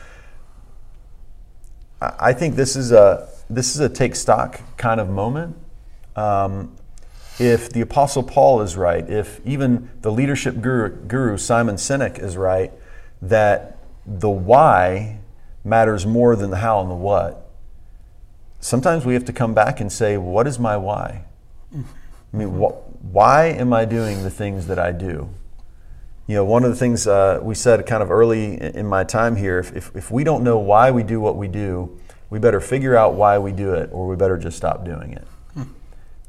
I 2.01 2.33
think 2.33 2.55
this 2.55 2.75
is 2.75 2.91
a 2.91 3.29
this 3.49 3.75
is 3.75 3.81
a 3.81 3.89
take 3.89 4.15
stock 4.15 4.61
kind 4.77 5.01
of 5.01 5.09
moment. 5.09 5.57
Um, 6.15 6.75
if 7.39 7.69
the 7.69 7.81
Apostle 7.81 8.23
Paul 8.23 8.61
is 8.61 8.77
right, 8.77 9.09
if 9.09 9.41
even 9.45 9.89
the 10.01 10.11
leadership 10.11 10.61
guru, 10.61 10.89
guru 10.89 11.37
Simon 11.37 11.75
Sinek 11.75 12.21
is 12.21 12.37
right, 12.37 12.71
that 13.21 13.77
the 14.05 14.29
why 14.29 15.19
matters 15.69 16.05
more 16.05 16.35
than 16.35 16.49
the 16.49 16.57
how 16.57 16.81
and 16.81 16.89
the 16.89 16.95
what, 16.95 17.49
sometimes 18.59 19.05
we 19.05 19.13
have 19.13 19.25
to 19.25 19.33
come 19.33 19.53
back 19.53 19.79
and 19.79 19.91
say, 19.91 20.17
what 20.17 20.47
is 20.47 20.59
my 20.59 20.75
why? 20.75 21.23
I 22.33 22.37
mean, 22.37 22.59
wh- 22.59 23.03
why 23.03 23.45
am 23.45 23.71
I 23.73 23.85
doing 23.85 24.23
the 24.23 24.29
things 24.29 24.67
that 24.67 24.79
I 24.79 24.91
do? 24.91 25.29
You 26.27 26.35
know, 26.35 26.45
one 26.45 26.63
of 26.63 26.69
the 26.69 26.75
things 26.75 27.07
uh, 27.07 27.39
we 27.41 27.55
said 27.55 27.85
kind 27.87 28.03
of 28.03 28.11
early 28.11 28.61
in 28.61 28.85
my 28.85 29.03
time 29.03 29.35
here 29.35 29.57
if, 29.59 29.75
if, 29.75 29.95
if 29.95 30.11
we 30.11 30.23
don't 30.23 30.43
know 30.43 30.59
why 30.59 30.91
we 30.91 31.01
do 31.01 31.19
what 31.19 31.37
we 31.37 31.47
do, 31.47 31.97
we 32.29 32.37
better 32.37 32.59
figure 32.59 32.95
out 32.95 33.15
why 33.15 33.39
we 33.39 33.51
do 33.51 33.73
it 33.73 33.89
or 33.91 34.07
we 34.07 34.15
better 34.15 34.37
just 34.37 34.55
stop 34.55 34.85
doing 34.85 35.13
it. 35.13 35.27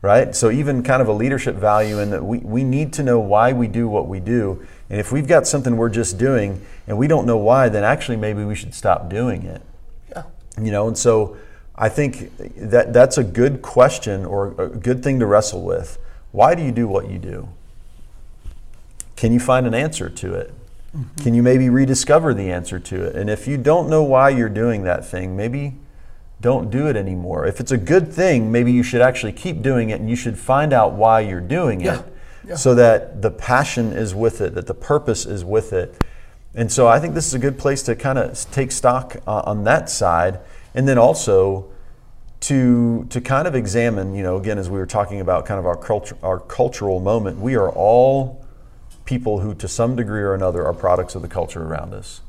Right? 0.02 0.34
So, 0.34 0.50
even 0.50 0.82
kind 0.82 1.02
of 1.02 1.08
a 1.08 1.12
leadership 1.12 1.56
value 1.56 1.98
in 1.98 2.08
that 2.10 2.24
we, 2.24 2.38
we 2.38 2.64
need 2.64 2.94
to 2.94 3.02
know 3.02 3.20
why 3.20 3.52
we 3.52 3.68
do 3.68 3.86
what 3.86 4.08
we 4.08 4.18
do. 4.18 4.66
And 4.90 4.98
if 4.98 5.12
we've 5.12 5.26
got 5.26 5.46
something 5.46 5.76
we're 5.76 5.88
just 5.88 6.18
doing 6.18 6.66
and 6.88 6.98
we 6.98 7.06
don't 7.06 7.24
know 7.24 7.36
why, 7.36 7.68
then 7.68 7.84
actually 7.84 8.16
maybe 8.16 8.44
we 8.44 8.56
should 8.56 8.74
stop 8.74 9.08
doing 9.08 9.44
it. 9.44 9.62
Yeah. 10.10 10.24
You 10.60 10.72
know, 10.72 10.88
and 10.88 10.98
so 10.98 11.36
I 11.76 11.88
think 11.88 12.36
that 12.56 12.92
that's 12.92 13.16
a 13.16 13.24
good 13.24 13.62
question 13.62 14.24
or 14.24 14.48
a 14.58 14.68
good 14.68 15.02
thing 15.04 15.20
to 15.20 15.26
wrestle 15.26 15.62
with. 15.62 15.96
Why 16.32 16.56
do 16.56 16.62
you 16.62 16.72
do 16.72 16.88
what 16.88 17.08
you 17.08 17.18
do? 17.18 17.48
Can 19.14 19.32
you 19.32 19.38
find 19.38 19.66
an 19.66 19.74
answer 19.74 20.10
to 20.10 20.34
it? 20.34 20.52
Mm-hmm. 20.96 21.22
Can 21.22 21.34
you 21.34 21.42
maybe 21.42 21.68
rediscover 21.68 22.34
the 22.34 22.50
answer 22.50 22.80
to 22.80 23.04
it? 23.04 23.14
And 23.14 23.30
if 23.30 23.46
you 23.46 23.56
don't 23.56 23.88
know 23.88 24.02
why 24.02 24.30
you're 24.30 24.48
doing 24.48 24.82
that 24.84 25.04
thing, 25.04 25.36
maybe 25.36 25.74
don't 26.40 26.68
do 26.68 26.88
it 26.88 26.96
anymore. 26.96 27.46
If 27.46 27.60
it's 27.60 27.70
a 27.70 27.76
good 27.76 28.12
thing, 28.12 28.50
maybe 28.50 28.72
you 28.72 28.82
should 28.82 29.02
actually 29.02 29.32
keep 29.32 29.62
doing 29.62 29.90
it 29.90 30.00
and 30.00 30.10
you 30.10 30.16
should 30.16 30.36
find 30.38 30.72
out 30.72 30.94
why 30.94 31.20
you're 31.20 31.40
doing 31.40 31.82
it 31.82 31.84
Yeah. 31.84 32.02
So 32.56 32.74
that 32.74 33.22
the 33.22 33.30
passion 33.30 33.92
is 33.92 34.14
with 34.14 34.40
it, 34.40 34.54
that 34.54 34.66
the 34.66 34.74
purpose 34.74 35.26
is 35.26 35.44
with 35.44 35.72
it. 35.72 36.02
And 36.54 36.70
so 36.70 36.88
I 36.88 36.98
think 36.98 37.14
this 37.14 37.26
is 37.26 37.34
a 37.34 37.38
good 37.38 37.58
place 37.58 37.82
to 37.84 37.94
kind 37.94 38.18
of 38.18 38.50
take 38.50 38.72
stock 38.72 39.16
uh, 39.26 39.42
on 39.44 39.64
that 39.64 39.88
side 39.88 40.40
and 40.74 40.88
then 40.88 40.98
also 40.98 41.70
to 42.40 43.06
to 43.10 43.20
kind 43.20 43.46
of 43.46 43.54
examine, 43.54 44.14
you 44.14 44.22
know, 44.22 44.36
again 44.36 44.58
as 44.58 44.70
we 44.70 44.78
were 44.78 44.86
talking 44.86 45.20
about 45.20 45.46
kind 45.46 45.60
of 45.60 45.66
our 45.66 45.76
culture 45.76 46.16
our 46.22 46.40
cultural 46.40 46.98
moment, 46.98 47.38
we 47.38 47.54
are 47.54 47.70
all 47.70 48.44
people 49.04 49.40
who 49.40 49.54
to 49.54 49.68
some 49.68 49.94
degree 49.96 50.22
or 50.22 50.34
another 50.34 50.64
are 50.64 50.72
products 50.72 51.14
of 51.14 51.22
the 51.22 51.28
culture 51.28 51.62
around 51.62 51.92
us. 51.92 52.20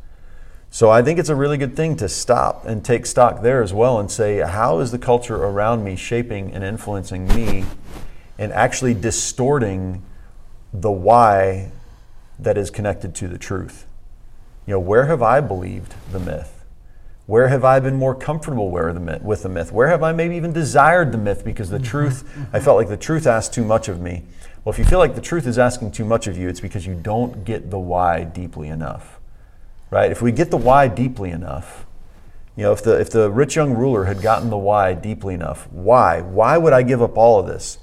So 0.70 0.90
I 0.90 1.02
think 1.02 1.20
it's 1.20 1.30
a 1.30 1.36
really 1.36 1.58
good 1.58 1.76
thing 1.76 1.98
to 1.98 2.08
stop 2.08 2.66
and 2.66 2.84
take 2.84 3.06
stock 3.06 3.42
there 3.42 3.62
as 3.62 3.74
well 3.74 4.00
and 4.00 4.10
say, 4.10 4.40
how 4.40 4.80
is 4.80 4.92
the 4.92 4.98
culture 4.98 5.36
around 5.36 5.84
me 5.84 5.98
shaping 5.98 6.54
and 6.54 6.64
influencing 6.64 7.28
me 7.28 7.66
and 8.42 8.52
actually 8.52 8.94
distorting 8.94 10.04
the 10.74 10.92
why 10.92 11.72
that 12.40 12.58
is 12.58 12.70
connected 12.70 13.16
to 13.16 13.28
the 13.28 13.38
truth? 13.38 13.86
You 14.66 14.74
know, 14.74 14.80
where 14.80 15.06
have 15.06 15.22
I 15.22 15.40
believed 15.40 15.94
the 16.12 16.20
myth? 16.20 16.66
Where 17.28 17.48
have 17.48 17.64
I 17.64 17.80
been 17.80 17.96
more 17.96 18.16
comfortable 18.16 18.70
where 18.70 18.92
the 18.92 19.00
myth, 19.00 19.22
with 19.22 19.44
the 19.44 19.50
myth? 19.50 19.72
Where 19.72 19.88
have 19.88 20.04
I 20.04 20.12
maybe 20.12 20.36
even 20.36 20.52
desired 20.52 21.14
the 21.14 21.18
myth 21.18 21.46
because 21.46 21.70
the 21.70 21.78
mm-hmm. 21.78 21.86
truth, 21.86 22.24
I 22.26 22.58
mm-hmm. 22.58 22.66
felt 22.66 22.78
like 22.78 22.90
the 22.90 22.98
truth 22.98 23.26
asked 23.26 23.54
too 23.54 23.64
much 23.64 23.88
of 23.88 24.02
me? 24.02 24.24
Well, 24.66 24.74
if 24.74 24.80
you 24.80 24.86
feel 24.86 25.00
like 25.00 25.16
the 25.16 25.22
truth 25.22 25.48
is 25.48 25.58
asking 25.58 25.92
too 25.92 26.04
much 26.04 26.28
of 26.28 26.38
you, 26.38 26.50
it's 26.50 26.60
because 26.60 26.86
you 26.86 26.96
don't 26.96 27.46
get 27.46 27.70
the 27.70 27.80
why 27.80 28.26
deeply 28.26 28.68
enough 28.68 29.22
right? 29.92 30.10
If 30.10 30.24
we 30.24 30.32
get 30.32 30.50
the 30.50 30.58
why 30.58 30.88
deeply 30.88 31.30
enough, 31.30 31.86
you 32.56 32.64
know, 32.64 32.72
if 32.72 32.84
the 32.84 33.00
if 33.00 33.12
the 33.12 33.30
rich 33.30 33.56
young 33.56 33.76
ruler 33.76 34.06
had 34.06 34.22
gotten 34.22 34.50
the 34.50 34.58
why 34.58 34.94
deeply 34.94 35.36
enough, 35.36 35.68
why? 35.72 36.22
Why 36.22 36.58
would 36.58 36.74
I 36.74 36.82
give 36.82 37.02
up 37.02 37.18
all 37.18 37.40
of 37.40 37.46
this? 37.46 37.78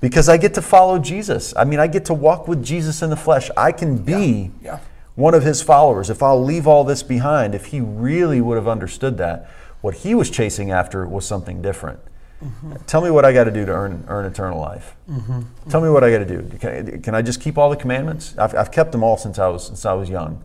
Because 0.00 0.28
I 0.28 0.36
get 0.36 0.54
to 0.54 0.62
follow 0.62 0.98
Jesus. 0.98 1.54
I 1.56 1.64
mean, 1.64 1.78
I 1.78 1.86
get 1.86 2.06
to 2.06 2.14
walk 2.14 2.48
with 2.48 2.64
Jesus 2.64 3.02
in 3.02 3.10
the 3.10 3.16
flesh. 3.16 3.50
I 3.56 3.70
can 3.72 3.98
be 3.98 4.50
Yeah. 4.62 4.78
one 5.14 5.34
of 5.34 5.42
his 5.42 5.60
followers 5.62 6.08
if 6.08 6.22
I'll 6.22 6.42
leave 6.42 6.66
all 6.66 6.84
this 6.84 7.02
behind. 7.02 7.54
If 7.54 7.66
he 7.66 7.80
really 7.80 8.40
would 8.40 8.56
have 8.56 8.68
understood 8.68 9.18
that, 9.18 9.48
what 9.82 9.96
he 9.96 10.14
was 10.14 10.30
chasing 10.30 10.70
after 10.70 11.06
was 11.06 11.26
something 11.26 11.60
different. 11.60 12.00
Mm-hmm. 12.42 12.72
Tell 12.86 13.02
me 13.02 13.10
what 13.10 13.26
I 13.26 13.34
got 13.34 13.44
to 13.44 13.50
do 13.50 13.66
to 13.66 13.72
earn 13.72 14.04
earn 14.08 14.24
eternal 14.24 14.58
life. 14.58 14.96
Mm-hmm. 15.10 15.42
Tell 15.68 15.82
me 15.82 15.90
what 15.90 16.02
I 16.02 16.10
got 16.10 16.18
to 16.18 16.24
do. 16.24 16.58
Can 16.58 16.70
I, 16.70 16.98
can 16.98 17.14
I 17.14 17.20
just 17.20 17.38
keep 17.40 17.58
all 17.58 17.68
the 17.68 17.76
commandments? 17.76 18.34
I've, 18.38 18.54
I've 18.54 18.72
kept 18.72 18.92
them 18.92 19.04
all 19.04 19.18
since 19.18 19.38
I 19.38 19.48
was 19.48 19.66
since 19.66 19.84
I 19.84 19.92
was 19.92 20.08
young. 20.08 20.42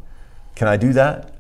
Can 0.56 0.68
I 0.68 0.76
do 0.76 0.92
that? 0.94 1.36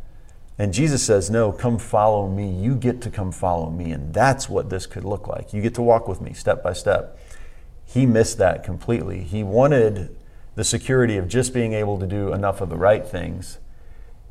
And 0.57 0.73
Jesus 0.73 1.03
says, 1.03 1.29
No, 1.29 1.51
come 1.51 1.77
follow 1.77 2.29
me. 2.29 2.49
You 2.49 2.75
get 2.75 3.01
to 3.01 3.09
come 3.09 3.33
follow 3.33 3.69
me. 3.69 3.91
And 3.91 4.13
that's 4.13 4.47
what 4.47 4.69
this 4.69 4.85
could 4.85 5.03
look 5.03 5.27
like. 5.27 5.53
You 5.53 5.61
get 5.61 5.75
to 5.75 5.81
walk 5.81 6.07
with 6.07 6.21
me 6.21 6.31
step 6.31 6.63
by 6.63 6.71
step. 6.71 7.19
He 7.85 8.05
missed 8.05 8.37
that 8.39 8.63
completely. 8.63 9.21
He 9.21 9.43
wanted 9.43 10.15
the 10.55 10.63
security 10.63 11.17
of 11.17 11.27
just 11.27 11.53
being 11.53 11.73
able 11.73 11.99
to 11.99 12.07
do 12.07 12.33
enough 12.33 12.61
of 12.61 12.69
the 12.69 12.77
right 12.77 13.05
things 13.05 13.59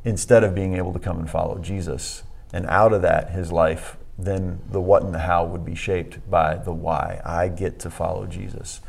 instead 0.04 0.44
of 0.44 0.54
being 0.54 0.74
able 0.74 0.92
to 0.92 0.98
come 0.98 1.18
and 1.18 1.30
follow 1.30 1.58
Jesus. 1.58 2.22
And 2.52 2.66
out 2.66 2.92
of 2.92 3.02
that, 3.02 3.30
his 3.30 3.52
life, 3.52 3.96
then 4.18 4.60
the 4.70 4.80
what 4.80 5.02
and 5.02 5.14
the 5.14 5.20
how 5.20 5.44
would 5.44 5.64
be 5.64 5.74
shaped 5.74 6.30
by 6.30 6.56
the 6.56 6.72
why. 6.72 7.20
I 7.24 7.48
get 7.48 7.78
to 7.80 7.90
follow 7.90 8.26
Jesus. 8.26 8.80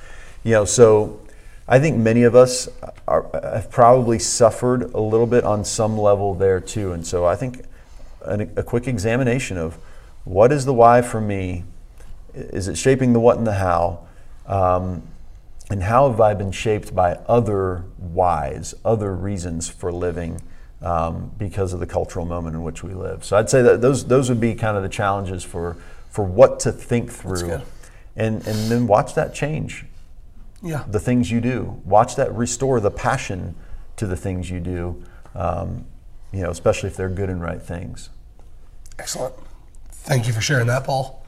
You 0.44 0.52
know, 0.52 0.66
so 0.66 1.20
I 1.68 1.80
think 1.80 1.98
many 1.98 2.24
of 2.24 2.36
us 2.36 2.70
are, 3.08 3.30
have 3.34 3.72
probably 3.72 4.20
suffered 4.20 4.94
a 4.94 5.00
little 5.00 5.26
bit 5.26 5.44
on 5.44 5.66
some 5.66 5.98
level 5.98 6.36
there 6.36 6.60
too. 6.60 6.92
And 6.92 7.06
so 7.06 7.26
I 7.26 7.36
think 7.36 7.64
an, 8.24 8.52
a 8.56 8.64
quick 8.64 8.88
examination 8.88 9.58
of 9.58 9.78
what 10.26 10.52
is 10.52 10.66
the 10.66 10.74
why 10.74 11.02
for 11.02 11.22
me? 11.22 11.64
Is 12.34 12.68
it 12.68 12.78
shaping 12.78 13.14
the 13.14 13.20
what 13.20 13.38
and 13.38 13.48
the 13.48 13.54
how? 13.54 14.06
Um, 14.48 15.04
and 15.70 15.82
how 15.84 16.10
have 16.10 16.22
I 16.22 16.34
been 16.36 16.52
shaped 16.52 16.94
by 16.94 17.14
other 17.28 17.86
whys, 17.98 18.76
other 18.86 19.16
reasons 19.16 19.68
for 19.68 19.92
living 19.92 20.42
um, 20.82 21.32
because 21.40 21.74
of 21.74 21.80
the 21.80 21.88
cultural 21.88 22.26
moment 22.26 22.56
in 22.56 22.62
which 22.62 22.84
we 22.84 22.94
live? 22.94 23.26
So 23.26 23.36
I'd 23.38 23.50
say 23.50 23.62
that 23.64 23.82
those 23.82 24.06
those 24.06 24.30
would 24.30 24.40
be 24.40 24.54
kind 24.54 24.78
of 24.78 24.84
the 24.84 24.90
challenges 24.90 25.44
for 25.44 25.76
for 26.10 26.24
what 26.24 26.60
to 26.62 26.72
think 26.72 27.12
through, 27.12 27.62
and 28.16 28.46
and 28.48 28.72
then 28.72 28.86
watch 28.88 29.16
that 29.16 29.34
change 29.34 29.86
Yeah. 30.62 30.84
the 30.88 31.00
things 31.00 31.32
you 31.32 31.42
do. 31.42 31.82
Watch 31.84 32.16
that 32.16 32.32
restore 32.34 32.80
the 32.80 32.92
passion 32.92 33.56
to 33.98 34.06
the 34.06 34.16
things 34.16 34.50
you 34.52 34.60
do. 34.60 35.04
Um, 35.34 35.86
you 36.32 36.42
know, 36.44 36.52
especially 36.52 36.90
if 36.90 36.96
they're 36.98 37.10
good 37.10 37.30
and 37.30 37.42
right 37.42 37.62
things. 37.62 38.10
Excellent. 39.00 39.34
Thank 39.90 40.28
you 40.28 40.34
for 40.34 40.42
sharing 40.42 40.68
that, 40.68 40.84
Paul. 40.84 41.26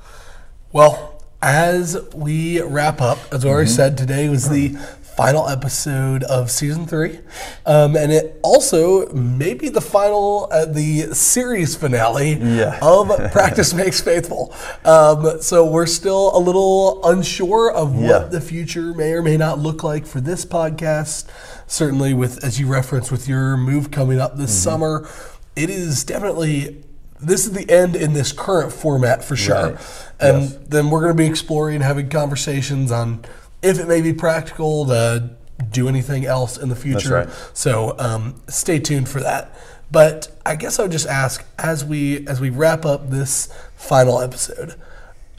Well, 0.71 1.16
as 1.41 1.97
we 2.13 2.61
wrap 2.61 3.01
up, 3.01 3.17
as 3.31 3.43
we 3.43 3.47
Mm-hmm. 3.47 3.47
already 3.49 3.69
said, 3.69 3.97
today 3.97 4.27
was 4.29 4.49
the 4.49 4.69
final 5.17 5.47
episode 5.49 6.21
of 6.25 6.51
season 6.51 6.85
three, 6.85 7.17
um, 7.65 7.95
and 7.95 8.11
it 8.11 8.39
also 8.43 9.11
may 9.13 9.55
be 9.55 9.67
the 9.67 9.81
final, 9.81 10.47
uh, 10.51 10.63
the 10.65 11.01
series 11.15 11.75
finale 11.75 12.33
Yeah. 12.33 12.77
of 12.83 13.07
Practice 13.31 13.73
Makes 13.73 13.99
Faithful. 13.99 14.53
Um, 14.85 15.41
so 15.41 15.65
we're 15.65 15.87
still 15.87 16.35
a 16.37 16.39
little 16.39 17.01
unsure 17.03 17.71
of 17.71 17.95
what 17.95 18.03
Yeah. 18.03 18.19
the 18.27 18.41
future 18.41 18.93
may 18.93 19.13
or 19.13 19.23
may 19.23 19.37
not 19.37 19.57
look 19.57 19.83
like 19.83 20.05
for 20.05 20.21
this 20.21 20.45
podcast. 20.45 21.25
Certainly, 21.65 22.13
with 22.13 22.43
as 22.43 22.59
you 22.59 22.67
referenced, 22.67 23.11
with 23.11 23.27
your 23.27 23.57
move 23.57 23.89
coming 23.89 24.19
up 24.19 24.37
this 24.37 24.51
Mm-hmm. 24.51 24.69
summer, 24.69 25.09
it 25.55 25.69
is 25.71 26.03
definitely 26.03 26.83
this 27.19 27.47
is 27.47 27.53
the 27.53 27.67
end 27.71 27.95
in 27.95 28.13
this 28.13 28.31
current 28.31 28.71
format 28.71 29.23
for 29.23 29.35
sure. 29.35 29.71
Right. 29.71 30.06
And 30.19 30.43
Yes. 30.43 30.57
then 30.69 30.89
we're 30.89 31.01
going 31.01 31.15
to 31.15 31.17
be 31.23 31.27
exploring, 31.27 31.81
having 31.81 32.09
conversations 32.09 32.91
on 32.91 33.23
if 33.61 33.79
it 33.79 33.87
may 33.87 34.01
be 34.01 34.13
practical 34.13 34.85
to 34.87 35.29
do 35.71 35.87
anything 35.89 36.25
else 36.25 36.57
in 36.57 36.69
the 36.69 36.75
future. 36.75 37.13
right. 37.13 37.29
So 37.53 37.95
um, 37.99 38.35
stay 38.47 38.79
tuned 38.79 39.09
for 39.09 39.19
that. 39.21 39.51
But 39.91 40.27
I 40.45 40.55
guess 40.55 40.79
I 40.79 40.83
would 40.83 40.91
just 40.91 41.07
ask 41.07 41.45
as 41.57 41.85
we 41.85 42.27
as 42.27 42.41
we 42.41 42.49
wrap 42.49 42.85
up 42.85 43.09
this 43.09 43.47
final 43.75 44.19
episode, 44.21 44.75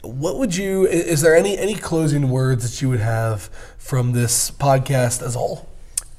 what 0.01 0.37
would 0.39 0.55
you? 0.55 0.87
Is 0.87 1.21
there 1.21 1.35
any 1.35 1.57
any 1.57 1.75
closing 1.75 2.29
words 2.29 2.63
that 2.69 2.81
you 2.81 2.89
would 2.89 2.99
have 2.99 3.43
from 3.77 4.13
this 4.13 4.49
podcast 4.49 5.21
as 5.21 5.35
all? 5.35 5.67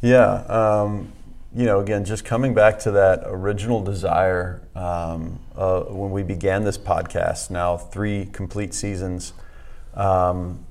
Yeah. 0.00 0.44
Um, 0.48 1.12
you 1.54 1.64
know, 1.64 1.80
again, 1.80 2.04
just 2.04 2.24
coming 2.24 2.54
back 2.54 2.78
to 2.80 2.92
that 2.92 3.22
original 3.26 3.82
desire 3.82 4.62
um, 4.76 5.40
uh, 5.56 5.80
when 5.82 6.12
we 6.12 6.22
began 6.22 6.62
this 6.62 6.78
podcast, 6.78 7.50
now 7.50 7.76
three 7.76 8.26
complete 8.26 8.72
seasons. 8.72 9.32
Um, 9.94 10.64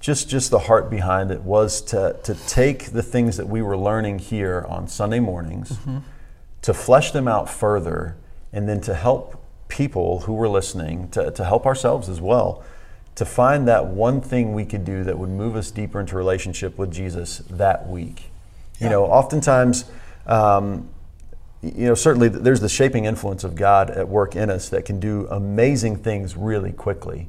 just, 0.00 0.28
just 0.28 0.50
the 0.50 0.60
heart 0.60 0.90
behind 0.90 1.30
it 1.30 1.42
was 1.42 1.80
to, 1.82 2.16
to 2.22 2.34
take 2.46 2.92
the 2.92 3.02
things 3.02 3.36
that 3.38 3.48
we 3.48 3.62
were 3.62 3.76
learning 3.76 4.18
here 4.18 4.64
on 4.68 4.86
Sunday 4.86 5.20
mornings, 5.20 5.78
to 6.62 6.74
flesh 6.74 7.10
them 7.10 7.26
out 7.26 7.48
further, 7.48 8.16
and 8.52 8.68
then 8.68 8.80
to 8.82 8.94
help 8.94 9.42
people 9.68 10.20
who 10.20 10.34
were 10.34 10.48
listening, 10.48 11.08
to, 11.10 11.30
to 11.30 11.44
help 11.44 11.66
ourselves 11.66 12.08
as 12.08 12.20
well, 12.20 12.62
to 13.14 13.24
find 13.24 13.66
that 13.66 13.86
one 13.86 14.20
thing 14.20 14.52
we 14.52 14.64
could 14.64 14.84
do 14.84 15.02
that 15.02 15.18
would 15.18 15.30
move 15.30 15.56
us 15.56 15.70
deeper 15.70 15.98
into 15.98 16.14
relationship 16.14 16.78
with 16.78 16.92
Jesus 16.92 17.38
that 17.50 17.88
week. 17.88 18.30
You 18.80 18.88
know, 18.88 19.04
oftentimes, 19.04 19.84
um, 20.26 20.88
you 21.62 21.86
know, 21.86 21.94
certainly 21.94 22.28
there's 22.28 22.60
the 22.60 22.68
shaping 22.68 23.04
influence 23.04 23.42
of 23.42 23.56
God 23.56 23.90
at 23.90 24.08
work 24.08 24.36
in 24.36 24.50
us 24.50 24.68
that 24.68 24.84
can 24.84 25.00
do 25.00 25.26
amazing 25.30 25.96
things 25.96 26.36
really 26.36 26.72
quickly. 26.72 27.28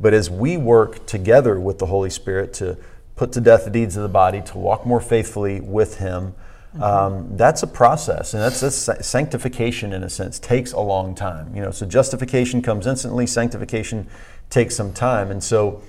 But 0.00 0.14
as 0.14 0.30
we 0.30 0.56
work 0.56 1.06
together 1.06 1.58
with 1.60 1.78
the 1.78 1.86
Holy 1.86 2.10
Spirit 2.10 2.52
to 2.54 2.76
put 3.16 3.32
to 3.32 3.40
death 3.40 3.64
the 3.64 3.70
deeds 3.70 3.96
of 3.96 4.02
the 4.02 4.08
body, 4.08 4.42
to 4.42 4.58
walk 4.58 4.86
more 4.86 5.00
faithfully 5.00 5.60
with 5.60 5.98
Him, 5.98 6.34
um, 6.80 7.36
that's 7.36 7.62
a 7.62 7.66
process, 7.66 8.34
and 8.34 8.42
that's, 8.42 8.60
that's 8.60 9.06
sanctification 9.06 9.92
in 9.92 10.02
a 10.02 10.10
sense 10.10 10.38
takes 10.38 10.72
a 10.72 10.80
long 10.80 11.14
time. 11.14 11.54
You 11.54 11.62
know, 11.62 11.70
so 11.70 11.86
justification 11.86 12.62
comes 12.62 12.86
instantly, 12.86 13.26
sanctification 13.26 14.06
takes 14.50 14.76
some 14.76 14.92
time, 14.92 15.30
and 15.30 15.42
so 15.42 15.82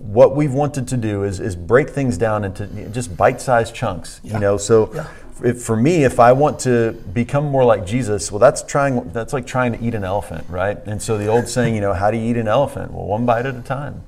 what 0.00 0.34
we've 0.34 0.52
wanted 0.52 0.88
to 0.88 0.96
do 0.96 1.22
is, 1.24 1.40
is 1.40 1.54
break 1.54 1.90
things 1.90 2.16
down 2.16 2.44
into 2.44 2.66
just 2.90 3.16
bite-sized 3.16 3.74
chunks. 3.74 4.20
You 4.24 4.38
know, 4.38 4.56
so 4.56 4.90
Yeah. 4.94 5.06
if, 5.44 5.62
for 5.62 5.76
me, 5.76 6.04
if 6.04 6.18
I 6.18 6.32
want 6.32 6.58
to 6.60 6.92
become 7.12 7.44
more 7.44 7.64
like 7.64 7.86
Jesus, 7.86 8.32
well, 8.32 8.38
that's 8.38 8.62
trying. 8.62 9.10
That's 9.12 9.32
like 9.32 9.46
trying 9.46 9.72
to 9.72 9.84
eat 9.84 9.94
an 9.94 10.02
elephant, 10.04 10.44
right? 10.48 10.78
And 10.86 11.00
so 11.02 11.18
the 11.18 11.26
old 11.26 11.48
saying, 11.48 11.74
you 11.74 11.80
know, 11.82 11.92
how 11.92 12.10
do 12.10 12.16
you 12.16 12.30
eat 12.30 12.36
an 12.38 12.48
elephant? 12.48 12.92
Well, 12.92 13.06
one 13.06 13.26
bite 13.26 13.46
at 13.46 13.54
a 13.54 13.60
time. 13.60 14.02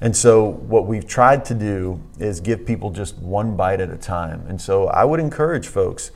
And 0.00 0.16
so, 0.16 0.44
what 0.44 0.86
we've 0.86 1.06
tried 1.06 1.44
to 1.46 1.54
do 1.54 2.00
is 2.20 2.40
give 2.40 2.64
people 2.64 2.90
just 2.90 3.16
one 3.18 3.56
bite 3.56 3.80
at 3.80 3.90
a 3.90 3.96
time. 3.96 4.44
And 4.48 4.60
so, 4.60 4.86
I 4.86 5.04
would 5.04 5.18
encourage 5.18 5.66
folks, 5.66 6.12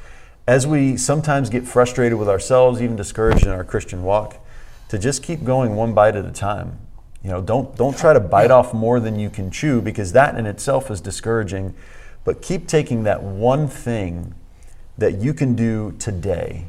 as 0.47 0.66
we 0.68 0.97
sometimes 0.97 1.51
get 1.51 1.66
frustrated 1.66 2.16
with 2.16 2.29
ourselves, 2.29 2.81
even 2.81 2.95
discouraged 2.95 3.45
in 3.45 3.51
our 3.51 3.64
Christian 3.64 4.05
walk, 4.05 4.37
to 4.89 4.99
just 4.99 5.23
keep 5.23 5.43
going 5.43 5.75
one 5.75 5.95
bite 5.95 6.14
at 6.14 6.25
a 6.25 6.31
time. 6.31 6.79
You 7.25 7.31
know, 7.31 7.41
don't 7.41 7.77
don't 7.77 7.97
try 7.97 8.12
to 8.12 8.20
bite 8.20 8.51
off 8.51 8.75
more 8.75 8.99
than 8.99 9.18
you 9.18 9.31
can 9.31 9.51
chew 9.51 9.81
because 9.81 10.12
that 10.12 10.37
in 10.37 10.47
itself 10.47 10.91
is 10.91 11.01
discouraging. 11.01 11.75
But 12.25 12.43
keep 12.43 12.66
taking 12.66 13.05
that 13.05 13.23
one 13.23 13.68
thing 13.68 14.35
that 14.99 15.18
you 15.18 15.35
can 15.35 15.55
do 15.55 15.93
today 15.99 16.66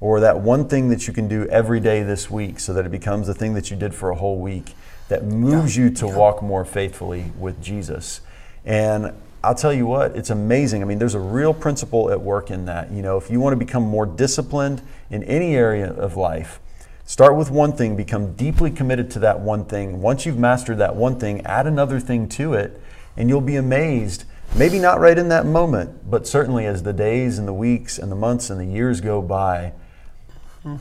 or 0.00 0.20
that 0.20 0.40
one 0.40 0.68
thing 0.68 0.88
that 0.90 1.06
you 1.06 1.12
can 1.12 1.28
do 1.28 1.46
every 1.46 1.80
day 1.80 2.02
this 2.02 2.30
week 2.30 2.60
so 2.60 2.72
that 2.74 2.84
it 2.84 2.92
becomes 2.92 3.26
the 3.26 3.34
thing 3.34 3.54
that 3.54 3.70
you 3.70 3.76
did 3.76 3.94
for 3.94 4.10
a 4.10 4.14
whole 4.14 4.38
week 4.38 4.74
that 5.08 5.24
moves 5.24 5.76
yeah. 5.76 5.84
you 5.84 5.90
to 5.90 6.06
yeah. 6.06 6.16
walk 6.16 6.42
more 6.42 6.64
faithfully 6.64 7.32
with 7.38 7.62
Jesus. 7.62 8.20
And 8.64 9.12
I'll 9.42 9.54
tell 9.54 9.72
you 9.72 9.86
what, 9.86 10.16
it's 10.16 10.30
amazing. 10.30 10.82
I 10.82 10.86
mean, 10.86 10.98
there's 10.98 11.14
a 11.14 11.20
real 11.20 11.52
principle 11.52 12.10
at 12.10 12.20
work 12.20 12.50
in 12.50 12.64
that. 12.64 12.90
You 12.90 13.02
know, 13.02 13.16
if 13.16 13.30
you 13.30 13.40
want 13.40 13.52
to 13.52 13.58
become 13.58 13.82
more 13.82 14.06
disciplined 14.06 14.82
in 15.10 15.22
any 15.24 15.54
area 15.54 15.92
of 15.92 16.16
life, 16.16 16.60
start 17.04 17.36
with 17.36 17.50
one 17.50 17.72
thing, 17.72 17.96
become 17.96 18.34
deeply 18.34 18.70
committed 18.70 19.10
to 19.12 19.18
that 19.20 19.40
one 19.40 19.64
thing. 19.64 20.00
Once 20.00 20.26
you've 20.26 20.38
mastered 20.38 20.78
that 20.78 20.96
one 20.96 21.18
thing, 21.18 21.44
add 21.46 21.66
another 21.66 22.00
thing 22.00 22.28
to 22.30 22.54
it, 22.54 22.80
and 23.16 23.28
you'll 23.28 23.40
be 23.40 23.56
amazed. 23.56 24.24
Maybe 24.56 24.78
not 24.78 25.00
right 25.00 25.18
in 25.18 25.28
that 25.28 25.46
moment, 25.46 26.10
but 26.10 26.26
certainly 26.26 26.66
as 26.66 26.82
the 26.82 26.92
days 26.92 27.38
and 27.38 27.46
the 27.46 27.52
weeks 27.52 27.98
and 27.98 28.10
the 28.10 28.16
months 28.16 28.50
and 28.50 28.60
the 28.60 28.66
years 28.66 29.00
go 29.00 29.20
by, 29.20 29.72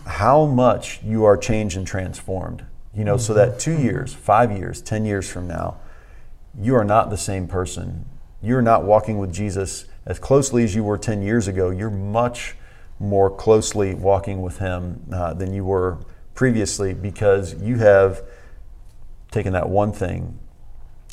how 0.05 0.45
much 0.45 1.01
you 1.03 1.23
are 1.25 1.35
changed 1.37 1.75
and 1.75 1.85
transformed. 1.85 2.65
You 2.95 3.03
know, 3.03 3.15
mm-hmm. 3.15 3.21
so 3.21 3.33
that 3.33 3.59
two 3.59 3.77
years, 3.77 4.13
five 4.13 4.51
years, 4.51 4.81
10 4.81 5.05
years 5.05 5.29
from 5.29 5.47
now, 5.47 5.77
you 6.57 6.75
are 6.75 6.83
not 6.83 7.09
the 7.09 7.17
same 7.17 7.47
person. 7.47 8.05
You're 8.41 8.61
not 8.61 8.83
walking 8.83 9.17
with 9.17 9.33
Jesus 9.33 9.85
as 10.05 10.19
closely 10.19 10.63
as 10.63 10.75
you 10.75 10.83
were 10.83 10.97
10 10.97 11.21
years 11.21 11.47
ago. 11.47 11.69
You're 11.69 11.89
much 11.89 12.55
more 12.99 13.29
closely 13.29 13.95
walking 13.95 14.41
with 14.41 14.59
Him 14.59 15.03
uh, 15.11 15.33
than 15.33 15.53
you 15.53 15.65
were 15.65 15.97
previously 16.33 16.93
because 16.93 17.61
you 17.61 17.77
have 17.77 18.21
taken 19.31 19.53
that 19.53 19.69
one 19.69 19.91
thing 19.91 20.39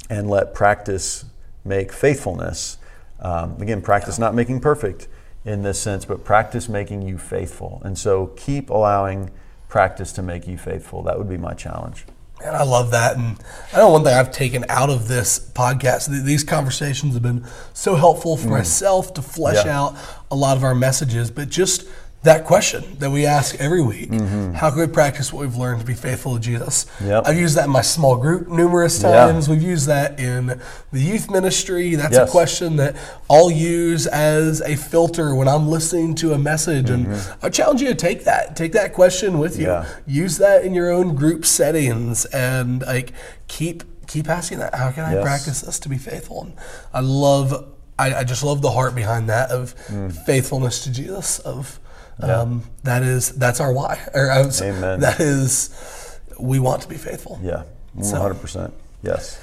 and 0.09 0.29
let 0.29 0.55
practice 0.55 1.25
make 1.64 1.93
faithfulness. 1.93 2.79
Um, 3.21 3.61
again, 3.61 3.83
practice 3.83 4.18
not 4.18 4.35
making 4.35 4.61
perfect 4.61 5.09
in 5.45 5.62
this 5.62 5.81
sense, 5.81 6.05
but 6.05 6.25
practice 6.25 6.68
making 6.68 7.03
you 7.03 7.18
faithful. 7.18 7.81
And 7.85 7.97
so 7.99 8.29
keep 8.37 8.71
allowing 8.71 9.31
practice 9.68 10.12
to 10.12 10.23
make 10.23 10.47
you 10.47 10.59
faithful. 10.59 11.03
That 11.03 11.18
would 11.18 11.29
be 11.29 11.37
my 11.37 11.55
challenge. 11.55 12.05
And 12.45 12.57
I 12.57 12.62
love 12.62 12.91
that. 12.93 13.16
And 13.16 13.37
I 13.73 13.79
know 13.79 13.91
one 13.91 14.03
thing 14.03 14.14
I've 14.14 14.33
taken 14.33 14.64
out 14.68 14.89
of 14.89 15.09
this 15.09 15.39
podcast, 15.39 16.25
these 16.25 16.43
conversations 16.43 17.14
have 17.14 17.23
been 17.23 17.47
so 17.75 17.97
helpful 17.97 18.37
for 18.37 18.49
mm. 18.49 18.53
myself 18.53 19.12
to 19.14 19.23
flesh 19.23 19.64
yeah. 19.64 19.79
out 19.79 19.97
a 20.31 20.37
lot 20.37 20.57
of 20.57 20.64
our 20.64 20.75
messages, 20.75 21.31
but 21.31 21.51
just 21.51 21.87
that 22.23 22.45
question 22.45 22.85
that 22.99 23.11
we 23.11 23.25
ask 23.25 23.55
every 23.57 23.81
week 23.81 24.11
mm-hmm. 24.11 24.53
how 24.53 24.71
can 24.71 24.81
we 24.81 24.87
practice 24.87 25.33
what 25.33 25.41
we've 25.41 25.57
learned 25.57 25.81
to 25.81 25.87
be 25.87 25.95
faithful 25.95 26.35
to 26.35 26.41
jesus 26.41 26.87
yep. 27.03 27.23
i've 27.27 27.39
used 27.39 27.57
that 27.57 27.64
in 27.64 27.71
my 27.71 27.81
small 27.81 28.16
group 28.16 28.47
numerous 28.49 29.01
times 29.01 29.49
yeah. 29.49 29.55
we've 29.55 29.62
used 29.62 29.87
that 29.87 30.21
in 30.21 30.61
the 30.93 31.01
youth 31.01 31.31
ministry 31.31 31.95
that's 31.95 32.12
yes. 32.12 32.29
a 32.29 32.31
question 32.31 32.77
that 32.77 32.95
i'll 33.31 33.51
use 33.51 34.07
as 34.07 34.61
a 34.62 34.77
filter 34.77 35.35
when 35.35 35.49
i'm 35.49 35.68
listening 35.68 36.14
to 36.14 36.35
a 36.35 36.39
message 36.39 36.87
mm-hmm. 36.87 37.11
and 37.11 37.37
i 37.43 37.49
challenge 37.49 37.81
you 37.81 37.89
to 37.89 37.95
take 37.95 38.25
that 38.25 38.55
take 38.55 38.73
that 38.73 38.93
question 38.93 39.39
with 39.39 39.59
you 39.59 39.66
yeah. 39.66 39.89
use 40.07 40.37
that 40.37 40.62
in 40.62 40.75
your 40.75 40.91
own 40.91 41.14
group 41.14 41.47
settings 41.47 42.27
and 42.27 42.83
like 42.83 43.12
keep 43.49 43.83
keep 44.07 44.29
asking 44.29 44.59
that 44.59 44.75
how 44.75 44.91
can 44.91 45.05
i 45.05 45.14
yes. 45.14 45.23
practice 45.23 45.61
this 45.62 45.79
to 45.79 45.89
be 45.89 45.97
faithful 45.97 46.43
and 46.43 46.53
i 46.93 47.01
love 47.01 47.73
I, 47.99 48.14
I 48.21 48.25
just 48.25 48.43
love 48.43 48.62
the 48.62 48.71
heart 48.71 48.95
behind 48.95 49.29
that 49.29 49.51
of 49.51 49.75
mm. 49.87 50.12
faithfulness 50.12 50.85
to 50.85 50.93
jesus 50.93 51.39
of 51.39 51.80
yeah. 52.23 52.41
Um, 52.41 52.64
that 52.85 53.03
is 53.03 53.33
that's 53.33 53.61
our 53.61 53.73
why. 53.73 53.99
Or, 54.14 54.31
uh, 54.31 54.51
Amen. 54.62 55.01
That 55.01 55.21
is 55.21 56.18
we 56.39 56.59
want 56.59 56.83
to 56.83 56.89
be 56.89 56.97
faithful. 56.97 57.39
Yeah, 57.43 57.64
one 57.95 58.14
hundred 58.14 58.41
percent. 58.41 58.75
Yes. 59.03 59.39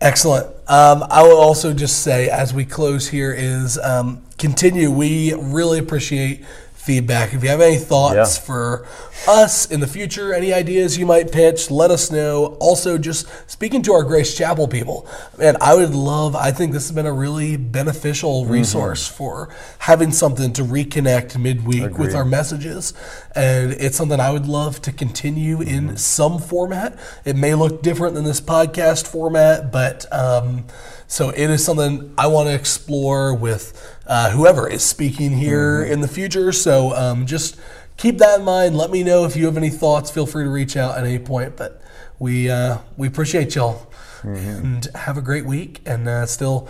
Excellent. 0.00 0.46
Um, 0.68 1.04
I 1.08 1.22
will 1.22 1.38
also 1.38 1.72
just 1.72 2.02
say, 2.02 2.28
as 2.28 2.52
we 2.52 2.66
close 2.66 3.08
here, 3.08 3.32
is 3.32 3.78
um, 3.78 4.22
continue. 4.36 4.90
We 4.90 5.32
really 5.32 5.78
appreciate 5.78 6.44
feedback. 6.84 7.32
If 7.32 7.42
you 7.42 7.48
have 7.48 7.62
any 7.62 7.78
thoughts 7.78 8.36
yeah. 8.36 8.44
for 8.44 8.86
us 9.26 9.70
in 9.70 9.80
the 9.80 9.86
future, 9.86 10.34
any 10.34 10.52
ideas 10.52 10.98
you 10.98 11.06
might 11.06 11.32
pitch, 11.32 11.70
let 11.70 11.90
us 11.90 12.10
know. 12.12 12.58
Also, 12.60 12.98
just 12.98 13.26
speaking 13.50 13.80
to 13.82 13.92
our 13.94 14.02
Grace 14.02 14.36
Chapel 14.36 14.68
people, 14.68 15.08
man, 15.38 15.56
I 15.62 15.74
would 15.74 15.94
love, 15.94 16.36
I 16.36 16.50
think 16.50 16.72
this 16.72 16.86
has 16.86 16.94
been 16.94 17.06
a 17.06 17.12
really 17.12 17.56
beneficial 17.56 18.42
mm-hmm. 18.42 18.52
resource 18.52 19.08
mm-hmm. 19.08 19.16
for 19.16 19.48
having 19.78 20.12
something 20.12 20.52
to 20.52 20.62
reconnect 20.62 21.38
midweek 21.40 21.84
Agreed. 21.84 21.98
with 21.98 22.14
our 22.14 22.24
messages. 22.24 22.92
And 23.34 23.72
it's 23.72 23.96
something 23.96 24.20
I 24.20 24.30
would 24.30 24.46
love 24.46 24.82
to 24.82 24.92
continue 24.92 25.58
mm-hmm. 25.58 25.88
in 25.88 25.96
some 25.96 26.38
format. 26.38 26.98
It 27.24 27.36
may 27.36 27.54
look 27.54 27.82
different 27.82 28.14
than 28.14 28.24
this 28.24 28.42
podcast 28.42 29.06
format, 29.06 29.72
but 29.72 30.04
um, 30.12 30.66
so 31.06 31.30
it 31.30 31.50
is 31.50 31.64
something 31.64 32.14
I 32.16 32.26
want 32.26 32.48
to 32.48 32.54
explore 32.54 33.34
with 33.34 33.98
uh, 34.06 34.30
whoever 34.30 34.68
is 34.68 34.82
speaking 34.82 35.32
here 35.32 35.82
mm-hmm. 35.82 35.92
in 35.92 36.00
the 36.00 36.08
future. 36.08 36.52
So 36.52 36.94
um, 36.94 37.26
just 37.26 37.56
keep 37.96 38.18
that 38.18 38.40
in 38.40 38.44
mind. 38.44 38.76
Let 38.76 38.90
me 38.90 39.02
know 39.02 39.24
if 39.24 39.36
you 39.36 39.46
have 39.46 39.56
any 39.56 39.70
thoughts. 39.70 40.10
Feel 40.10 40.26
free 40.26 40.44
to 40.44 40.50
reach 40.50 40.76
out 40.76 40.96
at 40.98 41.04
any 41.04 41.18
point. 41.18 41.56
But 41.56 41.82
we 42.18 42.50
uh, 42.50 42.78
we 42.96 43.06
appreciate 43.06 43.54
y'all 43.54 43.90
mm-hmm. 44.22 44.36
and 44.36 44.84
have 44.94 45.16
a 45.16 45.22
great 45.22 45.46
week. 45.46 45.80
And 45.86 46.08
uh, 46.08 46.26
still 46.26 46.68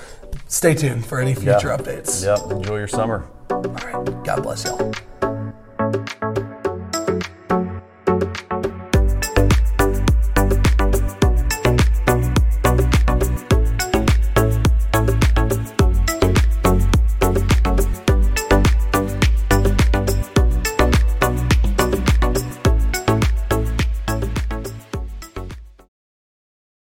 stay 0.49 0.74
tuned 0.74 1.07
for 1.07 1.20
any 1.20 1.35
future 1.35 1.68
yeah. 1.68 1.76
updates. 1.76 2.24
Yep. 2.24 2.51
Enjoy 2.51 2.78
your 2.78 2.89
summer. 2.89 3.28
All 3.51 3.62
right. 3.62 4.24
God 4.24 4.43
bless 4.43 4.64
y'all. 4.64 4.93